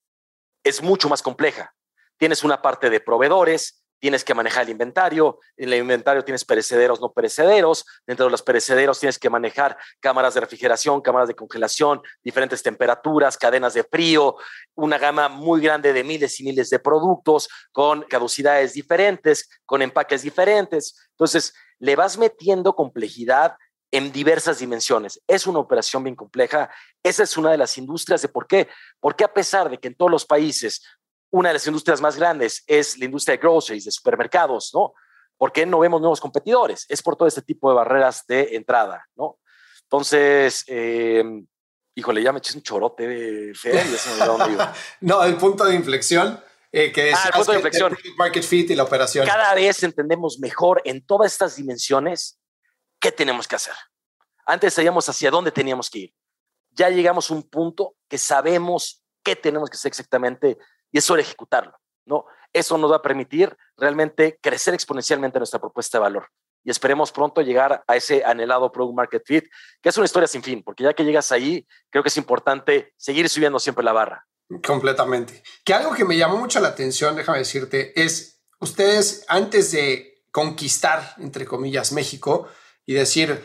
es 0.64 0.82
mucho 0.82 1.10
más 1.10 1.20
compleja. 1.20 1.74
Tienes 2.16 2.42
una 2.42 2.62
parte 2.62 2.88
de 2.88 3.00
proveedores, 3.00 3.83
tienes 3.98 4.24
que 4.24 4.34
manejar 4.34 4.64
el 4.64 4.70
inventario, 4.70 5.38
en 5.56 5.72
el 5.72 5.78
inventario 5.78 6.24
tienes 6.24 6.44
perecederos, 6.44 7.00
no 7.00 7.12
perecederos, 7.12 7.84
dentro 8.06 8.26
de 8.26 8.30
los 8.30 8.42
perecederos 8.42 9.00
tienes 9.00 9.18
que 9.18 9.30
manejar 9.30 9.76
cámaras 10.00 10.34
de 10.34 10.40
refrigeración, 10.40 11.00
cámaras 11.00 11.28
de 11.28 11.34
congelación, 11.34 12.02
diferentes 12.22 12.62
temperaturas, 12.62 13.38
cadenas 13.38 13.74
de 13.74 13.84
frío, 13.84 14.36
una 14.74 14.98
gama 14.98 15.28
muy 15.28 15.60
grande 15.60 15.92
de 15.92 16.04
miles 16.04 16.38
y 16.40 16.44
miles 16.44 16.70
de 16.70 16.78
productos 16.78 17.48
con 17.72 18.02
caducidades 18.02 18.74
diferentes, 18.74 19.48
con 19.64 19.82
empaques 19.82 20.22
diferentes. 20.22 21.08
Entonces, 21.10 21.54
le 21.78 21.96
vas 21.96 22.18
metiendo 22.18 22.74
complejidad 22.74 23.56
en 23.94 24.10
diversas 24.10 24.58
dimensiones. 24.58 25.22
Es 25.28 25.46
una 25.46 25.60
operación 25.60 26.02
bien 26.02 26.16
compleja. 26.16 26.68
Esa 27.00 27.22
es 27.22 27.36
una 27.36 27.52
de 27.52 27.58
las 27.58 27.78
industrias 27.78 28.22
de 28.22 28.28
por 28.28 28.48
qué. 28.48 28.68
Porque 28.98 29.22
a 29.22 29.32
pesar 29.32 29.70
de 29.70 29.78
que 29.78 29.86
en 29.86 29.94
todos 29.94 30.10
los 30.10 30.26
países 30.26 30.82
una 31.34 31.48
de 31.48 31.54
las 31.54 31.66
industrias 31.66 32.00
más 32.00 32.16
grandes 32.16 32.62
es 32.64 32.96
la 32.96 33.06
industria 33.06 33.32
de 33.32 33.42
groceries, 33.42 33.84
de 33.84 33.90
supermercados, 33.90 34.70
¿no? 34.72 34.94
¿Por 35.36 35.50
qué 35.50 35.66
no 35.66 35.80
vemos 35.80 36.00
nuevos 36.00 36.20
competidores? 36.20 36.86
Es 36.88 37.02
por 37.02 37.16
todo 37.16 37.26
este 37.26 37.42
tipo 37.42 37.68
de 37.68 37.74
barreras 37.74 38.24
de 38.28 38.54
entrada, 38.54 39.04
¿no? 39.16 39.40
Entonces, 39.82 40.62
em, 40.68 41.44
híjole, 41.96 42.22
ya 42.22 42.30
me 42.30 42.38
eché 42.38 42.56
un 42.56 42.62
chorote 42.62 43.08
de 43.08 43.52
fe 43.52 43.72
no, 45.00 45.24
el 45.24 45.36
punto 45.36 45.64
de 45.64 45.74
inflexión 45.74 46.40
eh, 46.70 46.92
que 46.92 47.10
es 47.10 47.16
ah, 47.16 47.26
el 47.26 47.32
punto 47.32 47.50
de 47.50 47.58
inflexión. 47.58 47.98
market 48.16 48.44
fit 48.44 48.70
y 48.70 48.76
la 48.76 48.84
operación. 48.84 49.26
Cada 49.26 49.54
vez 49.56 49.82
entendemos 49.82 50.38
mejor 50.38 50.82
en 50.84 51.04
todas 51.04 51.32
estas 51.32 51.56
dimensiones 51.56 52.38
qué 53.00 53.10
tenemos 53.10 53.48
que 53.48 53.56
hacer. 53.56 53.74
Antes 54.46 54.74
sabíamos 54.74 55.08
hacia 55.08 55.32
dónde 55.32 55.50
teníamos 55.50 55.90
que 55.90 55.98
ir. 55.98 56.14
Ya 56.70 56.90
llegamos 56.90 57.28
a 57.28 57.34
un 57.34 57.42
punto 57.42 57.96
que 58.08 58.18
sabemos 58.18 59.02
qué 59.24 59.34
tenemos 59.34 59.68
que 59.68 59.74
hacer 59.74 59.88
exactamente 59.88 60.58
y 60.94 60.98
es 60.98 61.10
ejecutarlo. 61.10 61.76
¿no? 62.06 62.26
Eso 62.52 62.78
nos 62.78 62.92
va 62.92 62.96
a 62.96 63.02
permitir 63.02 63.56
realmente 63.76 64.38
crecer 64.40 64.74
exponencialmente 64.74 65.38
nuestra 65.38 65.58
propuesta 65.58 65.98
de 65.98 66.02
valor 66.02 66.28
y 66.62 66.70
esperemos 66.70 67.12
pronto 67.12 67.42
llegar 67.42 67.84
a 67.86 67.96
ese 67.96 68.24
anhelado 68.24 68.72
Product 68.72 68.96
Market 68.96 69.22
Fit, 69.26 69.44
que 69.82 69.90
es 69.90 69.96
una 69.96 70.06
historia 70.06 70.26
sin 70.26 70.42
fin, 70.42 70.62
porque 70.62 70.84
ya 70.84 70.94
que 70.94 71.04
llegas 71.04 71.30
ahí, 71.30 71.66
creo 71.90 72.02
que 72.02 72.08
es 72.08 72.16
importante 72.16 72.94
seguir 72.96 73.28
subiendo 73.28 73.58
siempre 73.58 73.84
la 73.84 73.92
barra. 73.92 74.26
Completamente. 74.64 75.42
Que 75.64 75.74
algo 75.74 75.92
que 75.94 76.04
me 76.04 76.16
llamó 76.16 76.38
mucho 76.38 76.60
la 76.60 76.68
atención, 76.68 77.16
déjame 77.16 77.38
decirte, 77.38 77.92
es 78.00 78.42
ustedes 78.60 79.26
antes 79.28 79.72
de 79.72 80.22
conquistar, 80.30 81.14
entre 81.18 81.44
comillas, 81.44 81.92
México 81.92 82.48
y 82.86 82.94
decir, 82.94 83.44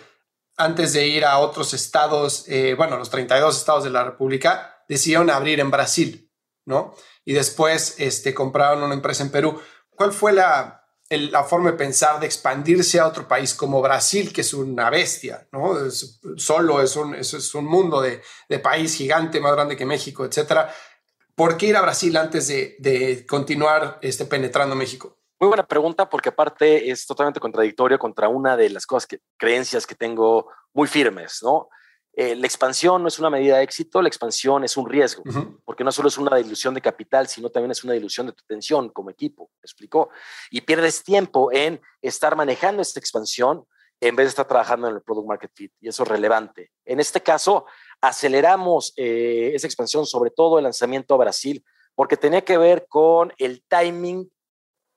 antes 0.56 0.94
de 0.94 1.08
ir 1.08 1.26
a 1.26 1.40
otros 1.40 1.74
estados, 1.74 2.46
eh, 2.48 2.74
bueno, 2.76 2.98
los 2.98 3.10
32 3.10 3.58
estados 3.58 3.84
de 3.84 3.90
la 3.90 4.04
República, 4.04 4.84
decidieron 4.88 5.30
abrir 5.30 5.60
en 5.60 5.72
Brasil, 5.72 6.32
¿no? 6.66 6.96
Y 7.30 7.34
después 7.34 7.94
este, 8.00 8.34
compraron 8.34 8.82
una 8.82 8.96
empresa 8.96 9.22
en 9.22 9.30
Perú. 9.30 9.62
¿Cuál 9.92 10.14
fue 10.14 10.34
la, 10.34 10.84
la 11.12 11.44
forma 11.44 11.70
de 11.70 11.78
pensar 11.78 12.20
de 12.20 12.26
expandirse 12.26 13.00
a 13.00 13.06
otro 13.06 13.28
país 13.28 13.54
como 13.54 13.84
Brasil, 13.84 14.34
que 14.34 14.42
es 14.42 14.52
una 14.52 14.90
bestia, 14.90 15.48
¿no? 15.52 15.76
solo 16.38 16.82
es 16.82 16.96
un, 16.96 17.14
es, 17.14 17.54
un 17.54 17.66
mundo 17.66 18.02
de, 18.02 18.24
de, 18.50 18.58
país 18.58 18.96
gigante, 18.96 19.40
más 19.40 19.54
grande 19.54 19.78
que 19.78 19.86
México, 19.86 20.26
etcétera. 20.26 20.74
¿Por 21.36 21.56
qué 21.56 21.68
ir 21.68 21.78
a 21.78 21.84
Brasil 21.84 22.18
antes 22.18 22.48
de, 22.48 23.28
continuar 23.30 24.00
este, 24.02 24.26
penetrando 24.26 24.76
México? 24.76 25.16
Muy 25.40 25.50
buena 25.50 25.68
pregunta, 25.68 26.10
porque 26.10 26.30
aparte 26.30 26.90
es 26.90 27.06
totalmente 27.06 27.40
contradictorio 27.40 28.00
contra 28.00 28.28
una 28.28 28.58
de 28.58 28.72
las 28.72 28.88
cosas 28.88 29.06
que, 29.06 29.20
creencias 29.38 29.86
que 29.86 29.94
tengo 29.94 30.48
muy 30.74 30.88
firmes, 30.88 31.42
¿no? 31.44 31.70
Eh, 32.22 32.36
la 32.36 32.48
expansión 32.48 33.02
no 33.02 33.08
es 33.08 33.18
una 33.18 33.30
medida 33.30 33.56
de 33.56 33.64
éxito, 33.64 34.02
la 34.02 34.10
expansión 34.10 34.66
es 34.66 34.76
un 34.76 34.90
riesgo, 34.90 35.24
porque 35.64 35.86
no 35.86 35.92
solo 35.94 36.10
es 36.10 36.18
una 36.18 36.36
dilución 36.36 36.74
de 36.74 36.82
capital, 36.82 37.30
sino 37.30 37.50
también 37.50 37.72
es 37.72 37.82
una 37.86 37.94
dilución 37.94 38.28
de 38.28 38.34
tu 38.34 38.44
atención 38.44 38.90
como 38.90 39.10
equipo, 39.10 39.50
¿me 39.54 39.64
explicó? 39.64 40.10
Y 40.52 40.60
pierdes 40.60 41.02
tiempo 41.02 41.50
en 41.50 41.80
estar 42.02 42.36
manejando 42.36 42.82
esta 42.82 43.00
expansión 43.00 43.64
en 44.02 44.18
vez 44.18 44.26
de 44.26 44.30
estar 44.32 44.46
trabajando 44.46 44.90
en 44.90 44.96
el 44.96 45.02
Product 45.02 45.30
Market 45.30 45.52
Fit, 45.56 45.72
y 45.80 45.88
eso 45.88 46.04
es 46.04 46.10
relevante. 46.10 46.72
En 46.84 47.00
este 47.00 47.22
caso, 47.22 47.66
aceleramos 48.02 48.92
eh, 48.98 49.52
esa 49.54 49.68
expansión, 49.68 50.06
sobre 50.06 50.32
todo 50.32 50.58
el 50.58 50.66
lanzamiento 50.66 51.14
a 51.14 51.20
Brasil, 51.20 51.64
porque 51.96 52.18
tenía 52.18 52.42
que 52.42 52.58
ver 52.58 52.86
con 52.90 53.32
el 53.38 53.64
timing 53.66 54.30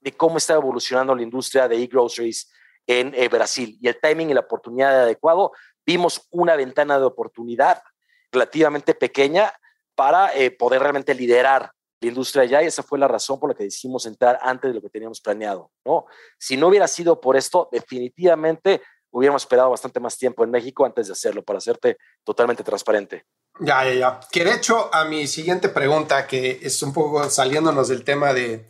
de 0.00 0.16
cómo 0.16 0.38
estaba 0.38 0.58
evolucionando 0.58 1.14
la 1.14 1.22
industria 1.22 1.68
de 1.68 1.80
e-groceries 1.84 2.50
en 2.86 3.14
eh, 3.14 3.28
Brasil 3.28 3.78
y 3.80 3.88
el 3.88 4.00
timing 4.00 4.30
y 4.30 4.34
la 4.34 4.40
oportunidad 4.40 5.02
adecuado. 5.02 5.52
Vimos 5.86 6.26
una 6.30 6.56
ventana 6.56 6.98
de 6.98 7.04
oportunidad 7.04 7.82
relativamente 8.30 8.94
pequeña 8.94 9.52
para 9.94 10.34
eh, 10.34 10.50
poder 10.50 10.80
realmente 10.80 11.14
liderar 11.14 11.72
la 12.00 12.08
industria 12.08 12.42
allá 12.42 12.62
y 12.62 12.66
esa 12.66 12.82
fue 12.82 12.98
la 12.98 13.08
razón 13.08 13.38
por 13.38 13.50
la 13.50 13.54
que 13.54 13.64
decidimos 13.64 14.06
entrar 14.06 14.38
antes 14.42 14.70
de 14.70 14.74
lo 14.74 14.82
que 14.82 14.88
teníamos 14.88 15.20
planeado, 15.20 15.70
¿no? 15.84 16.06
Si 16.38 16.56
no 16.56 16.68
hubiera 16.68 16.88
sido 16.88 17.20
por 17.20 17.36
esto, 17.36 17.68
definitivamente 17.70 18.82
hubiéramos 19.12 19.42
esperado 19.42 19.70
bastante 19.70 20.00
más 20.00 20.16
tiempo 20.18 20.42
en 20.42 20.50
México 20.50 20.84
antes 20.84 21.06
de 21.06 21.12
hacerlo, 21.12 21.44
para 21.44 21.58
hacerte 21.58 21.98
totalmente 22.24 22.64
transparente. 22.64 23.24
Ya, 23.60 23.84
ya, 23.84 23.94
ya. 23.94 24.20
Que 24.30 24.44
de 24.44 24.54
hecho, 24.54 24.92
a 24.92 25.04
mi 25.04 25.26
siguiente 25.26 25.68
pregunta, 25.68 26.26
que 26.26 26.58
es 26.62 26.82
un 26.82 26.92
poco 26.92 27.28
saliéndonos 27.28 27.88
del 27.88 28.04
tema 28.04 28.32
de, 28.32 28.66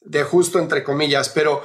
de 0.00 0.22
justo 0.22 0.58
entre 0.58 0.84
comillas, 0.84 1.30
pero 1.30 1.62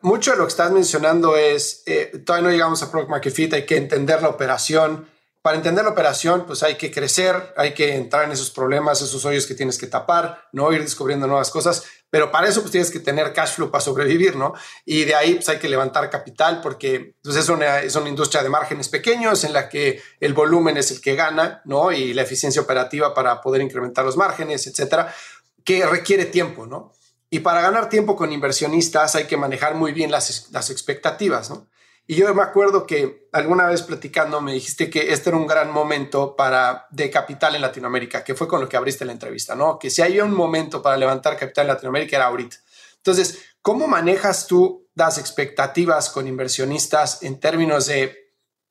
mucho 0.00 0.32
de 0.32 0.36
lo 0.36 0.44
que 0.44 0.50
estás 0.50 0.70
mencionando 0.70 1.36
es, 1.36 1.82
eh, 1.86 2.22
todavía 2.24 2.48
no 2.48 2.52
llegamos 2.52 2.82
a 2.82 2.90
Product 2.90 3.10
Market 3.10 3.32
Fit, 3.32 3.54
hay 3.54 3.66
que 3.66 3.76
entender 3.76 4.22
la 4.22 4.28
operación, 4.28 5.06
para 5.46 5.58
entender 5.58 5.84
la 5.84 5.92
operación, 5.92 6.44
pues 6.44 6.64
hay 6.64 6.74
que 6.74 6.90
crecer, 6.90 7.54
hay 7.56 7.72
que 7.72 7.94
entrar 7.94 8.24
en 8.24 8.32
esos 8.32 8.50
problemas, 8.50 9.00
esos 9.00 9.24
hoyos 9.24 9.46
que 9.46 9.54
tienes 9.54 9.78
que 9.78 9.86
tapar, 9.86 10.48
no 10.50 10.72
ir 10.72 10.82
descubriendo 10.82 11.28
nuevas 11.28 11.50
cosas, 11.50 11.84
pero 12.10 12.32
para 12.32 12.48
eso 12.48 12.62
pues 12.62 12.72
tienes 12.72 12.90
que 12.90 12.98
tener 12.98 13.32
cash 13.32 13.54
flow 13.54 13.70
para 13.70 13.80
sobrevivir, 13.80 14.34
¿no? 14.34 14.54
Y 14.84 15.04
de 15.04 15.14
ahí 15.14 15.36
pues 15.36 15.48
hay 15.48 15.60
que 15.60 15.68
levantar 15.68 16.10
capital 16.10 16.60
porque 16.60 17.14
pues, 17.22 17.36
es, 17.36 17.48
una, 17.48 17.78
es 17.78 17.94
una 17.94 18.08
industria 18.08 18.42
de 18.42 18.48
márgenes 18.48 18.88
pequeños 18.88 19.44
en 19.44 19.52
la 19.52 19.68
que 19.68 20.02
el 20.18 20.34
volumen 20.34 20.78
es 20.78 20.90
el 20.90 21.00
que 21.00 21.14
gana, 21.14 21.62
¿no? 21.64 21.92
Y 21.92 22.12
la 22.12 22.22
eficiencia 22.22 22.60
operativa 22.60 23.14
para 23.14 23.40
poder 23.40 23.62
incrementar 23.62 24.04
los 24.04 24.16
márgenes, 24.16 24.66
etcétera, 24.66 25.14
que 25.62 25.86
requiere 25.86 26.24
tiempo, 26.24 26.66
¿no? 26.66 26.95
Y 27.36 27.40
para 27.40 27.60
ganar 27.60 27.90
tiempo 27.90 28.16
con 28.16 28.32
inversionistas 28.32 29.14
hay 29.14 29.26
que 29.26 29.36
manejar 29.36 29.74
muy 29.74 29.92
bien 29.92 30.10
las, 30.10 30.48
las 30.52 30.70
expectativas, 30.70 31.50
¿no? 31.50 31.68
Y 32.06 32.14
yo 32.14 32.34
me 32.34 32.42
acuerdo 32.42 32.86
que 32.86 33.28
alguna 33.30 33.66
vez 33.66 33.82
platicando 33.82 34.40
me 34.40 34.54
dijiste 34.54 34.88
que 34.88 35.12
este 35.12 35.28
era 35.28 35.36
un 35.36 35.46
gran 35.46 35.70
momento 35.70 36.34
para 36.34 36.86
de 36.90 37.10
capital 37.10 37.54
en 37.54 37.60
Latinoamérica, 37.60 38.24
que 38.24 38.34
fue 38.34 38.48
con 38.48 38.62
lo 38.62 38.70
que 38.70 38.78
abriste 38.78 39.04
la 39.04 39.12
entrevista, 39.12 39.54
¿no? 39.54 39.78
Que 39.78 39.90
si 39.90 40.00
hay 40.00 40.18
un 40.18 40.32
momento 40.32 40.80
para 40.80 40.96
levantar 40.96 41.36
capital 41.36 41.66
en 41.66 41.74
Latinoamérica 41.74 42.16
era 42.16 42.24
ahorita. 42.28 42.56
Entonces, 42.96 43.38
¿cómo 43.60 43.86
manejas 43.86 44.46
tú 44.46 44.88
las 44.94 45.18
expectativas 45.18 46.08
con 46.08 46.26
inversionistas 46.26 47.22
en 47.22 47.38
términos 47.38 47.84
de 47.84 48.16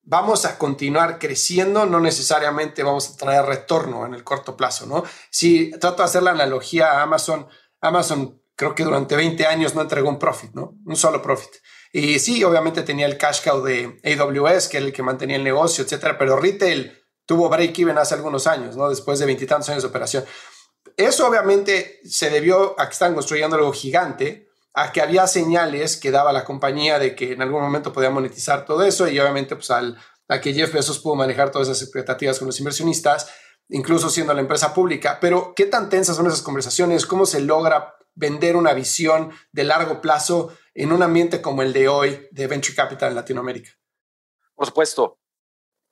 vamos 0.01 0.45
a 0.45 0.57
continuar 0.57 1.19
creciendo, 1.19 1.85
no 1.85 1.99
necesariamente 1.99 2.81
vamos 2.81 3.11
a 3.11 3.15
traer 3.15 3.45
retorno 3.45 4.07
en 4.07 4.15
el 4.15 4.23
corto 4.23 4.57
plazo, 4.57 4.87
¿no? 4.87 5.03
Si 5.29 5.69
trato 5.79 5.97
de 5.97 6.05
hacer 6.05 6.23
la 6.23 6.31
analogía 6.31 6.93
a 6.93 7.03
Amazon, 7.03 7.47
Amazon 7.79 8.41
creo 8.55 8.75
que 8.75 8.83
durante 8.83 9.15
20 9.15 9.45
años 9.45 9.75
no 9.75 9.81
entregó 9.81 10.09
un 10.09 10.19
profit, 10.19 10.53
¿no? 10.53 10.75
Un 10.85 10.95
solo 10.95 11.21
profit. 11.21 11.51
Y 11.91 12.19
sí, 12.19 12.43
obviamente 12.43 12.83
tenía 12.83 13.05
el 13.05 13.17
cash 13.17 13.41
cow 13.43 13.61
de 13.61 13.99
AWS, 14.03 14.67
que 14.67 14.77
era 14.77 14.85
el 14.85 14.93
que 14.93 15.03
mantenía 15.03 15.37
el 15.37 15.43
negocio, 15.43 15.83
etcétera, 15.83 16.17
pero 16.17 16.37
retail 16.37 17.01
tuvo 17.25 17.49
break-even 17.49 17.97
hace 17.97 18.15
algunos 18.15 18.47
años, 18.47 18.75
¿no? 18.75 18.89
Después 18.89 19.19
de 19.19 19.25
veintitantos 19.25 19.69
años 19.69 19.83
de 19.83 19.89
operación. 19.89 20.25
Eso 20.97 21.27
obviamente 21.27 21.99
se 22.05 22.29
debió 22.29 22.79
a 22.79 22.87
que 22.87 22.93
están 22.93 23.13
construyendo 23.13 23.55
algo 23.55 23.73
gigante, 23.73 24.47
a 24.73 24.91
que 24.91 25.01
había 25.01 25.25
señales 25.27 25.97
que 25.97 26.11
daba 26.11 26.33
la 26.33 26.45
compañía 26.45 26.99
de 26.99 27.15
que 27.15 27.33
en 27.33 27.41
algún 27.41 27.61
momento 27.61 27.93
podía 27.93 28.09
monetizar 28.09 28.65
todo 28.65 28.83
eso 28.83 29.07
y 29.07 29.19
obviamente 29.19 29.55
pues 29.55 29.71
al, 29.71 29.97
a 30.27 30.41
que 30.41 30.53
Jeff 30.53 30.73
Bezos 30.73 30.99
pudo 30.99 31.15
manejar 31.15 31.51
todas 31.51 31.69
esas 31.69 31.81
expectativas 31.81 32.39
con 32.39 32.47
los 32.47 32.59
inversionistas, 32.59 33.27
incluso 33.69 34.09
siendo 34.09 34.33
la 34.33 34.41
empresa 34.41 34.73
pública. 34.73 35.17
Pero, 35.19 35.53
¿qué 35.55 35.65
tan 35.65 35.89
tensas 35.89 36.15
son 36.15 36.27
esas 36.27 36.41
conversaciones? 36.41 37.05
¿Cómo 37.05 37.25
se 37.25 37.41
logra 37.41 37.95
vender 38.15 38.55
una 38.55 38.73
visión 38.73 39.31
de 39.51 39.63
largo 39.63 40.01
plazo 40.01 40.57
en 40.73 40.91
un 40.91 41.03
ambiente 41.03 41.41
como 41.41 41.61
el 41.61 41.73
de 41.73 41.87
hoy 41.87 42.27
de 42.31 42.47
Venture 42.47 42.75
Capital 42.75 43.09
en 43.09 43.15
Latinoamérica? 43.15 43.71
Por 44.55 44.65
supuesto. 44.65 45.19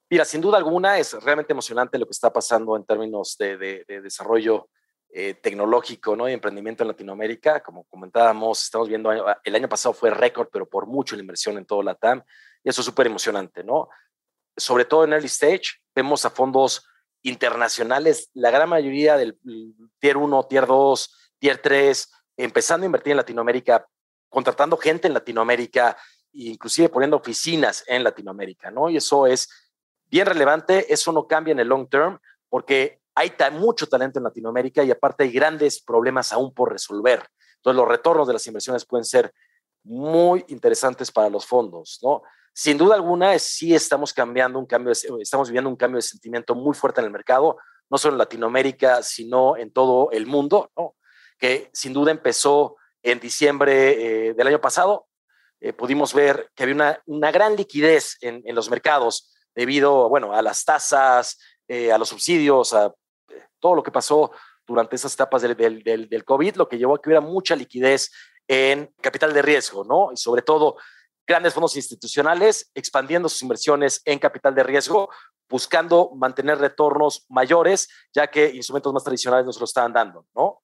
Mira, 0.10 0.26
sin 0.26 0.42
duda 0.42 0.58
alguna 0.58 0.98
es 0.98 1.14
realmente 1.24 1.54
emocionante 1.54 1.98
lo 1.98 2.06
que 2.06 2.12
está 2.12 2.32
pasando 2.32 2.76
en 2.76 2.86
términos 2.86 3.36
de, 3.38 3.84
desarrollo 3.88 4.70
eh, 5.10 5.36
tecnológico 5.36 6.16
¿no? 6.16 6.30
y 6.30 6.34
emprendimiento 6.34 6.84
en 6.84 6.90
Latinoamérica. 6.90 7.62
Como 7.62 7.86
comentábamos, 7.86 8.64
estamos 8.64 8.88
viendo, 8.88 9.12
el 9.44 9.56
año 9.56 9.68
pasado 9.68 9.94
fue 9.94 10.10
récord, 10.12 10.50
pero 10.52 10.68
por 10.68 10.86
mucho 10.86 11.16
la 11.16 11.22
inversión 11.22 11.58
en 11.58 11.66
todo 11.66 11.82
la 11.84 11.96
TAM, 11.96 12.24
y 12.64 12.70
eso 12.70 12.82
es 12.82 12.86
súper 12.86 13.08
emocionante, 13.08 13.64
¿no? 13.64 13.90
Sobre 14.56 14.86
todo 14.86 15.04
en 15.04 15.14
early 15.14 15.28
stage, 15.28 15.82
vemos 15.96 16.26
a 16.26 16.30
fondos 16.30 16.86
internacionales, 17.24 18.30
la 18.34 18.52
gran 18.52 18.70
mayoría 18.70 19.18
del 19.18 19.40
tier 20.00 20.18
1, 20.18 20.44
tier 20.44 20.68
2, 20.68 21.23
tier 21.44 21.58
3, 21.58 22.10
empezando 22.38 22.86
a 22.86 22.88
invertir 22.88 23.12
en 23.12 23.18
Latinoamérica 23.18 23.86
contratando 24.30 24.78
gente 24.78 25.10
en 25.10 25.14
Latinoamérica 25.14 25.98
inclusive 26.32 26.88
poniendo 26.88 27.18
oficinas 27.18 27.84
en 27.86 28.02
Latinoamérica, 28.02 28.72
¿no? 28.72 28.90
Y 28.90 28.96
eso 28.96 29.28
es 29.28 29.50
bien 30.06 30.26
relevante, 30.26 30.92
eso 30.92 31.12
no 31.12 31.28
cambia 31.28 31.52
en 31.52 31.60
el 31.60 31.68
long 31.68 31.90
term 31.90 32.18
porque 32.48 33.02
hay 33.14 33.34
mucho 33.52 33.88
talento 33.88 34.20
en 34.20 34.24
Latinoamérica 34.24 34.86
y 34.86 34.92
aparte 34.92 35.26
hay 35.26 35.34
grandes 35.34 35.82
problemas 35.82 36.32
aún 36.32 36.54
por 36.54 36.72
resolver. 36.72 37.28
Entonces 37.58 37.78
los 37.78 37.90
retornos 37.90 38.26
de 38.26 38.34
las 38.34 38.48
inversiones 38.48 38.86
pueden 38.86 39.04
ser 39.04 39.34
muy 39.84 40.46
interesantes 40.48 41.12
para 41.12 41.30
los 41.30 41.46
fondos, 41.46 42.00
¿no? 42.02 42.24
Sin 42.54 42.78
duda 42.78 42.96
alguna, 42.96 43.38
sí 43.38 43.76
estamos 43.76 44.14
cambiando 44.14 44.60
un 44.60 44.66
cambio, 44.66 44.94
estamos 44.94 45.50
viviendo 45.50 45.70
un 45.70 45.76
cambio 45.76 45.98
de 45.98 46.04
sentimiento 46.04 46.56
muy 46.56 46.74
fuerte 46.74 47.02
en 47.02 47.08
el 47.08 47.12
mercado, 47.12 47.58
no 47.90 47.98
solo 47.98 48.14
en 48.14 48.20
Latinoamérica, 48.20 49.04
sino 49.04 49.58
en 49.58 49.74
todo 49.74 50.10
el 50.12 50.26
mundo, 50.26 50.72
¿no? 50.78 50.96
Que 51.38 51.70
sin 51.74 51.94
duda 51.94 52.12
empezó 52.12 52.78
en 53.02 53.20
diciembre 53.20 54.30
eh, 54.30 54.34
del 54.34 54.48
año 54.48 54.62
pasado, 54.62 55.08
eh, 55.60 55.74
pudimos 55.74 56.14
ver 56.14 56.50
que 56.56 56.64
había 56.64 56.76
una, 56.76 57.02
una 57.06 57.32
gran 57.32 57.56
liquidez 57.56 58.18
en, 58.22 58.44
los 58.54 58.70
mercados 58.70 59.34
debido, 59.56 60.10
bueno, 60.10 60.34
a 60.34 60.42
las 60.42 60.66
tasas, 60.66 61.38
eh, 61.68 61.92
a 61.92 61.98
los 61.98 62.10
subsidios, 62.10 62.74
a 62.74 62.94
todo 63.60 63.76
lo 63.76 63.84
que 63.84 63.92
pasó 63.92 64.32
durante 64.66 64.96
esas 64.96 65.14
etapas 65.14 65.42
del, 65.42 65.56
del, 65.56 65.84
del, 65.84 66.10
del, 66.10 66.26
COVID, 66.26 66.56
lo 66.56 66.68
que 66.68 66.78
llevó 66.78 66.96
a 66.96 67.02
que 67.02 67.10
hubiera 67.10 67.22
mucha 67.22 67.56
liquidez 67.56 68.12
en 68.48 68.94
capital 69.02 69.34
de 69.34 69.42
riesgo, 69.42 69.84
¿no? 69.84 70.12
Y 70.12 70.18
sobre 70.18 70.42
todo 70.42 70.78
grandes 71.26 71.54
fondos 71.54 71.76
institucionales 71.76 72.70
expandiendo 72.74 73.30
sus 73.30 73.42
inversiones 73.42 74.02
en 74.06 74.20
capital 74.20 74.54
de 74.56 74.64
riesgo, 74.64 75.10
buscando 75.50 76.12
mantener 76.16 76.58
retornos 76.58 77.26
mayores, 77.30 77.88
ya 78.14 78.28
que 78.28 78.50
instrumentos 78.50 78.94
más 78.94 79.04
tradicionales 79.04 79.46
nos 79.46 79.60
lo 79.60 79.66
estaban 79.66 79.94
dando, 79.94 80.26
¿no? 80.36 80.63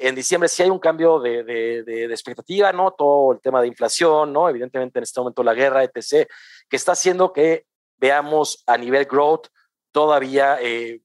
En 0.00 0.14
diciembre 0.14 0.48
sí 0.48 0.62
hay 0.62 0.70
un 0.70 0.78
cambio 0.78 1.20
de, 1.20 1.44
de, 1.44 2.04
expectativa, 2.06 2.72
¿no? 2.72 2.92
Todo 2.92 3.32
el 3.32 3.40
tema 3.40 3.60
de 3.60 3.68
inflación, 3.68 4.32
¿no? 4.32 4.48
Evidentemente 4.48 4.98
en 4.98 5.02
este 5.02 5.20
momento 5.20 5.42
la 5.42 5.52
guerra, 5.52 5.84
etc., 5.84 6.26
que 6.68 6.76
está 6.76 6.92
haciendo 6.92 7.32
que 7.34 7.66
veamos 7.98 8.62
a 8.66 8.78
nivel 8.78 9.04
growth 9.04 9.48
todavía 9.92 10.58
eh, 10.60 11.02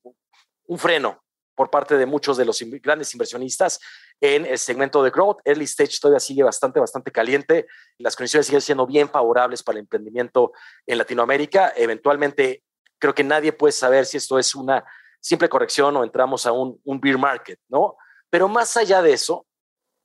un 0.68 0.80
freno 0.80 1.22
por 1.56 1.70
parte 1.70 1.98
de 1.98 2.06
muchos 2.06 2.38
de 2.38 2.46
los 2.46 2.62
grandes 2.82 3.14
inversionistas 3.14 3.82
en 4.22 4.46
el 4.46 4.58
segmento 4.58 5.04
de 5.04 5.10
growth. 5.10 5.40
Early 5.44 5.66
stage 5.66 6.00
todavía 6.00 6.22
sigue 6.22 6.44
bastante, 6.44 6.80
bastante 6.80 7.12
caliente. 7.12 7.68
Las 7.98 8.16
condiciones 8.16 8.46
siguen 8.46 8.62
siendo 8.62 8.88
bien 8.88 9.10
favorables 9.10 9.62
para 9.62 9.78
el 9.78 9.84
emprendimiento 9.84 10.54
en 10.86 10.98
Latinoamérica. 10.98 11.74
Eventualmente, 11.76 12.64
creo 12.98 13.14
que 13.14 13.26
nadie 13.26 13.52
puede 13.52 13.74
saber 13.74 14.06
si 14.06 14.16
esto 14.16 14.40
es 14.40 14.56
una 14.56 14.86
simple 15.20 15.50
corrección 15.50 15.98
o 15.98 16.04
entramos 16.06 16.46
a 16.46 16.54
un, 16.54 16.80
un 16.86 17.02
beer 17.02 17.18
market, 17.18 17.60
¿no? 17.68 17.98
Pero 18.30 18.48
más 18.48 18.76
allá 18.78 19.02
de 19.02 19.14
eso, 19.14 19.46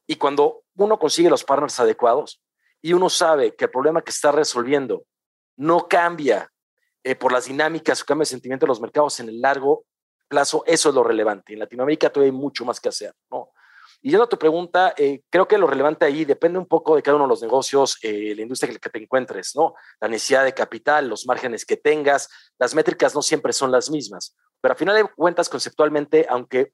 y 0.07 0.17
cuando 0.17 0.65
uno 0.77 0.99
consigue 0.99 1.31
los 1.31 1.45
partners 1.45 1.79
adecuados 1.81 2.43
y 2.83 2.93
uno 2.93 3.09
sabe 3.09 3.55
que 3.55 3.67
el 3.67 3.71
problema 3.71 4.03
que 4.03 4.11
está 4.11 4.33
resolviendo 4.33 5.05
no 5.57 5.87
cambia 5.89 6.51
eh, 7.05 7.15
por 7.15 7.33
las 7.33 7.47
dinámicas 7.47 8.03
o 8.03 8.07
cambia 8.07 8.23
de 8.23 8.27
sentimiento 8.27 8.67
de 8.67 8.69
los 8.69 8.81
mercados 8.81 9.21
en 9.21 9.29
el 9.29 9.41
largo 9.41 9.85
plazo, 10.29 10.65
eso 10.67 10.89
es 10.89 10.95
lo 10.95 11.03
relevante. 11.03 11.53
En 11.53 11.59
Latinoamérica 11.59 12.11
todavía 12.11 12.33
hay 12.33 12.39
mucho 12.39 12.65
más 12.65 12.81
que 12.81 12.89
hacer, 12.89 13.15
¿no? 13.31 13.53
Y 14.03 14.11
yendo 14.11 14.25
a 14.25 14.29
tu 14.29 14.39
pregunta, 14.39 14.95
eh, 14.97 15.23
creo 15.29 15.47
que 15.47 15.59
lo 15.59 15.67
relevante 15.67 16.07
ahí 16.07 16.25
depende 16.25 16.59
un 16.59 16.67
poco 16.67 16.97
de 16.97 17.03
cada 17.03 17.17
uno 17.17 17.27
de 17.27 17.31
los 17.31 17.43
negocios, 17.43 17.99
eh, 18.03 18.35
la 18.35 18.43
industria 18.43 18.73
que 18.79 18.89
te 18.89 19.03
encuentres, 19.03 19.55
¿no? 19.55 19.75
La 20.01 20.09
necesidad 20.09 20.45
de 20.45 20.55
capital, 20.55 21.09
los 21.09 21.27
márgenes 21.27 21.67
que 21.67 21.77
tengas, 21.77 22.29
las 22.59 22.75
métricas 22.75 23.15
no 23.15 23.21
siempre 23.21 23.53
son 23.53 23.71
las 23.71 23.91
mismas, 23.91 24.35
pero 24.61 24.73
a 24.73 24.77
final 24.77 24.97
de 24.97 25.05
cuentas, 25.05 25.49
conceptualmente, 25.49 26.27
aunque 26.29 26.73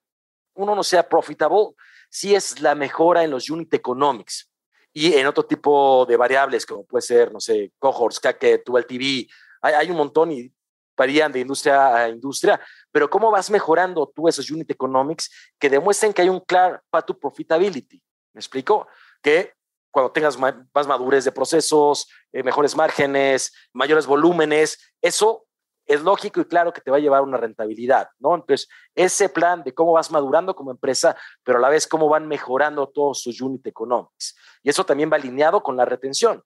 uno 0.56 0.74
no 0.74 0.82
sea 0.82 1.08
profitable, 1.08 1.70
sí 2.10 2.34
es 2.34 2.60
la 2.60 2.74
mejora 2.74 3.24
en 3.24 3.30
los 3.30 3.48
unit 3.50 3.72
economics 3.74 4.50
y 4.92 5.14
en 5.14 5.26
otro 5.26 5.44
tipo 5.44 6.06
de 6.06 6.16
variables, 6.16 6.64
como 6.64 6.84
puede 6.84 7.02
ser, 7.02 7.32
no 7.32 7.40
sé, 7.40 7.72
cohorts, 7.78 8.18
CAC, 8.18 8.64
tu 8.64 8.76
LTV, 8.78 9.26
hay, 9.62 9.74
hay 9.74 9.90
un 9.90 9.96
montón 9.96 10.32
y 10.32 10.50
varían 10.96 11.30
de 11.30 11.40
industria 11.40 11.94
a 11.94 12.08
industria, 12.08 12.60
pero 12.90 13.10
¿cómo 13.10 13.30
vas 13.30 13.50
mejorando 13.50 14.10
tú 14.14 14.28
esos 14.28 14.50
unit 14.50 14.70
economics 14.70 15.30
que 15.58 15.68
demuestren 15.68 16.12
que 16.12 16.22
hay 16.22 16.28
un 16.28 16.40
claro 16.40 16.80
path 16.90 17.06
to 17.06 17.18
profitability? 17.18 18.02
¿Me 18.32 18.40
explico? 18.40 18.88
Que 19.22 19.52
cuando 19.90 20.12
tengas 20.12 20.38
más 20.38 20.86
madurez 20.86 21.24
de 21.24 21.32
procesos, 21.32 22.08
eh, 22.32 22.42
mejores 22.42 22.76
márgenes, 22.76 23.52
mayores 23.72 24.06
volúmenes, 24.06 24.92
eso 25.00 25.45
es 25.86 26.02
lógico 26.02 26.40
y 26.40 26.44
claro 26.44 26.72
que 26.72 26.80
te 26.80 26.90
va 26.90 26.96
a 26.96 27.00
llevar 27.00 27.22
una 27.22 27.36
rentabilidad, 27.36 28.08
¿no? 28.18 28.34
Entonces, 28.34 28.68
ese 28.94 29.28
plan 29.28 29.62
de 29.62 29.72
cómo 29.72 29.92
vas 29.92 30.10
madurando 30.10 30.54
como 30.54 30.70
empresa, 30.70 31.16
pero 31.44 31.58
a 31.58 31.60
la 31.60 31.68
vez 31.68 31.86
cómo 31.86 32.08
van 32.08 32.26
mejorando 32.26 32.88
todos 32.88 33.22
sus 33.22 33.40
unit 33.40 33.66
economics. 33.66 34.36
Y 34.62 34.70
eso 34.70 34.84
también 34.84 35.10
va 35.10 35.16
alineado 35.16 35.62
con 35.62 35.76
la 35.76 35.84
retención, 35.84 36.42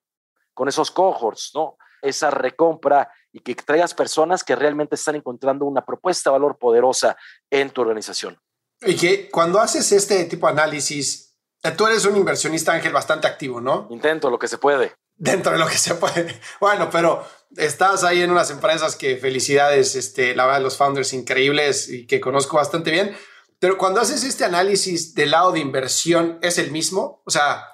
con 0.54 0.68
esos 0.68 0.90
cohorts, 0.90 1.52
¿no? 1.54 1.76
Esa 2.02 2.30
recompra 2.30 3.10
y 3.32 3.40
que 3.40 3.54
traigas 3.54 3.94
personas 3.94 4.44
que 4.44 4.56
realmente 4.56 4.94
están 4.94 5.16
encontrando 5.16 5.64
una 5.64 5.84
propuesta 5.84 6.30
de 6.30 6.32
valor 6.32 6.58
poderosa 6.58 7.16
en 7.50 7.70
tu 7.70 7.80
organización. 7.80 8.38
Y 8.82 8.96
que 8.96 9.30
cuando 9.30 9.60
haces 9.60 9.92
este 9.92 10.24
tipo 10.24 10.46
de 10.46 10.52
análisis, 10.52 11.36
tú 11.76 11.86
eres 11.86 12.04
un 12.06 12.16
inversionista, 12.16 12.72
Ángel, 12.72 12.92
bastante 12.92 13.26
activo, 13.26 13.60
¿no? 13.60 13.86
Intento 13.90 14.30
lo 14.30 14.38
que 14.38 14.48
se 14.48 14.58
puede 14.58 14.99
dentro 15.20 15.52
de 15.52 15.58
lo 15.58 15.68
que 15.68 15.78
se 15.78 15.94
puede. 15.94 16.40
Bueno, 16.60 16.90
pero 16.90 17.24
estás 17.56 18.02
ahí 18.02 18.22
en 18.22 18.30
unas 18.30 18.50
empresas 18.50 18.96
que 18.96 19.16
felicidades, 19.16 19.94
este, 19.94 20.34
la 20.34 20.46
verdad, 20.46 20.62
los 20.62 20.76
founders 20.76 21.12
increíbles 21.12 21.88
y 21.88 22.06
que 22.06 22.20
conozco 22.20 22.56
bastante 22.56 22.90
bien. 22.90 23.16
Pero 23.60 23.76
cuando 23.76 24.00
haces 24.00 24.24
este 24.24 24.44
análisis 24.44 25.14
del 25.14 25.32
lado 25.32 25.52
de 25.52 25.60
inversión, 25.60 26.38
¿es 26.42 26.58
el 26.58 26.70
mismo? 26.72 27.22
O 27.26 27.30
sea, 27.30 27.66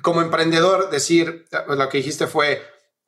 como 0.00 0.22
emprendedor, 0.22 0.90
decir, 0.90 1.46
lo 1.66 1.88
que 1.88 1.98
dijiste 1.98 2.28
fue, 2.28 2.62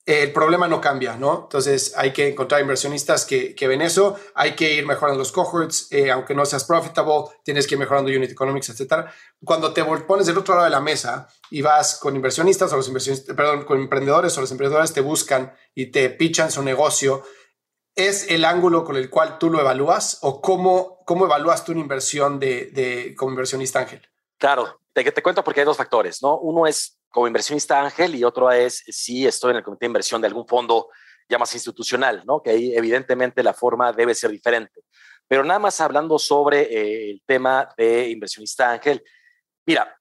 el 0.07 0.32
problema 0.32 0.68
no 0.68 0.80
cambia, 0.80 1.16
¿no? 1.16 1.42
Entonces 1.42 1.92
hay 1.96 2.12
que 2.12 2.28
encontrar 2.28 2.61
inversionistas 2.61 3.24
que, 3.24 3.54
ven 3.66 3.82
eso, 3.82 4.16
hay 4.36 4.54
que 4.54 4.72
ir 4.74 4.86
mejorando 4.86 5.18
los 5.18 5.32
cohorts, 5.32 5.88
eh, 5.90 6.12
aunque 6.12 6.32
no 6.32 6.46
seas 6.46 6.62
profitable, 6.62 7.24
tienes 7.42 7.66
que 7.66 7.74
ir 7.74 7.80
mejorando 7.80 8.12
unit 8.12 8.30
economics, 8.30 8.68
etc. 8.68 9.07
Cuando 9.44 9.72
te 9.72 9.84
pones 9.84 10.26
del 10.26 10.38
otro 10.38 10.54
lado 10.54 10.66
de 10.66 10.70
la 10.70 10.80
mesa 10.80 11.28
y 11.50 11.61
vas 11.61 11.98
con 11.98 12.14
inversionistas 12.14 12.72
o 12.72 12.76
los 12.76 12.86
inversionistas, 12.86 13.34
perdón, 13.34 13.64
con 13.64 13.80
emprendedores 13.80 14.38
o 14.38 14.40
los 14.40 14.50
emprendedores 14.52 14.92
te 14.92 15.00
buscan 15.00 15.52
y 15.74 15.86
te 15.86 16.09
pichan 16.11 16.52
su 16.52 16.62
negocio, 16.62 17.24
¿es 17.96 18.30
el 18.30 18.44
ángulo 18.44 18.84
con 18.84 18.94
el 18.94 19.11
cual 19.11 19.38
tú 19.38 19.50
lo 19.50 19.61
evalúas 19.61 20.18
o 20.22 20.40
cómo, 20.40 21.00
cómo 21.04 21.24
evalúas 21.24 21.64
tú 21.64 21.72
una 21.72 21.80
inversión 21.80 22.38
de, 22.38 22.66
de 22.66 23.16
como 23.16 23.32
inversionista, 23.32 23.80
Ángel? 23.80 24.09
Claro, 24.38 24.82
te, 24.92 25.02
te 25.11 25.22
cuento 25.22 25.42
porque 25.42 25.61
hay 25.61 25.66
dos 25.66 25.76
factores, 25.76 26.22
¿no? 26.22 26.38
Uno 26.38 26.66
es 26.66 26.95
como 27.16 27.28
inversionista 27.28 27.82
ángel 27.82 28.14
y 28.14 28.24
otro 28.24 28.50
es 28.52 28.84
si 28.88 29.26
estoy 29.26 29.52
en 29.52 29.56
el 29.56 29.62
comité 29.62 29.86
de 29.86 29.86
inversión 29.86 30.20
de 30.20 30.26
algún 30.26 30.46
fondo 30.46 30.90
ya 31.26 31.38
más 31.38 31.54
institucional, 31.54 32.22
¿no? 32.26 32.42
Que 32.42 32.50
ahí 32.50 32.76
evidentemente 32.76 33.42
la 33.42 33.54
forma 33.54 33.90
debe 33.90 34.14
ser 34.14 34.30
diferente. 34.30 34.82
Pero 35.26 35.42
nada 35.42 35.58
más 35.58 35.80
hablando 35.80 36.18
sobre 36.18 36.60
eh, 36.64 37.10
el 37.12 37.22
tema 37.24 37.70
de 37.78 38.10
inversionista 38.10 38.70
ángel, 38.70 39.02
mira, 39.64 39.98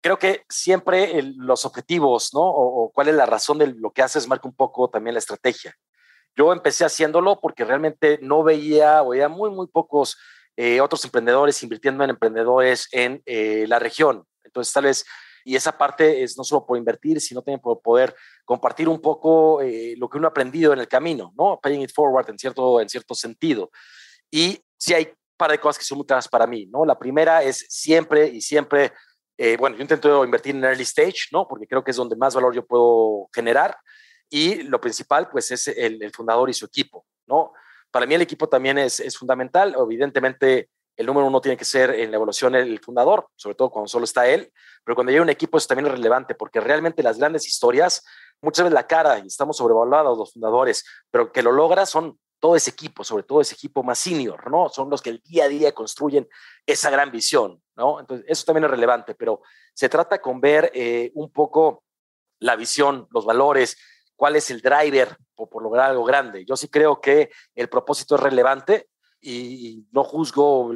creo 0.00 0.18
que 0.18 0.46
siempre 0.48 1.20
los 1.36 1.66
objetivos, 1.66 2.32
¿no? 2.32 2.40
O, 2.40 2.90
cuál 2.94 3.08
es 3.08 3.14
la 3.14 3.26
razón 3.26 3.58
de 3.58 3.66
lo 3.66 3.90
que 3.90 4.00
haces 4.00 4.26
marca 4.26 4.48
un 4.48 4.56
poco 4.56 4.88
también 4.88 5.12
la 5.12 5.18
estrategia. 5.18 5.76
Yo 6.34 6.50
empecé 6.50 6.86
haciéndolo 6.86 7.42
porque 7.42 7.66
realmente 7.66 8.18
no 8.22 8.42
veía, 8.42 9.02
veía 9.02 9.28
muy, 9.28 9.50
muy 9.50 9.66
pocos 9.66 10.16
eh, 10.56 10.80
otros 10.80 11.04
emprendedores 11.04 11.62
invirtiendo 11.62 12.04
en 12.04 12.08
emprendedores 12.08 12.88
en 12.90 13.22
eh, 13.26 13.66
la 13.68 13.78
región. 13.78 14.26
Entonces, 14.42 14.72
tal 14.72 14.84
vez, 14.84 15.04
y 15.44 15.56
esa 15.56 15.76
parte 15.76 16.22
es 16.22 16.36
no 16.38 16.44
solo 16.44 16.64
por 16.64 16.78
invertir, 16.78 17.20
sino 17.20 17.42
también 17.42 17.60
por 17.60 17.80
poder 17.82 18.14
compartir 18.44 18.88
un 18.88 19.00
poco 19.00 19.60
lo 19.60 20.08
que 20.08 20.18
uno 20.18 20.26
ha 20.26 20.30
aprendido 20.30 20.72
en 20.72 20.78
el 20.78 20.88
camino, 20.88 21.32
¿no? 21.36 21.60
Paying 21.62 21.82
it 21.82 21.92
forward 21.94 22.30
en 22.30 22.38
cierto, 22.38 22.80
en 22.80 22.88
cierto 22.88 23.14
sentido. 23.14 23.70
Y 24.30 24.64
sí 24.76 24.94
hay 24.94 25.04
un 25.04 25.36
par 25.36 25.50
de 25.50 25.58
cosas 25.58 25.78
que 25.78 25.84
son 25.84 25.98
muy 25.98 26.06
claras 26.06 26.28
para 26.28 26.46
mí, 26.46 26.66
¿no? 26.66 26.84
La 26.84 26.98
primera 26.98 27.42
es 27.42 27.66
siempre 27.68 28.26
y 28.26 28.40
siempre, 28.40 28.92
eh, 29.36 29.56
bueno, 29.56 29.76
yo 29.76 29.82
intento 29.82 30.24
invertir 30.24 30.54
en 30.54 30.64
early 30.64 30.82
stage, 30.82 31.28
¿no? 31.32 31.46
Porque 31.46 31.66
creo 31.66 31.84
que 31.84 31.90
es 31.90 31.96
donde 31.96 32.16
más 32.16 32.34
valor 32.34 32.54
yo 32.54 32.66
puedo 32.66 33.28
generar. 33.32 33.76
Y 34.30 34.62
lo 34.62 34.80
principal, 34.80 35.28
pues, 35.30 35.50
es 35.50 35.68
el, 35.68 36.10
fundador 36.12 36.50
y 36.50 36.54
su 36.54 36.64
equipo, 36.64 37.06
¿no? 37.26 37.52
Para 37.90 38.06
mí 38.06 38.14
el 38.14 38.22
equipo 38.22 38.48
también 38.48 38.78
es, 38.78 38.98
es, 38.98 39.16
fundamental. 39.16 39.76
Evidentemente, 39.78 40.70
el 40.96 41.06
número 41.06 41.26
uno 41.26 41.40
tiene 41.40 41.56
que 41.56 41.64
ser 41.64 41.90
en 41.90 42.10
la 42.10 42.16
evaluación 42.16 42.54
el 42.54 42.78
fundador, 42.80 43.28
sobre 43.36 43.56
todo 43.56 43.70
cuando 43.70 43.88
solo 43.88 44.04
está 44.04 44.26
él, 44.28 44.52
pero 44.84 44.94
cuando 44.94 45.12
hay 45.12 45.18
un 45.18 45.30
equipo 45.30 45.58
eso 45.58 45.68
también 45.68 45.86
es 45.86 45.92
relevante, 45.92 46.34
porque 46.34 46.60
realmente 46.60 47.02
las 47.02 47.18
grandes 47.18 47.46
historias, 47.46 48.04
muchas 48.40 48.64
veces 48.64 48.74
la 48.74 48.86
cara, 48.86 49.18
y 49.18 49.26
estamos 49.26 49.56
sobrevaluados 49.56 50.16
los 50.16 50.32
fundadores, 50.32 50.84
pero 51.10 51.32
que 51.32 51.42
lo 51.42 51.52
logra 51.52 51.86
son 51.86 52.18
todo 52.38 52.56
ese 52.56 52.70
equipo, 52.70 53.04
sobre 53.04 53.22
todo 53.22 53.40
ese 53.40 53.54
equipo 53.54 53.82
más 53.82 53.98
senior, 53.98 54.50
¿no? 54.50 54.68
Son 54.68 54.90
los 54.90 55.00
que 55.00 55.10
el 55.10 55.20
día 55.20 55.44
a 55.44 55.48
día 55.48 55.72
construyen 55.72 56.28
esa 56.66 56.90
gran 56.90 57.10
visión, 57.10 57.62
¿no? 57.74 58.00
Entonces, 58.00 58.26
eso 58.28 58.44
también 58.44 58.64
es 58.64 58.70
relevante, 58.70 59.14
pero 59.14 59.40
se 59.72 59.88
trata 59.88 60.20
con 60.20 60.40
ver 60.40 60.70
eh, 60.74 61.10
un 61.14 61.32
poco 61.32 61.84
la 62.40 62.54
visión, 62.54 63.08
los 63.10 63.24
valores, 63.24 63.78
cuál 64.14 64.36
es 64.36 64.50
el 64.50 64.60
driver 64.60 65.16
por, 65.34 65.48
por, 65.48 65.62
lograr 65.62 65.90
algo 65.90 66.04
grande. 66.04 66.44
Yo 66.44 66.56
sí 66.56 66.68
creo 66.68 67.00
que 67.00 67.30
el 67.54 67.68
propósito 67.68 68.16
es 68.16 68.20
relevante 68.20 68.88
y 69.30 69.86
no 69.92 70.04
juzgo 70.04 70.74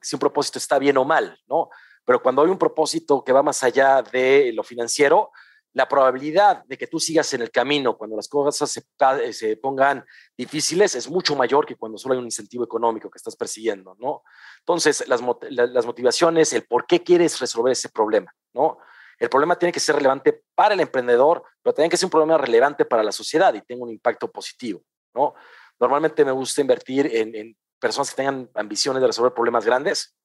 si 0.00 0.16
un 0.16 0.20
propósito 0.20 0.58
está 0.58 0.78
bien 0.78 0.96
o 0.96 1.04
mal, 1.04 1.38
¿no? 1.46 1.68
Pero 2.04 2.22
cuando 2.22 2.42
hay 2.42 2.48
un 2.48 2.58
propósito 2.58 3.22
que 3.22 3.32
va 3.32 3.42
más 3.42 3.62
allá 3.62 4.02
de 4.02 4.52
lo 4.54 4.62
financiero, 4.62 5.30
la 5.74 5.86
probabilidad 5.86 6.64
de 6.64 6.78
que 6.78 6.86
tú 6.86 6.98
sigas 6.98 7.32
en 7.34 7.42
el 7.42 7.50
camino 7.50 7.96
cuando 7.96 8.16
las 8.16 8.28
cosas 8.28 8.70
se, 8.70 8.82
eh, 9.22 9.32
se, 9.32 9.56
pongan 9.56 10.04
difíciles 10.36 10.94
es 10.94 11.08
mucho 11.08 11.36
mayor 11.36 11.66
que 11.66 11.76
cuando 11.76 11.98
solo 11.98 12.14
hay 12.14 12.18
un 12.18 12.24
incentivo 12.24 12.64
económico 12.64 13.10
que 13.10 13.18
estás 13.18 13.36
persiguiendo, 13.36 13.94
¿no? 13.98 14.22
Entonces, 14.60 15.06
las, 15.06 15.20
las 15.50 15.86
motivaciones, 15.86 16.52
el 16.52 16.64
por 16.64 16.86
qué 16.86 17.02
quieres 17.02 17.38
resolver 17.38 17.72
ese 17.72 17.90
problema, 17.90 18.34
¿no? 18.54 18.78
El 19.18 19.28
problema 19.28 19.58
tiene 19.58 19.72
que 19.72 19.80
ser 19.80 19.96
relevante 19.96 20.44
para 20.54 20.74
el 20.74 20.80
emprendedor, 20.80 21.42
pero 21.62 21.74
tiene 21.74 21.90
que 21.90 21.96
ser 21.96 22.06
un 22.06 22.10
problema 22.10 22.38
relevante 22.38 22.84
para 22.84 23.02
la 23.02 23.12
sociedad 23.12 23.52
y 23.54 23.62
tenga 23.62 23.84
un 23.84 23.90
impacto 23.90 24.30
positivo, 24.30 24.82
¿no? 25.14 25.34
Normalmente 25.80 26.24
me 26.24 26.32
gusta 26.32 26.60
invertir 26.60 27.10
en, 27.14 27.34
en 27.34 27.56
personas 27.78 28.10
que 28.10 28.16
tengan 28.16 28.50
ambiciones 28.54 29.00
de 29.00 29.06
resolver 29.06 29.32
problemas 29.32 29.64
grandes 29.64 30.16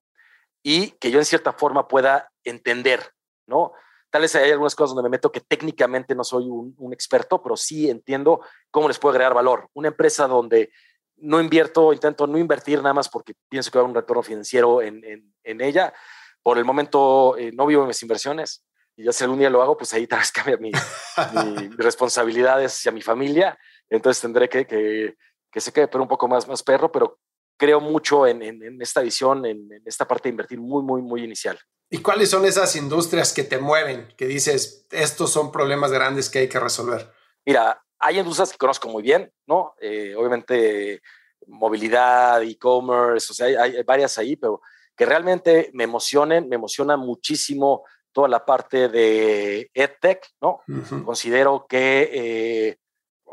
y 0.64 0.92
que 0.92 1.12
yo 1.12 1.20
en 1.20 1.26
cierta 1.26 1.54
forma 1.54 1.88
pueda 1.88 2.32
entender, 2.44 3.12
¿no? 3.48 3.74
Tal 4.14 4.22
vez 4.22 4.36
hay 4.36 4.52
algunas 4.52 4.76
cosas 4.76 4.94
donde 4.94 5.10
me 5.10 5.18
meto 5.18 5.32
que 5.32 5.42
técnicamente 5.42 6.14
no 6.14 6.24
soy 6.24 6.46
un, 6.48 6.94
experto, 6.94 7.42
pero 7.42 7.58
sí 7.58 7.90
entiendo 7.90 8.42
cómo 8.70 8.88
les 8.88 9.00
puede 9.00 9.16
agregar 9.16 9.34
valor. 9.34 9.70
Una 9.74 9.88
empresa 9.88 10.28
donde 10.28 10.72
no 11.18 11.42
invierto, 11.42 11.92
intento 11.94 12.28
no 12.28 12.38
invertir 12.38 12.78
nada 12.78 12.94
más 12.94 13.10
porque 13.10 13.34
pienso 13.50 13.72
que 13.72 13.80
va 13.80 13.82
a 13.82 13.86
haber 13.86 13.90
un 13.90 14.02
retorno 14.02 14.22
financiero 14.22 14.84
en, 14.84 15.34
ella. 15.44 15.96
Por 16.44 16.60
el 16.60 16.64
momento 16.64 17.36
eh, 17.38 17.52
no 17.54 17.66
vivo 17.66 17.82
en 17.82 17.88
mis 17.88 18.04
inversiones 18.04 18.64
y 18.96 19.06
ya 19.06 19.12
si 19.12 19.24
algún 19.24 19.40
día 19.40 19.50
lo 19.50 19.64
hago, 19.64 19.78
pues 19.78 19.92
ahí 19.96 20.06
tal 20.06 20.20
vez 20.20 20.32
cambia 20.32 20.58
mi, 20.58 20.72
mis 20.72 21.78
responsabilidades 21.78 22.74
hacia 22.74 22.92
mi 22.92 23.02
familia. 23.02 23.58
Entonces 23.90 24.22
tendré 24.22 24.48
que, 24.48 24.68
que, 24.68 25.16
que 25.54 25.62
se 25.62 25.72
quede 25.72 25.88
pero 25.88 26.02
un 26.02 26.10
poco 26.10 26.28
más, 26.28 26.48
más 26.48 26.64
perro, 26.64 26.92
pero 26.92 27.20
creo 27.58 27.80
mucho 27.80 28.26
en, 28.26 28.42
en, 28.42 28.82
esta 28.82 29.02
visión, 29.02 29.46
en, 29.46 29.72
en, 29.72 29.84
esta 29.86 30.08
parte 30.08 30.28
de 30.28 30.32
invertir 30.32 30.60
muy, 30.60 30.84
muy, 30.84 31.02
muy 31.02 31.24
inicial. 31.24 31.58
¿Y 31.90 32.00
cuáles 32.00 32.32
son 32.32 32.44
esas 32.46 32.76
industrias 32.76 33.32
que 33.32 33.44
te 33.44 33.60
mueven, 33.60 34.08
que 34.18 34.26
dices, 34.26 34.88
estos 34.90 35.32
son 35.32 35.52
problemas 35.52 35.92
grandes 35.92 36.30
que 36.30 36.40
hay 36.40 36.50
que 36.50 36.60
resolver? 36.60 37.14
Mira, 37.46 37.82
hay 38.00 38.18
industrias 38.18 38.52
que 38.52 38.58
conozco 38.58 38.90
muy 38.90 39.04
bien, 39.04 39.32
¿no? 39.46 39.76
Eh, 39.80 40.16
obviamente 40.16 41.02
movilidad, 41.46 42.42
e-commerce, 42.42 43.28
o 43.30 43.36
sea, 43.36 43.62
hay, 43.62 43.84
varias 43.84 44.18
ahí, 44.18 44.36
pero 44.36 44.62
que 44.96 45.06
realmente 45.06 45.70
me 45.74 45.84
emocionen, 45.84 46.50
me 46.50 46.56
emociona 46.56 46.98
muchísimo 46.98 47.84
toda 48.12 48.28
la 48.28 48.46
parte 48.46 48.90
de 48.90 49.70
EdTech, 49.74 50.26
¿no? 50.42 50.62
Considero 51.04 51.66
que 51.68 52.10
eh, 52.14 52.78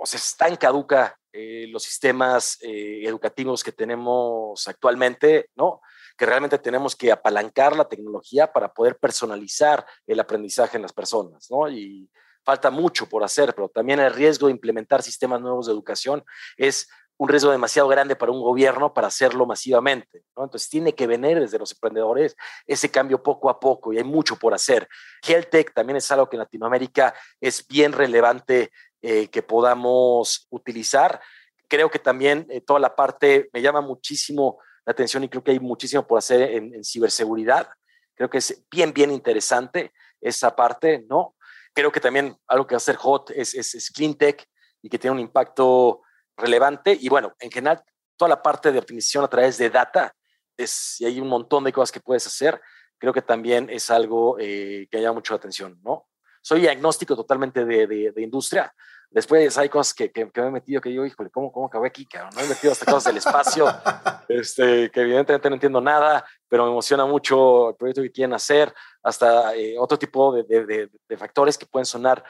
o 0.01 0.07
sea, 0.07 0.18
están 0.18 0.57
caduca 0.57 1.20
eh, 1.33 1.66
los 1.68 1.83
sistemas 1.83 2.59
educativos 2.62 3.62
que 3.62 3.72
tenemos 3.72 4.66
actualmente, 4.68 5.51
¿no? 5.57 5.81
que 6.20 6.26
realmente 6.26 6.59
tenemos 6.59 6.95
que 6.95 7.11
apalancar 7.11 7.74
la 7.74 7.89
tecnología 7.89 8.53
para 8.53 8.74
poder 8.74 8.99
personalizar 8.99 9.87
el 10.07 10.20
aprendizaje 10.20 10.76
en 10.76 10.83
las 10.83 10.93
personas, 10.93 11.51
¿no? 11.51 11.66
Y 11.66 12.11
falta 12.45 12.70
mucho 12.70 13.09
por 13.09 13.24
hacer, 13.24 13.55
pero 13.55 13.70
también 13.70 14.01
el 14.01 14.12
riesgo 14.12 14.47
de 14.47 14.53
implementar 14.53 15.03
sistemas 15.03 15.41
nuevos 15.41 15.64
de 15.64 15.72
educación 15.72 16.22
es 16.59 16.91
un 17.16 17.28
riesgo 17.28 17.51
demasiado 17.51 17.89
grande 17.89 18.16
para 18.16 18.33
un 18.33 18.43
gobierno 18.43 18.93
para 18.93 19.07
hacerlo 19.07 19.47
masivamente, 19.47 20.24
¿no? 20.37 20.45
Entonces 20.45 20.68
tiene 20.68 20.95
que 20.95 21.07
venir 21.07 21.41
desde 21.41 21.59
los 21.59 21.72
emprendedores 21.72 22.37
ese 22.66 22.91
cambio 22.91 23.22
poco 23.22 23.49
a 23.49 23.59
poco 23.59 23.93
y 23.93 23.97
hay 23.97 24.05
mucho 24.05 24.37
por 24.37 24.53
hacer. 24.53 24.89
Health 25.26 25.72
también 25.74 25.97
es 25.97 26.11
algo 26.11 26.28
que 26.28 26.37
en 26.37 26.41
Latinoamérica 26.41 27.14
es 27.41 27.66
bien 27.66 27.93
relevante 27.93 28.72
eh, 29.03 29.28
que 29.28 29.42
podamos 29.42 30.46
utilizar. 30.51 31.20
Creo 31.68 31.90
que 31.90 31.98
también 31.98 32.46
eh, 32.51 32.61
toda 32.61 32.80
la 32.80 32.94
parte 32.94 33.48
me 33.53 33.62
llama 33.62 33.80
muchísimo 33.80 34.59
atención 34.84 35.24
y 35.24 35.28
creo 35.28 35.42
que 35.42 35.53
hay 35.53 35.61
muchísimo 35.61 36.07
por 36.07 36.18
hacer 36.18 36.42
en, 36.42 36.84
ciberseguridad. 36.84 37.68
Creo 38.14 38.28
que 38.28 38.38
es 38.38 38.64
bien, 38.70 38.92
bien 38.92 39.11
interesante 39.11 39.92
esa 40.20 40.55
parte, 40.55 41.05
¿no? 41.09 41.34
Creo 41.72 41.90
que 41.92 42.01
también 42.01 42.36
algo 42.46 42.66
que 42.66 42.74
va 42.74 42.78
a 42.78 42.80
ser 42.80 42.96
hot 42.96 43.30
es, 43.30 43.55
es, 43.55 43.90
clean 43.90 44.14
tech 44.14 44.44
y 44.82 44.88
que 44.88 44.98
tiene 44.98 45.14
un 45.14 45.20
impacto 45.20 46.03
relevante. 46.36 46.96
Y 47.01 47.09
bueno, 47.09 47.32
en 47.38 47.51
general, 47.51 47.82
toda 48.16 48.28
la 48.28 48.42
parte 48.42 48.72
de 48.72 48.78
optimización 48.78 49.24
a 49.24 49.28
través 49.28 49.57
de 49.57 49.70
data, 49.70 50.14
es, 50.57 51.01
y 51.01 51.07
hay 51.07 51.20
un 51.20 51.28
montón 51.28 51.64
de 51.64 51.72
cosas 51.72 51.92
que 51.92 52.01
puedes 52.01 52.26
hacer, 52.26 52.61
creo 52.98 53.14
que 53.14 53.22
también 53.22 53.70
es 53.70 53.90
algo 53.90 54.36
eh, 54.38 54.86
que 54.90 55.01
llama 55.01 55.14
mucho 55.14 55.32
la 55.32 55.38
atención, 55.38 55.80
¿no? 55.82 56.10
Soy 56.41 56.66
agnóstico 56.66 57.16
totalmente 57.16 57.64
de, 57.64 57.86
de, 57.86 58.12
de 58.12 58.22
industria, 58.22 58.72
Después 59.11 59.59
hay 59.59 59.68
cosas 59.68 59.93
que, 59.93 60.12
que, 60.12 60.24
me 60.24 60.30
he 60.47 60.51
metido 60.53 60.80
que 60.80 60.88
digo, 60.88 61.05
híjole, 61.05 61.30
¿cómo, 61.30 61.51
cómo 61.51 61.66
acabé 61.66 61.88
aquí? 61.88 62.07
Cabrón? 62.07 62.30
No 62.36 62.43
he 62.43 62.49
metido 62.49 62.72
hasta 62.72 62.86
cosas 62.86 63.07
del 63.07 63.16
espacio, 63.16 63.66
este, 64.28 64.88
que 64.93 65.01
evidentemente 65.01 65.51
no 65.51 65.57
entiendo 65.57 65.80
nada, 65.80 66.24
pero 66.49 66.64
me 66.64 66.70
emociona 66.70 67.05
mucho 67.07 67.70
el 67.70 67.74
proyecto 67.74 68.03
que 68.03 68.12
quieren 68.12 68.34
hacer, 68.34 68.72
hasta 69.03 69.57
eh, 69.57 69.76
otro 69.76 69.99
tipo 69.99 70.32
de, 70.32 70.45
de, 70.45 70.88
de, 71.09 71.16
factores 71.16 71.59
que 71.59 71.66
pueden 71.66 71.86
sonar 71.86 72.22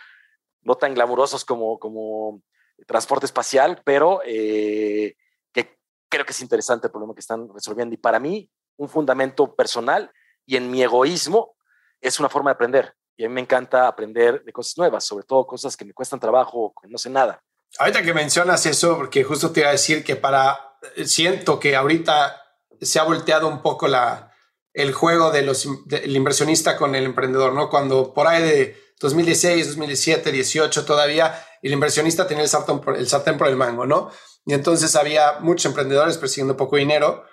no 0.63 0.75
tan 0.75 0.95
glamurosos 0.95 1.45
como, 1.45 1.79
como 1.79 2.41
transporte 2.87 3.27
espacial, 3.27 3.83
pero 3.85 4.23
eh, 4.25 5.17
que 5.53 5.77
creo 6.09 6.25
que 6.25 6.33
es 6.33 6.41
interesante 6.41 6.87
el 6.87 6.93
problema 6.93 7.13
que 7.13 7.21
están 7.21 7.47
resolviendo. 7.53 7.95
Y 7.95 7.99
para 7.99 8.19
mí, 8.19 8.51
un 8.79 8.89
fundamento 8.89 9.55
personal 9.55 10.11
y 10.47 10.57
en 10.57 10.71
mi 10.71 10.83
egoísmo 10.83 11.57
es 12.01 12.19
una 12.19 12.31
forma 12.31 12.51
de 12.51 12.55
aprender 12.55 12.95
y 13.21 13.25
a 13.25 13.29
mí 13.29 13.35
me 13.35 13.43
encanta 13.43 13.87
aprender 13.87 14.43
de 14.45 14.51
cosas 14.51 14.79
nuevas, 14.79 15.05
sobre 15.05 15.27
todo 15.27 15.47
cosas 15.47 15.77
que 15.77 15.85
me 15.85 15.93
cuestan 15.93 16.19
trabajo, 16.19 16.73
que 16.81 16.89
no 16.89 16.97
sé 16.97 17.11
nada. 17.11 17.45
Ahorita 17.79 18.03
que 18.03 18.15
mencionas 18.15 18.65
eso, 18.65 18.97
porque 18.97 19.25
justo 19.25 19.51
te 19.51 19.61
iba 19.61 19.69
a 19.69 19.73
decir 19.73 20.03
que 20.03 20.17
para, 20.17 20.79
eh, 20.97 21.05
siento 21.05 21.61
que 21.61 21.77
ahorita 21.77 22.41
se 22.81 22.99
ha 22.99 23.03
volteado 23.03 23.47
un 23.47 23.61
poco 23.61 23.89
la, 23.89 24.33
el 24.73 24.95
juego 24.95 25.31
de 25.31 25.43
del 25.85 26.17
inversionista 26.17 26.79
con 26.79 26.95
el 26.95 27.05
emprendedor, 27.05 27.53
¿no? 27.53 27.69
Cuando 27.69 28.15
por 28.15 28.27
ahí 28.27 28.43
de 28.43 28.83
2016, 28.99 29.67
2017, 29.67 30.33
18 30.33 30.87
todavía, 30.87 31.45
el 31.61 31.75
inversionista 31.75 32.27
tenía 32.27 32.45
el 32.45 32.49
sartén, 32.49 32.81
el 32.97 33.07
sartén 33.07 33.37
por 33.37 33.49
el 33.49 33.57
mango, 33.57 33.85
¿no? 33.85 34.11
Y 34.47 34.55
entonces 34.55 34.97
había 34.97 35.41
muchos 35.41 35.67
emprendedores 35.67 36.17
persiguiendo 36.17 36.57
poco 36.57 36.77
dinero 36.77 37.25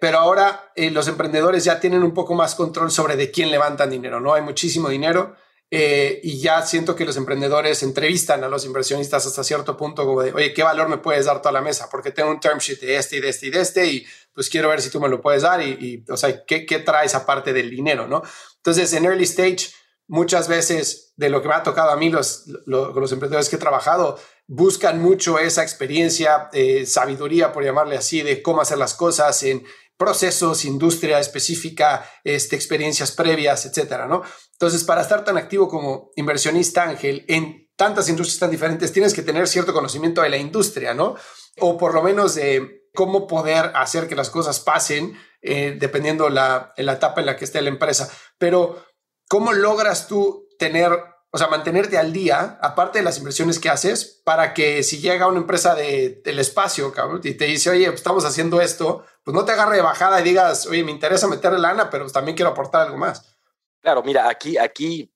pero 0.00 0.18
ahora 0.18 0.72
eh, 0.74 0.90
los 0.90 1.06
emprendedores 1.08 1.64
ya 1.64 1.78
tienen 1.78 2.02
un 2.02 2.14
poco 2.14 2.34
más 2.34 2.54
control 2.54 2.90
sobre 2.90 3.16
de 3.16 3.30
quién 3.30 3.50
levantan 3.50 3.90
dinero, 3.90 4.18
¿no? 4.18 4.34
Hay 4.34 4.42
muchísimo 4.42 4.88
dinero 4.88 5.36
eh, 5.70 6.20
y 6.24 6.40
ya 6.40 6.62
siento 6.62 6.96
que 6.96 7.04
los 7.04 7.16
emprendedores 7.16 7.82
entrevistan 7.82 8.42
a 8.42 8.48
los 8.48 8.64
inversionistas 8.64 9.26
hasta 9.26 9.44
cierto 9.44 9.76
punto 9.76 10.04
como 10.04 10.22
de, 10.22 10.32
oye, 10.32 10.52
¿qué 10.52 10.62
valor 10.62 10.88
me 10.88 10.98
puedes 10.98 11.26
dar 11.26 11.40
toda 11.40 11.52
la 11.52 11.60
mesa? 11.60 11.88
Porque 11.90 12.10
tengo 12.10 12.30
un 12.30 12.40
term 12.40 12.58
sheet 12.58 12.80
de 12.80 12.96
este 12.96 13.16
y 13.18 13.20
de 13.20 13.28
este 13.28 13.46
y 13.46 13.50
de 13.50 13.60
este 13.60 13.86
y 13.86 14.06
pues 14.32 14.48
quiero 14.48 14.70
ver 14.70 14.80
si 14.80 14.90
tú 14.90 15.00
me 15.00 15.08
lo 15.08 15.20
puedes 15.20 15.42
dar 15.42 15.62
y, 15.62 16.04
o 16.08 16.16
sea, 16.16 16.44
¿qué, 16.44 16.64
¿qué 16.64 16.78
traes 16.78 17.14
aparte 17.14 17.52
del 17.52 17.70
dinero, 17.70 18.08
no? 18.08 18.22
Entonces, 18.56 18.92
en 18.94 19.04
early 19.04 19.24
stage, 19.24 19.70
muchas 20.10 20.48
veces 20.48 21.12
de 21.16 21.28
lo 21.28 21.40
que 21.40 21.48
me 21.48 21.54
ha 21.54 21.62
tocado 21.62 21.90
a 21.90 21.96
mí, 21.96 22.10
los, 22.10 22.46
los, 22.66 23.12
emprendedores 23.12 23.48
que 23.48 23.56
he 23.56 23.60
trabajado, 23.60 24.18
buscan 24.48 25.00
mucho 25.00 25.38
esa 25.38 25.62
experiencia, 25.62 26.48
eh, 26.52 26.84
sabiduría, 26.84 27.52
por 27.52 27.62
llamarle 27.62 27.96
así, 27.96 28.22
de 28.22 28.42
cómo 28.42 28.60
hacer 28.60 28.78
las 28.78 28.94
cosas 28.94 29.40
en 29.44 29.64
procesos, 30.00 30.64
industria 30.64 31.18
específica, 31.18 32.10
este, 32.24 32.56
experiencias 32.56 33.12
previas, 33.12 33.66
etcétera, 33.66 34.06
¿no? 34.06 34.22
Entonces, 34.52 34.82
para 34.82 35.02
estar 35.02 35.26
tan 35.26 35.36
activo 35.36 35.68
como 35.68 36.10
inversionista, 36.16 36.84
Ángel, 36.84 37.26
en 37.28 37.68
tantas 37.76 38.08
industrias 38.08 38.38
tan 38.38 38.50
diferentes, 38.50 38.94
tienes 38.94 39.12
que 39.12 39.20
tener 39.20 39.46
cierto 39.46 39.74
conocimiento 39.74 40.22
de 40.22 40.30
la 40.30 40.38
industria, 40.38 40.94
¿no? 40.94 41.16
O 41.58 41.76
por 41.76 41.92
lo 41.92 42.02
menos 42.02 42.34
de 42.34 42.86
cómo 42.94 43.26
poder 43.26 43.72
hacer 43.74 44.08
que 44.08 44.16
las 44.16 44.30
cosas 44.30 44.60
pasen, 44.60 45.18
eh, 45.42 45.76
dependiendo 45.78 46.30
la, 46.30 46.72
la 46.78 46.94
etapa 46.94 47.20
en 47.20 47.26
la 47.26 47.36
que 47.36 47.44
esté 47.44 47.60
la 47.60 47.68
empresa. 47.68 48.10
Pero, 48.38 48.82
¿cómo 49.28 49.52
logras 49.52 50.08
tú 50.08 50.48
tener, 50.58 50.92
o 51.32 51.38
sea, 51.38 51.46
mantenerte 51.46 51.96
al 51.96 52.12
día, 52.12 52.58
aparte 52.60 52.98
de 52.98 53.04
las 53.04 53.18
inversiones 53.18 53.60
que 53.60 53.68
haces, 53.68 54.20
para 54.24 54.52
que 54.52 54.82
si 54.82 54.98
llega 54.98 55.28
una 55.28 55.38
empresa 55.38 55.74
de, 55.74 56.20
del 56.24 56.38
espacio 56.40 56.92
cabrón, 56.92 57.20
y 57.22 57.34
te 57.34 57.44
dice, 57.44 57.70
oye, 57.70 57.86
pues, 57.86 58.00
estamos 58.00 58.24
haciendo 58.24 58.60
esto, 58.60 59.04
pues 59.22 59.34
no 59.34 59.44
te 59.44 59.52
agarre 59.52 59.76
de 59.76 59.82
bajada 59.82 60.20
y 60.20 60.24
digas, 60.24 60.66
oye, 60.66 60.82
me 60.82 60.90
interesa 60.90 61.28
meterle 61.28 61.58
lana, 61.58 61.88
pero 61.88 62.04
pues, 62.04 62.12
también 62.12 62.36
quiero 62.36 62.50
aportar 62.50 62.82
algo 62.82 62.96
más. 62.96 63.38
Claro, 63.80 64.02
mira, 64.02 64.28
aquí, 64.28 64.58
aquí 64.58 65.12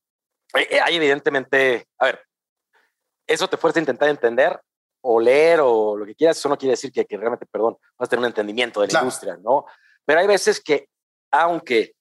eh, 0.54 0.80
hay 0.80 0.96
evidentemente, 0.96 1.88
a 1.98 2.06
ver, 2.06 2.20
eso 3.26 3.48
te 3.48 3.56
fuerza 3.56 3.80
a 3.80 3.82
intentar 3.82 4.08
entender 4.08 4.60
o 5.00 5.20
leer 5.20 5.60
o 5.62 5.96
lo 5.96 6.06
que 6.06 6.14
quieras, 6.14 6.38
eso 6.38 6.48
no 6.48 6.56
quiere 6.56 6.72
decir 6.72 6.92
que, 6.92 7.04
que 7.04 7.16
realmente, 7.16 7.44
perdón, 7.46 7.76
vas 7.98 8.06
a 8.06 8.10
tener 8.10 8.20
un 8.20 8.26
entendimiento 8.26 8.80
de 8.80 8.88
la 8.88 9.00
industria, 9.00 9.36
¿no? 9.36 9.66
Pero 10.06 10.20
hay 10.20 10.26
veces 10.26 10.60
que, 10.60 10.88
aunque 11.30 11.94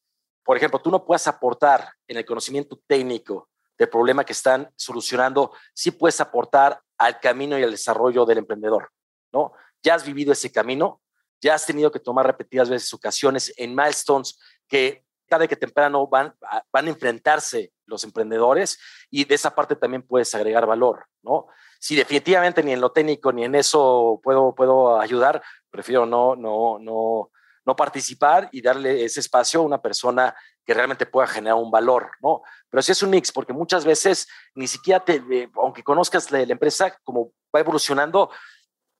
por 0.43 0.57
ejemplo, 0.57 0.79
tú 0.79 0.91
no 0.91 1.05
puedes 1.05 1.25
aportar 1.27 1.89
en 2.07 2.17
el 2.17 2.25
conocimiento 2.25 2.79
técnico 2.85 3.49
del 3.83 3.89
problema 3.89 4.23
que 4.23 4.33
están 4.33 4.71
solucionando, 4.75 5.51
sí 5.73 5.91
puedes 5.91 6.19
aportar 6.21 6.81
al 6.97 7.19
camino 7.19 7.57
y 7.57 7.63
al 7.63 7.71
desarrollo 7.71 8.25
del 8.25 8.39
emprendedor, 8.39 8.89
¿no? 9.31 9.53
Ya 9.81 9.95
has 9.95 10.05
vivido 10.05 10.31
ese 10.31 10.51
camino, 10.51 11.01
ya 11.41 11.55
has 11.55 11.65
tenido 11.65 11.91
que 11.91 11.99
tomar 11.99 12.25
repetidas 12.25 12.69
veces 12.69 12.93
ocasiones 12.93 13.53
en 13.57 13.75
milestones 13.75 14.39
que 14.67 15.03
tarde 15.27 15.47
que 15.47 15.55
temprano 15.55 16.07
van, 16.07 16.33
van 16.71 16.85
a 16.85 16.89
enfrentarse 16.89 17.73
los 17.85 18.03
emprendedores 18.03 18.79
y 19.09 19.25
de 19.25 19.35
esa 19.35 19.53
parte 19.53 19.75
también 19.75 20.03
puedes 20.03 20.33
agregar 20.35 20.65
valor, 20.65 21.05
¿no? 21.21 21.47
Si 21.79 21.95
definitivamente 21.95 22.63
ni 22.63 22.71
en 22.71 22.79
lo 22.79 22.91
técnico 22.91 23.33
ni 23.33 23.43
en 23.43 23.55
eso 23.55 24.19
puedo, 24.23 24.55
puedo 24.55 24.99
ayudar, 24.99 25.41
prefiero 25.69 26.05
no, 26.05 26.35
no, 26.35 26.79
no, 26.79 27.31
no 27.65 27.75
participar 27.75 28.49
y 28.51 28.61
darle 28.61 29.05
ese 29.05 29.19
espacio 29.19 29.59
a 29.59 29.63
una 29.63 29.81
persona 29.81 30.35
que 30.65 30.73
realmente 30.73 31.05
pueda 31.05 31.27
generar 31.27 31.57
un 31.57 31.71
valor, 31.71 32.11
¿no? 32.21 32.41
Pero 32.69 32.81
sí 32.81 32.91
es 32.91 33.03
un 33.03 33.09
mix, 33.09 33.31
porque 33.31 33.53
muchas 33.53 33.85
veces 33.85 34.27
ni 34.55 34.67
siquiera 34.67 35.03
te, 35.03 35.49
aunque 35.55 35.83
conozcas 35.83 36.31
la, 36.31 36.41
empresa, 36.41 36.97
como 37.03 37.33
va 37.53 37.59
evolucionando, 37.59 38.29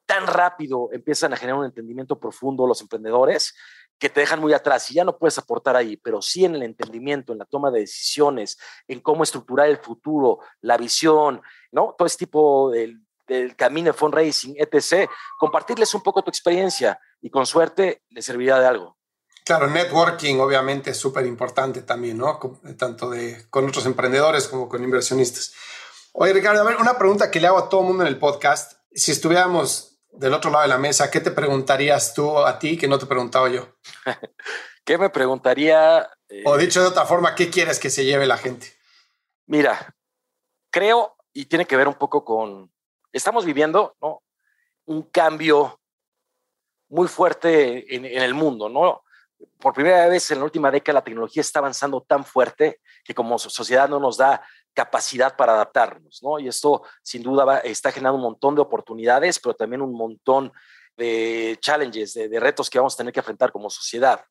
tan 0.05 0.27
rápido 0.27 0.89
empiezan 0.91 1.33
a 1.33 1.37
generar 1.37 1.59
un 1.59 1.65
entendimiento 1.65 2.19
profundo 2.19 2.67
los 2.67 2.81
emprendedores 2.81 3.53
que 3.97 4.09
te 4.09 4.19
dejan 4.19 4.41
muy 4.41 4.51
atrás 4.51 4.91
y 4.91 4.95
ya 4.95 5.05
no 5.05 5.17
puedes 5.17 5.37
aportar 5.37 5.77
ahí, 5.77 5.95
pero 5.95 6.21
sí 6.21 6.43
en 6.43 6.55
el 6.55 6.63
entendimiento, 6.63 7.31
en 7.31 7.39
la 7.39 7.45
toma 7.45 7.71
de 7.71 7.81
decisiones, 7.81 8.57
en 8.87 8.99
cómo 8.99 9.23
estructurar 9.23 9.69
el 9.69 9.77
futuro, 9.77 10.39
la 10.59 10.77
visión, 10.77 11.41
¿no? 11.71 11.95
Todo 11.97 12.05
este 12.05 12.25
tipo 12.25 12.69
del, 12.71 12.99
del 13.27 13.55
camino 13.55 13.87
de 13.87 13.93
fundraising, 13.93 14.55
etc. 14.57 15.09
Compartirles 15.37 15.93
un 15.93 16.01
poco 16.01 16.23
tu 16.23 16.29
experiencia 16.29 16.99
y 17.21 17.29
con 17.29 17.45
suerte 17.45 18.03
les 18.09 18.25
serviría 18.25 18.59
de 18.59 18.67
algo. 18.67 18.97
Claro, 19.45 19.67
networking 19.67 20.39
obviamente 20.39 20.91
es 20.91 20.97
súper 20.97 21.25
importante 21.25 21.81
también, 21.81 22.17
¿no? 22.17 22.39
Tanto 22.77 23.09
de, 23.09 23.45
con 23.49 23.67
otros 23.67 23.85
emprendedores 23.85 24.47
como 24.47 24.69
con 24.69 24.83
inversionistas. 24.83 25.53
Oye, 26.13 26.31
Ricardo, 26.31 26.61
a 26.61 26.65
ver, 26.65 26.77
una 26.77 26.97
pregunta 26.97 27.29
que 27.29 27.41
le 27.41 27.47
hago 27.47 27.57
a 27.57 27.69
todo 27.69 27.81
el 27.81 27.87
mundo 27.87 28.03
en 28.03 28.07
el 28.07 28.19
podcast. 28.19 28.73
Si 28.93 29.11
estuviéramos 29.11 29.99
del 30.11 30.33
otro 30.33 30.51
lado 30.51 30.63
de 30.63 30.69
la 30.69 30.77
mesa, 30.77 31.11
¿qué 31.11 31.19
te 31.19 31.31
preguntarías 31.31 32.13
tú 32.13 32.37
a 32.37 32.57
ti 32.57 32.77
que 32.77 32.87
no 32.87 32.99
te 32.99 33.05
preguntaba 33.05 33.49
yo? 33.49 33.67
¿Qué 34.85 34.97
me 34.97 35.09
preguntaría? 35.09 36.09
o 36.45 36.57
dicho 36.57 36.81
de 36.81 36.87
otra 36.87 37.05
forma, 37.05 37.35
¿qué 37.35 37.49
quieres 37.49 37.79
que 37.79 37.89
se 37.89 38.05
lleve 38.05 38.25
la 38.25 38.37
gente? 38.37 38.73
Mira, 39.45 39.95
creo, 40.71 41.15
y 41.33 41.45
tiene 41.45 41.65
que 41.65 41.77
ver 41.77 41.87
un 41.87 41.95
poco 41.95 42.23
con, 42.25 42.72
estamos 43.13 43.45
viviendo. 43.45 43.95
Un 44.85 45.03
cambio 45.03 45.79
muy 46.89 47.07
fuerte 47.07 47.95
en, 47.95 48.05
el 48.05 48.33
mundo, 48.33 48.67
¿no? 48.67 49.03
Por 49.59 49.73
primera 49.73 50.07
vez 50.07 50.29
en 50.31 50.39
la 50.39 50.45
última 50.45 50.71
década 50.71 50.99
la 50.99 51.03
tecnología 51.03 51.41
está 51.41 51.59
avanzando 51.59 52.01
tan 52.01 52.25
fuerte 52.25 52.81
que 53.03 53.13
como 53.13 53.39
sociedad 53.39 53.87
no 53.87 53.99
nos 53.99 54.17
da 54.17 54.45
capacidad 54.73 55.35
para 55.35 55.53
adaptarnos, 55.53 56.21
¿no? 56.21 56.39
Y 56.39 56.47
esto 56.47 56.83
sin 57.01 57.23
duda 57.23 57.59
está 57.59 57.91
generando 57.91 58.17
un 58.17 58.23
montón 58.23 58.55
de 58.55 58.61
oportunidades, 58.61 59.39
pero 59.39 59.53
también 59.53 59.81
un 59.81 59.93
montón 59.93 60.51
de 60.97 61.57
challenges, 61.61 62.13
de, 62.13 62.29
de 62.29 62.39
retos 62.39 62.69
que 62.69 62.79
vamos 62.79 62.93
a 62.93 62.97
tener 62.97 63.13
que 63.13 63.19
enfrentar 63.19 63.51
como 63.51 63.69
sociedad. 63.69 64.23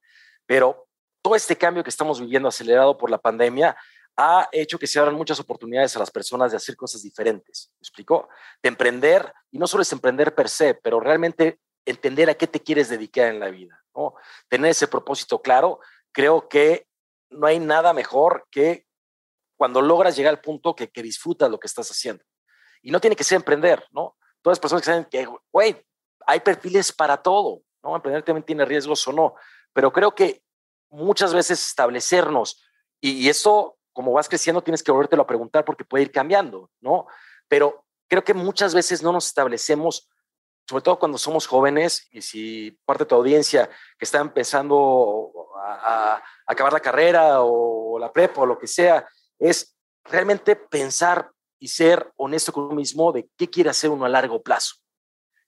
Pero 0.47 0.87
todo 1.23 1.37
este 1.37 1.57
cambio 1.57 1.83
que 1.85 1.91
estamos 1.91 2.21
viviendo 2.21 2.49
acelerado 2.49 2.99
por 2.99 3.11
la 3.11 3.19
pandemia 3.19 3.77
ha 4.17 4.49
hecho 4.53 4.79
que 4.79 4.87
se 4.87 4.99
abran 4.99 5.15
muchas 5.15 5.41
oportunidades 5.41 5.97
a 5.97 5.99
las 5.99 6.11
personas 6.11 6.51
de 6.51 6.57
hacer 6.57 6.77
cosas 6.77 7.03
diferentes. 7.03 7.71
¿Me 7.75 7.85
explico? 7.85 8.29
De 8.63 8.69
emprender, 8.69 9.33
y 9.51 9.59
no 9.59 9.67
solo 9.67 9.83
es 9.83 9.93
emprender 9.93 10.35
per 10.35 10.49
se, 10.49 10.75
pero 10.75 11.01
realmente 11.01 11.61
entender 11.85 12.31
a 12.31 12.35
qué 12.35 12.47
te 12.47 12.61
quieres 12.61 12.89
dedicar 12.89 13.29
en 13.29 13.41
la 13.41 13.51
vida, 13.51 13.83
¿no? 13.95 14.15
Tener 14.49 14.71
ese 14.71 14.87
propósito 14.87 15.41
claro, 15.41 15.81
creo 16.13 16.49
que 16.49 16.87
no 17.31 17.47
hay 17.47 17.59
nada 17.59 17.93
mejor 17.93 18.47
que 18.51 18.87
cuando 19.57 19.81
logras 19.81 20.17
llegar 20.17 20.35
al 20.35 20.41
punto 20.41 20.77
que, 20.77 20.91
que 20.91 21.03
disfrutas 21.03 21.51
lo 21.51 21.59
que 21.59 21.67
estás 21.67 21.91
haciendo. 21.91 22.25
Y 22.83 22.91
no 22.91 23.01
tiene 23.01 23.17
que 23.17 23.25
ser 23.25 23.37
emprender, 23.37 23.87
¿no? 23.91 24.17
Todas 24.43 24.59
las 24.59 24.61
personas 24.61 24.83
que 24.83 24.87
saben 24.87 25.05
que, 25.07 25.27
güey, 25.53 25.85
hay 26.27 26.41
perfiles 26.41 26.93
para 26.93 27.17
todo, 27.17 27.63
¿no? 27.83 27.97
Emprender 27.97 28.23
también 28.23 28.45
tiene 28.45 28.65
riesgos 28.65 29.07
o 29.09 29.13
no, 29.13 29.35
pero 29.73 29.93
creo 29.93 30.15
que 30.15 30.43
muchas 30.91 31.33
veces 31.33 31.65
establecernos, 31.65 32.63
y, 33.01 33.27
y 33.27 33.29
como 33.93 34.13
vas 34.13 34.29
creciendo, 34.29 34.63
tienes 34.63 34.83
que 34.83 34.93
volvértelo 34.93 35.23
a 35.23 35.27
preguntar 35.27 35.65
porque 35.65 35.85
puede 35.85 36.05
ir 36.05 36.13
cambiando, 36.13 36.71
¿no? 36.81 37.07
Pero 37.49 37.85
creo 38.09 38.25
que 38.25 38.35
muchas 38.35 38.75
veces 38.75 39.03
no 39.03 39.13
nos 39.13 39.27
establecemos 39.27 40.09
sobre 40.69 40.83
todo 40.83 40.99
cuando 40.99 41.19
somos 41.19 41.47
jóvenes 41.47 42.07
y 42.11 42.23
si 42.23 42.79
parte 42.85 43.05
de 43.05 43.09
tu 43.09 43.15
audiencia 43.15 43.69
que 43.99 44.05
está 44.05 44.21
empezando 44.21 45.33
a, 45.57 46.23
acabar 46.47 46.73
la 46.73 46.81
carrera 46.81 47.43
o 47.43 47.99
la 47.99 48.13
prepa 48.13 48.43
o 48.43 48.47
lo 48.47 48.59
que 48.59 48.67
sea, 48.67 49.07
es 49.39 49.77
realmente 50.05 50.57
pensar 50.57 51.31
y 51.59 51.69
ser 51.69 52.13
honesto 52.17 52.53
con 52.53 52.65
uno 52.65 52.75
mismo 52.75 53.13
de 53.13 53.29
qué 53.37 53.49
quiere 53.49 53.71
hacer 53.71 53.91
uno 53.91 54.05
a 54.05 54.09
largo 54.09 54.43
plazo 54.43 54.77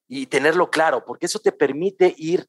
y 0.07 0.27
tenerlo 0.27 0.71
claro, 0.71 1.05
porque 1.05 1.27
eso 1.27 1.39
te 1.39 1.53
permite 1.53 2.15
ir 2.17 2.47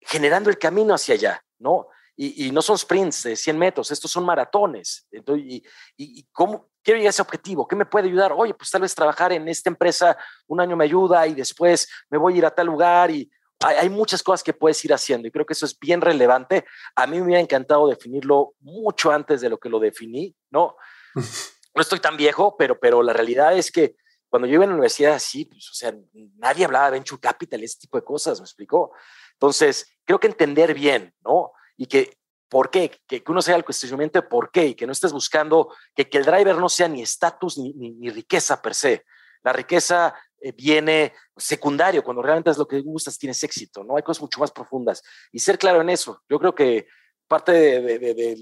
generando 0.00 0.50
el 0.50 0.58
camino 0.58 0.94
hacia 0.94 1.14
allá, 1.14 1.44
¿no? 1.58 1.88
Y, 2.16 2.52
no 2.52 2.62
son 2.62 2.78
sprints 2.78 3.24
de 3.24 3.34
100 3.34 3.58
metros, 3.58 3.90
estos 3.90 4.10
son 4.10 4.24
maratones. 4.24 5.06
Entonces, 5.10 5.44
y, 5.46 5.64
y, 5.96 6.24
cómo, 6.30 6.68
quiero 6.82 6.98
llegar 6.98 7.08
a 7.08 7.10
ese 7.10 7.22
objetivo, 7.22 7.66
¿qué 7.66 7.74
me 7.74 7.86
puede 7.86 8.06
ayudar? 8.06 8.32
Oye, 8.32 8.54
pues 8.54 8.70
tal 8.70 8.82
vez 8.82 8.94
trabajar 8.94 9.32
en 9.32 9.48
esta 9.48 9.68
empresa 9.68 10.16
un 10.46 10.60
año 10.60 10.76
me 10.76 10.84
ayuda 10.84 11.26
y 11.26 11.34
después 11.34 11.88
me 12.10 12.18
voy 12.18 12.34
a 12.34 12.38
ir 12.38 12.46
a 12.46 12.54
tal 12.54 12.66
lugar 12.66 13.10
y 13.10 13.28
hay, 13.60 13.88
muchas 13.88 14.22
cosas 14.22 14.42
que 14.42 14.52
puedes 14.52 14.84
ir 14.84 14.92
haciendo 14.92 15.26
y 15.26 15.30
creo 15.30 15.46
que 15.46 15.54
eso 15.54 15.66
es 15.66 15.78
bien 15.78 16.00
relevante. 16.00 16.64
A 16.94 17.06
mí 17.06 17.18
me 17.18 17.24
hubiera 17.24 17.40
encantado 17.40 17.88
definirlo 17.88 18.54
mucho 18.60 19.10
antes 19.10 19.40
de 19.40 19.48
lo 19.48 19.58
que 19.58 19.68
lo 19.68 19.78
definí, 19.78 20.34
¿no? 20.50 20.76
No 21.76 21.82
estoy 21.82 21.98
tan 21.98 22.16
viejo, 22.16 22.56
pero, 22.56 22.78
pero 22.78 23.02
la 23.02 23.12
realidad 23.12 23.58
es 23.58 23.72
que 23.72 23.96
cuando 24.28 24.46
yo 24.46 24.54
iba 24.54 24.64
a 24.64 24.68
la 24.68 24.74
universidad, 24.74 25.18
sí, 25.18 25.44
pues, 25.46 25.68
o 25.70 25.74
sea, 25.74 25.92
nadie 26.36 26.64
hablaba 26.64 26.84
de 26.84 26.92
venture 26.92 27.20
capital, 27.20 27.64
ese 27.64 27.80
tipo 27.80 27.98
de 27.98 28.04
cosas, 28.04 28.38
me 28.38 28.44
explicó. 28.44 28.92
Entonces, 29.32 29.92
creo 30.04 30.20
que 30.20 30.28
entender 30.28 30.72
bien, 30.72 31.12
¿no? 31.24 31.50
Y 31.76 31.86
que 31.86 32.16
por 32.48 32.70
qué, 32.70 32.90
que, 33.06 33.22
uno 33.26 33.42
sea 33.42 33.56
el 33.56 33.64
cuestionamiento 33.64 34.20
de 34.20 34.28
por 34.28 34.50
qué 34.50 34.66
y 34.66 34.74
que 34.74 34.86
no 34.86 34.92
estés 34.92 35.12
buscando 35.12 35.74
que, 35.94 36.08
que 36.08 36.18
el 36.18 36.24
driver 36.24 36.56
no 36.56 36.68
sea 36.68 36.86
ni 36.86 37.02
estatus 37.02 37.58
ni, 37.58 37.72
ni, 37.72 38.10
riqueza 38.10 38.62
per 38.62 38.74
se. 38.74 39.04
La 39.42 39.52
riqueza 39.52 40.14
eh, 40.40 40.52
viene 40.52 41.12
secundario, 41.36 42.04
cuando 42.04 42.22
realmente 42.22 42.50
es 42.50 42.58
lo 42.58 42.68
que 42.68 42.80
gustas, 42.80 43.18
tienes 43.18 43.42
éxito, 43.42 43.82
¿no? 43.82 43.96
Hay 43.96 44.02
cosas 44.02 44.22
mucho 44.22 44.38
más 44.40 44.52
profundas. 44.52 45.02
Y 45.32 45.40
ser 45.40 45.58
claro 45.58 45.80
en 45.80 45.90
eso, 45.90 46.22
yo 46.28 46.38
creo 46.38 46.54
que 46.54 46.86
parte 47.26 47.50
de, 47.50 47.98
de, 47.98 48.38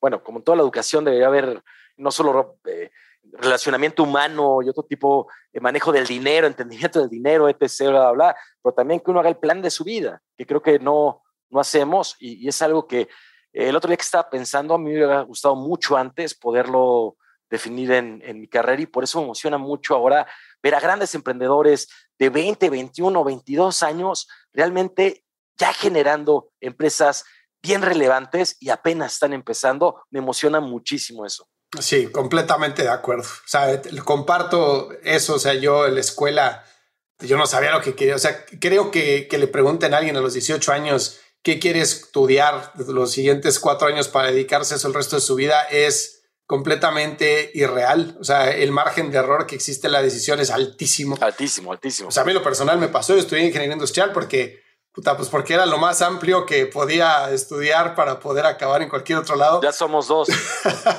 bueno, 0.00 0.22
como 0.22 0.38
en 0.38 0.44
toda 0.44 0.56
la 0.56 0.62
educación 0.62 1.04
debería 1.04 1.26
haber 1.26 1.62
no 1.96 2.10
solo 2.10 2.58
eh, 2.66 2.90
relacionamiento 3.32 4.04
humano 4.04 4.62
y 4.62 4.68
otro 4.68 4.84
tipo 4.84 5.28
de 5.52 5.60
manejo 5.60 5.90
del 5.90 6.06
dinero, 6.06 6.46
entendimiento 6.46 7.00
del 7.00 7.10
dinero, 7.10 7.48
etc., 7.48 7.80
bla, 7.80 7.90
bla, 7.90 8.12
bla, 8.12 8.36
pero 8.62 8.74
también 8.74 9.00
que 9.00 9.10
uno 9.10 9.20
haga 9.20 9.28
el 9.28 9.38
plan 9.38 9.60
de 9.60 9.70
su 9.70 9.82
vida, 9.82 10.22
que 10.36 10.46
creo 10.46 10.62
que 10.62 10.78
no, 10.78 11.24
no 11.50 11.60
hacemos 11.60 12.16
y, 12.18 12.48
es 12.48 12.62
algo 12.62 12.86
que 12.86 13.08
el 13.52 13.74
otro 13.74 13.88
día 13.88 13.96
que 13.96 14.02
estaba 14.02 14.28
pensando, 14.28 14.74
a 14.74 14.78
mí 14.78 14.90
me 14.90 14.96
hubiera 14.96 15.22
gustado 15.22 15.56
mucho 15.56 15.96
antes 15.96 16.34
poderlo 16.34 17.16
definir 17.48 17.92
en, 17.92 18.40
mi 18.40 18.48
carrera 18.48 18.82
y 18.82 18.86
por 18.86 19.04
eso 19.04 19.18
me 19.18 19.24
emociona 19.24 19.56
mucho 19.56 19.94
ahora 19.94 20.26
ver 20.62 20.74
a 20.74 20.80
grandes 20.80 21.14
emprendedores 21.14 21.88
de 22.18 22.28
20, 22.28 22.68
21, 22.68 23.24
22 23.24 23.82
años 23.82 24.28
realmente 24.52 25.24
ya 25.56 25.72
generando 25.72 26.50
empresas 26.60 27.24
bien 27.62 27.82
relevantes 27.82 28.56
y 28.60 28.70
apenas 28.70 29.14
están 29.14 29.32
empezando. 29.32 30.02
Me 30.10 30.18
emociona 30.18 30.60
muchísimo 30.60 31.24
eso. 31.24 31.48
Sí, 31.80 32.08
completamente 32.08 32.82
de 32.82 32.90
acuerdo. 32.90 33.24
O 33.24 33.48
sea, 33.48 33.80
comparto 34.04 34.92
eso. 35.02 35.34
O 35.34 35.38
sea, 35.38 35.54
yo 35.54 35.86
en 35.86 35.94
la 35.94 36.00
escuela, 36.00 36.64
yo 37.20 37.36
no 37.36 37.46
sabía 37.46 37.72
lo 37.72 37.80
que 37.80 37.94
quería. 37.94 38.14
O 38.14 38.18
sea, 38.18 38.44
creo 38.60 38.90
que, 38.90 39.28
que 39.28 39.38
le 39.38 39.48
pregunten 39.48 39.94
a 39.94 39.98
alguien 39.98 40.16
a 40.16 40.20
los 40.20 40.34
18 40.34 40.72
años 40.72 41.20
qué 41.46 41.60
quiere 41.60 41.80
estudiar 41.80 42.72
los 42.88 43.12
siguientes 43.12 43.60
cuatro 43.60 43.86
años 43.86 44.08
para 44.08 44.32
dedicarse 44.32 44.74
a 44.74 44.78
eso 44.78 44.88
el 44.88 44.94
resto 44.94 45.14
de 45.14 45.22
su 45.22 45.36
vida 45.36 45.62
es 45.70 46.24
completamente 46.44 47.52
irreal. 47.54 48.16
O 48.20 48.24
sea, 48.24 48.50
el 48.50 48.72
margen 48.72 49.12
de 49.12 49.18
error 49.18 49.46
que 49.46 49.54
existe 49.54 49.86
en 49.86 49.92
la 49.92 50.02
decisión 50.02 50.40
es 50.40 50.50
altísimo. 50.50 51.16
Altísimo, 51.20 51.70
altísimo. 51.70 52.08
O 52.08 52.10
sea, 52.10 52.24
a 52.24 52.26
mí 52.26 52.32
lo 52.32 52.42
personal 52.42 52.78
me 52.78 52.88
pasó. 52.88 53.14
Yo 53.14 53.20
estudié 53.20 53.46
ingeniería 53.46 53.74
industrial 53.74 54.10
porque 54.12 54.66
Puta, 54.90 55.14
pues 55.14 55.28
porque 55.28 55.52
era 55.52 55.66
lo 55.66 55.76
más 55.76 56.00
amplio 56.00 56.46
que 56.46 56.64
podía 56.64 57.30
estudiar 57.30 57.94
para 57.94 58.18
poder 58.18 58.46
acabar 58.46 58.80
en 58.80 58.88
cualquier 58.88 59.18
otro 59.18 59.36
lado. 59.36 59.60
Ya 59.62 59.70
somos 59.70 60.08
dos. 60.08 60.26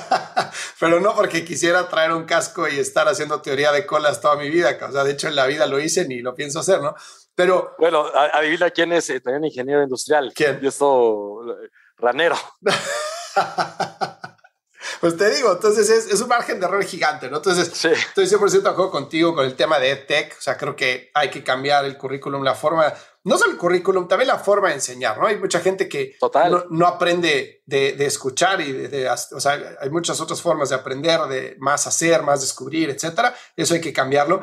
Pero 0.78 1.00
no 1.00 1.16
porque 1.16 1.44
quisiera 1.44 1.88
traer 1.88 2.12
un 2.12 2.22
casco 2.22 2.68
y 2.68 2.78
estar 2.78 3.08
haciendo 3.08 3.42
teoría 3.42 3.72
de 3.72 3.86
colas 3.86 4.20
toda 4.20 4.36
mi 4.36 4.50
vida. 4.50 4.78
O 4.80 4.92
sea, 4.92 5.02
de 5.02 5.10
hecho 5.10 5.26
en 5.26 5.34
la 5.34 5.46
vida 5.46 5.66
lo 5.66 5.80
hice 5.80 6.06
ni 6.06 6.20
lo 6.20 6.36
pienso 6.36 6.60
hacer, 6.60 6.80
¿no? 6.80 6.94
Pero... 7.38 7.76
Bueno, 7.78 8.04
adivina 8.32 8.68
quién 8.70 8.92
es 8.92 9.08
eh, 9.10 9.20
también 9.20 9.44
ingeniero 9.44 9.80
industrial. 9.80 10.32
¿Quién? 10.34 10.58
Yo 10.60 10.72
soy 10.72 11.54
ranero. 11.96 12.36
Pues 15.00 15.16
te 15.16 15.30
digo, 15.30 15.52
entonces 15.52 15.88
es, 15.90 16.20
un 16.20 16.28
margen 16.28 16.58
de 16.58 16.66
error 16.66 16.82
gigante, 16.82 17.30
¿no? 17.30 17.36
Entonces, 17.36 17.68
estoy 17.68 18.26
100% 18.26 18.62
de 18.62 18.68
acuerdo 18.68 18.90
contigo 18.90 19.32
con 19.32 19.44
el 19.44 19.54
tema 19.54 19.78
de 19.78 19.90
EdTech. 19.90 20.36
O 20.36 20.40
sea, 20.40 20.56
creo 20.56 20.74
que 20.74 21.10
hay 21.14 21.30
que 21.30 21.44
cambiar 21.44 21.84
el 21.84 21.96
currículum, 21.96 22.42
la 22.42 22.56
forma, 22.56 22.92
no 23.22 23.38
solo 23.38 23.52
el 23.52 23.58
currículum, 23.58 24.08
también 24.08 24.26
la 24.26 24.38
forma 24.38 24.68
de 24.68 24.74
enseñar, 24.74 25.18
¿no? 25.18 25.28
Hay 25.28 25.38
mucha 25.38 25.60
gente 25.60 25.88
que 25.88 26.16
no, 26.70 26.86
aprende 26.86 27.62
de, 27.66 28.06
escuchar 28.06 28.60
y 28.60 28.72
de, 28.72 29.08
o 29.08 29.40
sea, 29.40 29.76
hay 29.80 29.90
muchas 29.90 30.20
otras 30.20 30.42
formas 30.42 30.70
de 30.70 30.74
aprender, 30.74 31.20
de 31.22 31.54
más 31.60 31.86
hacer, 31.86 32.22
más 32.24 32.40
descubrir, 32.40 32.90
etcétera. 32.90 33.32
Eso 33.54 33.74
hay 33.74 33.80
que 33.80 33.92
cambiarlo. 33.92 34.40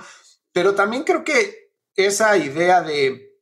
Pero 0.53 0.73
también 0.73 1.03
creo 1.03 1.25
que 1.25 1.64
esa 1.95 2.37
idea 2.37 2.81
de, 2.81 3.39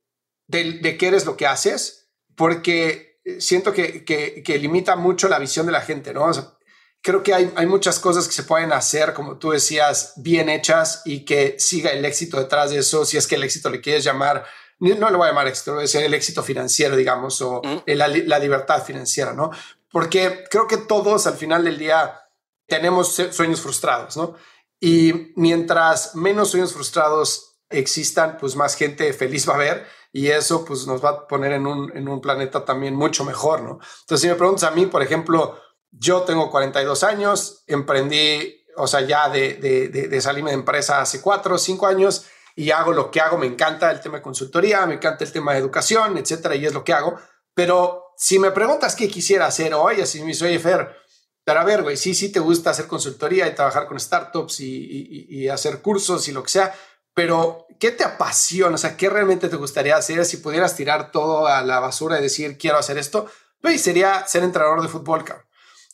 de, 0.48 0.98
qué 0.98 1.08
eres 1.08 1.26
lo 1.26 1.36
que 1.36 1.48
haces, 1.48 2.10
porque 2.36 3.20
siento 3.40 3.74
que, 3.74 4.04
que, 4.06 4.58
limita 4.58 4.96
mucho 4.96 5.28
la 5.28 5.40
visión 5.40 5.66
de 5.66 5.72
la 5.72 5.82
gente, 5.82 6.14
¿no? 6.14 6.26
O 6.26 6.34
sea, 6.34 6.54
creo 7.02 7.24
que 7.24 7.34
hay, 7.34 7.52
hay, 7.56 7.66
muchas 7.66 8.00
cosas 8.00 8.28
que 8.28 8.34
se 8.34 8.44
pueden 8.44 8.72
hacer, 8.74 9.14
como 9.14 9.38
tú 9.38 9.52
decías, 9.52 10.14
bien 10.18 10.50
hechas 10.50 11.02
y 11.06 11.26
que 11.26 11.56
siga 11.60 11.92
el 11.92 12.06
éxito 12.06 12.40
detrás 12.40 12.72
de 12.72 12.80
eso, 12.80 13.06
si 13.06 13.18
es 13.18 13.28
que 13.28 13.36
el 13.36 13.44
éxito 13.44 13.70
le 13.70 13.82
quieres 13.82 14.04
llamar, 14.04 14.46
no 14.80 15.10
le 15.10 15.18
voy 15.18 15.26
a 15.26 15.30
llamar 15.30 15.48
éxito, 15.48 15.72
voy 15.72 15.80
a 15.80 15.82
decir 15.84 16.02
el 16.02 16.14
éxito 16.14 16.44
financiero, 16.44 16.96
digamos, 16.96 17.42
o 17.42 17.62
la, 17.86 18.08
la, 18.08 18.40
libertad 18.40 18.84
financiera, 18.84 19.34
¿no? 19.34 19.52
Porque 19.92 20.44
creo 20.50 20.68
que 20.68 20.78
todos 20.78 21.28
al 21.28 21.36
final 21.36 21.64
del 21.64 21.78
día 21.78 22.20
tenemos 22.68 23.14
sueños 23.32 23.62
frustrados, 23.62 24.18
¿no? 24.18 24.36
Y 24.80 25.32
mientras 25.36 26.16
menos 26.16 26.52
sueños 26.52 26.74
frustrados 26.74 27.53
existan, 27.74 28.38
pues 28.38 28.56
más 28.56 28.76
gente 28.76 29.12
feliz 29.14 29.48
va 29.48 29.54
a 29.54 29.56
haber 29.56 29.86
y 30.12 30.28
eso 30.28 30.64
pues 30.64 30.86
nos 30.86 31.04
va 31.04 31.10
a 31.10 31.28
poner 31.28 31.54
en 31.54 31.66
un, 31.66 31.96
en 31.96 32.08
un 32.08 32.22
planeta 32.22 32.64
también 32.64 32.96
mucho 32.96 33.26
mejor, 33.26 33.62
¿no? 33.62 33.80
Entonces, 34.02 34.22
si 34.22 34.28
me 34.28 34.36
preguntas 34.36 34.64
a 34.64 34.72
mí, 34.72 34.86
por 34.86 35.02
ejemplo, 35.02 35.60
yo 35.92 36.22
tengo 36.22 36.50
42 36.50 37.04
años, 37.04 37.64
emprendí, 37.68 38.64
o 38.78 38.88
sea, 38.88 39.02
ya 39.02 39.30
de, 39.30 39.56
de, 39.56 39.90
de, 39.90 40.22
salirme 40.22 40.52
de 40.52 40.56
empresa 40.58 41.02
hace 41.02 41.22
4 41.22 41.56
o 41.56 41.58
5 41.58 41.88
años 41.88 42.26
y 42.56 42.72
hago 42.72 42.94
lo 42.94 43.12
que 43.12 43.22
hago. 43.22 43.38
Me 43.38 43.48
encanta 43.48 43.92
el 43.92 44.02
tema 44.02 44.18
de 44.18 44.24
consultoría, 44.24 44.86
me 44.86 44.96
encanta 44.96 45.24
el 45.24 45.32
tema 45.32 45.54
de 45.54 45.60
educación, 45.60 46.18
etcétera, 46.18 46.56
y 46.56 46.66
es 46.66 46.74
lo 46.74 46.84
que 46.84 46.94
hago. 46.94 47.20
Pero 47.54 48.14
si 48.18 48.40
me 48.40 48.52
preguntas 48.52 48.96
qué 48.96 49.08
quisiera 49.08 49.48
hacer 49.48 49.74
hoy, 49.74 50.02
así 50.02 50.24
me 50.24 50.34
soy 50.34 50.58
Fer, 50.58 50.96
pero 51.44 51.60
a 51.60 51.64
ver, 51.64 51.84
güey, 51.84 51.98
sí, 51.98 52.14
sí 52.14 52.32
te 52.32 52.40
gusta 52.40 52.70
hacer 52.70 52.88
consultoría 52.88 53.48
y 53.48 53.56
trabajar 53.56 53.88
con 53.88 54.00
startups 54.00 54.62
y, 54.62 54.66
y, 54.66 55.26
y, 55.30 55.48
hacer 55.50 55.82
cursos 55.82 56.28
y 56.28 56.32
lo 56.32 56.42
que 56.42 56.50
sea, 56.50 56.74
pero 57.14 57.68
¿qué 57.80 57.92
te 57.92 58.04
apasiona? 58.04 58.76
O 58.76 58.78
sea, 58.78 58.98
¿qué 58.98 59.10
realmente 59.10 59.50
te 59.50 59.56
gustaría 59.56 59.96
hacer 59.96 60.26
si 60.26 60.38
pudieras 60.38 60.76
tirar 60.76 61.12
todo 61.12 61.48
a 61.48 61.62
la 61.62 61.80
basura 61.80 62.20
y 62.20 62.22
decir, 62.22 62.58
quiero 62.58 62.78
hacer 62.78 62.98
esto? 62.98 63.30
Pues 63.62 63.82
sería 63.82 64.26
ser 64.28 64.44
entrenador 64.44 64.82
de 64.82 64.90
fútbol, 64.90 65.24
cabrón 65.24 65.46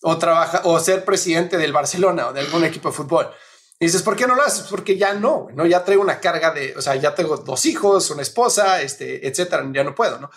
o, 0.01 0.17
trabaja, 0.17 0.61
o 0.63 0.79
ser 0.79 1.05
presidente 1.05 1.57
del 1.57 1.73
Barcelona 1.73 2.27
o 2.27 2.33
de 2.33 2.41
algún 2.41 2.63
equipo 2.63 2.89
de 2.89 2.95
fútbol. 2.95 3.29
Y 3.79 3.85
dices, 3.85 4.01
¿por 4.01 4.15
qué 4.15 4.27
no 4.27 4.35
lo 4.35 4.43
haces? 4.43 4.67
Porque 4.69 4.97
ya 4.97 5.13
no, 5.13 5.47
¿no? 5.53 5.65
Ya 5.65 5.83
traigo 5.85 6.03
una 6.03 6.19
carga 6.19 6.51
de, 6.51 6.75
o 6.75 6.81
sea, 6.81 6.95
ya 6.95 7.15
tengo 7.15 7.37
dos 7.37 7.65
hijos, 7.65 8.09
una 8.11 8.21
esposa, 8.21 8.81
este, 8.81 9.27
etcétera, 9.27 9.65
ya 9.71 9.83
no 9.83 9.95
puedo, 9.95 10.19
¿no? 10.19 10.29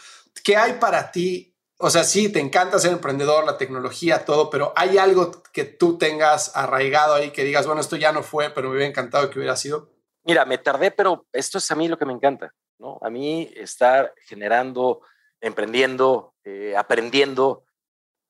¿Qué 0.45 0.57
hay 0.57 0.75
para 0.75 1.11
ti? 1.11 1.57
O 1.79 1.91
sea, 1.91 2.05
sí, 2.05 2.29
te 2.29 2.39
encanta 2.39 2.79
ser 2.79 2.93
emprendedor, 2.93 3.45
la 3.45 3.59
tecnología, 3.59 4.25
todo, 4.25 4.49
pero 4.49 4.73
hay 4.77 4.99
algo 4.99 5.43
que 5.53 5.65
tú 5.65 5.99
tengas 5.99 6.53
arraigado 6.55 7.15
ahí 7.15 7.31
que 7.31 7.43
digas, 7.43 7.67
bueno, 7.67 7.81
esto 7.81 7.97
ya 7.97 8.13
no 8.13 8.23
fue, 8.23 8.51
pero 8.51 8.69
me 8.69 8.77
hubiera 8.77 8.89
encantado 8.89 9.29
que 9.31 9.41
hubiera 9.41 9.57
sido. 9.57 9.91
Mira, 10.25 10.45
me 10.45 10.59
tardé, 10.59 10.91
pero 10.91 11.27
esto 11.33 11.59
es 11.59 11.71
a 11.71 11.75
mí 11.75 11.89
lo 11.89 11.99
que 11.99 12.07
me 12.07 12.13
encanta, 12.13 12.55
¿no? 12.79 12.99
A 13.03 13.11
mí 13.11 13.51
estar 13.57 14.15
generando, 14.27 15.03
emprendiendo, 15.41 16.35
eh, 16.45 16.75
aprendiendo, 16.77 17.65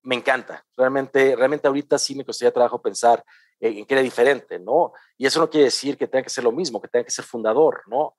me 0.03 0.15
encanta. 0.15 0.65
Realmente, 0.77 1.37
realmente 1.37 1.69
ahorita 1.69 1.99
sí 1.99 2.15
me 2.15 2.25
costaría 2.25 2.53
trabajo 2.53 2.81
pensar 2.81 3.23
en, 3.61 3.85
que 3.85 3.95
era 3.95 4.03
diferente, 4.03 4.59
¿no? 4.59 4.93
Y 5.17 5.27
eso 5.27 5.39
no 5.39 5.51
quiere 5.51 5.67
decir 5.67 5.97
que 5.97 6.09
tenga 6.09 6.25
que 6.25 6.31
ser 6.31 6.45
lo 6.45 6.53
mismo, 6.53 6.81
que 6.81 6.89
tenga 6.89 7.05
que 7.05 7.11
ser 7.11 7.25
fundador, 7.25 7.83
¿no? 7.87 8.17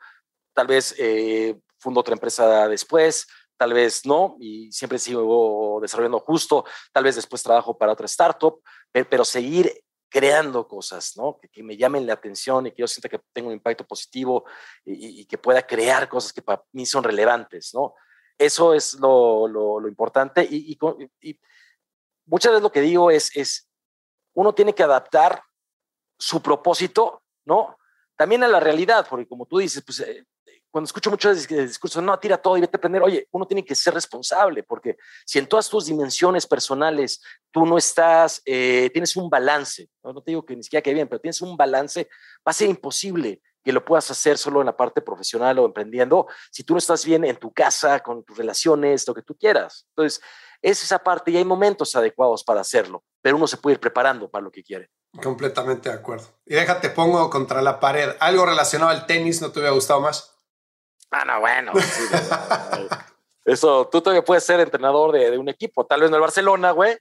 Tal 0.54 0.68
vez 0.68 0.96
eh, 0.98 1.60
fundo 1.80 2.00
otra 2.00 2.14
empresa 2.14 2.68
después, 2.68 3.28
tal 3.58 3.74
vez 3.74 4.06
no, 4.06 4.38
y 4.40 4.72
siempre 4.72 5.00
sigo 5.00 5.80
desarrollando 5.82 6.20
justo, 6.20 6.66
tal 6.92 7.04
vez 7.04 7.16
después 7.16 7.44
trabajo 7.44 7.78
para 7.78 7.94
otra 7.94 8.06
startup, 8.06 8.62
pero, 8.92 9.26
seguir 9.26 9.72
creando 10.14 10.68
cosas, 10.68 11.18
¿no? 11.18 11.40
Que, 11.52 11.64
me 11.64 11.76
llamen 11.76 12.06
la 12.06 12.14
atención 12.14 12.68
y 12.68 12.72
que 12.72 12.82
yo 12.82 12.88
sienta 12.88 13.10
que 13.10 13.20
tengo 13.34 13.48
un 13.48 13.56
impacto 13.56 13.84
positivo 13.84 14.46
y, 14.86 15.26
que 15.26 15.40
pueda 15.40 15.66
crear 15.66 16.08
cosas 16.08 16.32
que 16.32 16.44
para 16.44 16.64
mí 16.72 16.86
son 16.86 17.04
relevantes, 17.04 17.74
¿no? 17.74 17.96
Eso 18.38 18.76
es 18.76 18.94
lo, 18.94 19.88
importante 19.88 20.48
y, 20.48 20.78
y, 21.20 21.40
muchas 22.28 22.52
veces 22.52 22.62
lo 22.62 22.72
que 22.72 22.82
digo 22.82 23.10
es, 23.10 23.36
es, 23.36 23.68
uno 24.36 24.54
tiene 24.54 24.76
que 24.76 24.84
adaptar 24.84 25.42
su 26.20 26.44
propósito, 26.44 27.24
¿no? 27.46 27.80
También 28.16 28.44
a 28.44 28.48
la 28.48 28.60
realidad, 28.60 29.08
porque 29.10 29.28
como 29.28 29.48
tú 29.48 29.58
dices, 29.58 29.82
pues 29.84 30.00
eh, 30.02 30.28
cuando 30.74 30.88
escucho 30.88 31.12
muchos 31.12 31.48
discursos, 31.48 32.02
no, 32.02 32.18
tira 32.18 32.36
todo 32.36 32.58
y 32.58 32.62
vete 32.62 32.78
a 32.78 32.80
aprender, 32.80 33.04
oye, 33.04 33.28
uno 33.30 33.46
tiene 33.46 33.64
que 33.64 33.76
ser 33.76 33.94
responsable, 33.94 34.64
porque 34.64 34.98
si 35.24 35.38
en 35.38 35.46
todas 35.46 35.70
tus 35.70 35.86
dimensiones 35.86 36.48
personales 36.48 37.22
tú 37.52 37.64
no 37.64 37.78
estás, 37.78 38.42
eh, 38.44 38.90
tienes 38.92 39.16
un 39.16 39.30
balance, 39.30 39.88
¿no? 40.04 40.20
te 40.20 40.32
digo 40.32 40.44
que 40.44 40.56
ni 40.56 40.64
siquiera 40.64 40.82
que 40.82 40.92
bien, 40.92 41.08
pero 41.08 41.22
tienes 41.22 41.40
un 41.44 41.56
balance, 41.56 42.10
va 42.38 42.50
a 42.50 42.54
ser 42.54 42.70
imposible 42.70 43.40
que 43.64 43.72
lo 43.72 43.86
puedas 43.86 44.10
hacer 44.10 44.36
solo 44.40 44.62
en 44.62 44.66
la 44.66 44.76
parte 44.76 45.00
profesional 45.02 45.60
o 45.60 45.66
emprendiendo 45.68 46.26
si 46.50 46.64
tú 46.64 46.74
no 46.74 46.80
estás 46.80 47.06
bien 47.06 47.24
en 47.24 47.38
tu 47.38 47.54
casa, 47.54 48.00
con 48.00 48.24
tus 48.24 48.36
relaciones, 48.36 49.08
lo 49.08 49.14
que 49.14 49.22
tú 49.22 49.38
quieras. 49.38 49.86
Entonces, 49.90 50.24
es 50.60 50.82
esa 50.82 50.98
parte 50.98 51.30
y 51.30 51.38
hay 51.38 51.46
momentos 51.46 51.96
adecuados 51.96 52.44
para 52.44 52.62
hacerlo, 52.62 53.04
pero 53.22 53.38
uno 53.38 53.46
se 53.46 53.58
puede 53.58 53.76
ir 53.76 53.80
preparando 53.80 54.28
para 54.28 54.44
lo 54.44 54.52
que 54.52 54.64
quiere. 54.64 54.90
Completamente 55.22 55.90
de 55.90 55.96
acuerdo. 55.96 56.30
Y 56.48 56.56
déjate, 56.56 56.90
pongo 56.90 57.30
contra 57.30 57.62
la 57.62 57.80
pared. 57.80 58.16
¿Algo 58.20 58.48
relacionado 58.48 58.90
al 58.90 59.06
tenis 59.06 59.40
no 59.40 59.52
te 59.52 59.60
hubiera 59.60 59.76
gustado 59.76 60.02
más? 60.02 60.33
Ah, 61.14 61.26
no, 61.26 61.40
bueno. 61.40 61.72
Eso, 63.46 63.88
tú 63.92 64.02
todavía 64.02 64.24
puedes 64.24 64.44
ser 64.44 64.60
entrenador 64.62 65.12
de, 65.12 65.38
un 65.38 65.50
equipo, 65.50 65.86
tal 65.86 66.02
vez 66.02 66.10
no 66.10 66.16
el 66.16 66.22
Barcelona, 66.22 66.72
güey, 66.72 66.98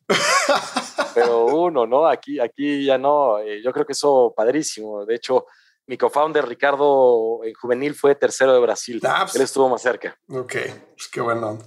pero 1.15 1.47
uno, 1.47 1.87
¿no? 1.87 2.07
Aquí, 2.07 2.41
aquí 2.41 2.85
ya 2.85 2.99
no. 2.99 3.39
Eh, 3.39 3.63
yo 3.63 3.73
creo 3.73 3.87
que 3.87 3.93
eso 3.93 4.35
padrísimo. 4.37 5.07
De 5.07 5.15
hecho, 5.15 5.47
mi 5.87 5.97
co-founder 5.97 6.47
Ricardo 6.47 7.41
en 7.45 7.55
juvenil 7.55 7.95
fue 7.95 8.17
tercero 8.17 8.53
de 8.53 8.61
Brasil. 8.61 9.01
Ah, 9.05 9.21
pues 9.23 9.37
Él 9.37 9.43
estuvo 9.43 9.69
más 9.69 9.83
cerca. 9.83 10.19
Ok, 10.29 10.55
pues 10.97 11.09
qué 11.13 11.21
bueno. 11.21 11.59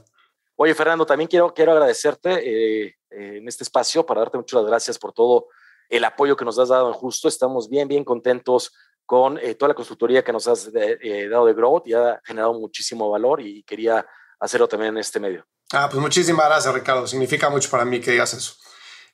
Oye, 0.58 0.76
Fernando, 0.76 1.06
también 1.06 1.30
quiero, 1.30 1.54
quiero 1.54 1.72
agradecerte 1.72 2.34
eh, 2.34 2.96
eh, 3.12 3.38
en 3.38 3.48
este 3.48 3.64
espacio 3.64 4.06
para 4.06 4.22
darte 4.22 4.38
muchas 4.38 4.66
gracias 4.66 5.00
por 5.00 5.14
todo 5.14 5.48
el 5.90 6.04
apoyo 6.04 6.36
que 6.36 6.46
nos 6.46 6.60
has 6.60 6.70
dado 6.70 6.90
en 6.90 6.94
Justo. 6.94 7.28
Estamos 7.30 7.70
bien, 7.70 7.88
bien 7.88 8.04
contentos 8.04 8.74
con 9.06 9.38
eh, 9.38 9.56
toda 9.56 9.70
la 9.70 9.76
consultoría 9.76 10.24
que 10.24 10.32
nos 10.32 10.48
has 10.48 10.72
dado 10.72 11.46
de 11.46 11.54
Growth 11.54 11.88
y 11.88 11.94
ha 11.94 12.20
generado 12.24 12.54
muchísimo 12.54 13.10
valor 13.10 13.42
y 13.42 13.64
quería 13.64 14.06
hacerlo 14.40 14.68
también 14.68 14.94
en 14.94 15.00
este 15.00 15.20
medio. 15.20 15.46
Ah, 15.74 15.88
pues 15.90 16.02
muchísimas 16.02 16.46
gracias, 16.46 16.74
Ricardo. 16.74 17.08
Significa 17.08 17.50
mucho 17.50 17.70
para 17.70 17.86
mí 17.86 18.00
que 18.00 18.12
digas 18.12 18.34
eso. 18.34 18.56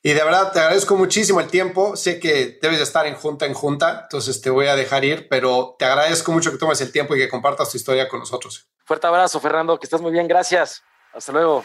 Y 0.04 0.12
de 0.12 0.24
verdad 0.24 0.52
te 0.52 0.58
agradezco 0.58 0.96
muchísimo 0.96 1.40
el 1.40 1.46
tiempo. 1.46 1.96
Sé 1.96 2.18
que 2.18 2.58
debes 2.60 2.78
de 2.78 2.84
estar 2.84 3.06
en 3.06 3.14
junta 3.14 3.46
en 3.46 3.54
junta, 3.54 4.00
entonces 4.02 4.40
te 4.40 4.50
voy 4.50 4.66
a 4.66 4.74
dejar 4.74 5.04
ir, 5.04 5.28
pero 5.28 5.76
te 5.78 5.84
agradezco 5.84 6.32
mucho 6.32 6.50
que 6.50 6.58
tomes 6.58 6.80
el 6.80 6.90
tiempo 6.90 7.14
y 7.14 7.18
que 7.18 7.28
compartas 7.28 7.70
tu 7.70 7.76
historia 7.76 8.08
con 8.08 8.18
nosotros. 8.18 8.68
Fuerte 8.84 9.06
abrazo, 9.06 9.38
Fernando, 9.38 9.78
que 9.78 9.86
estás 9.86 10.00
muy 10.00 10.10
bien. 10.10 10.26
Gracias. 10.26 10.82
Hasta 11.14 11.30
luego. 11.30 11.64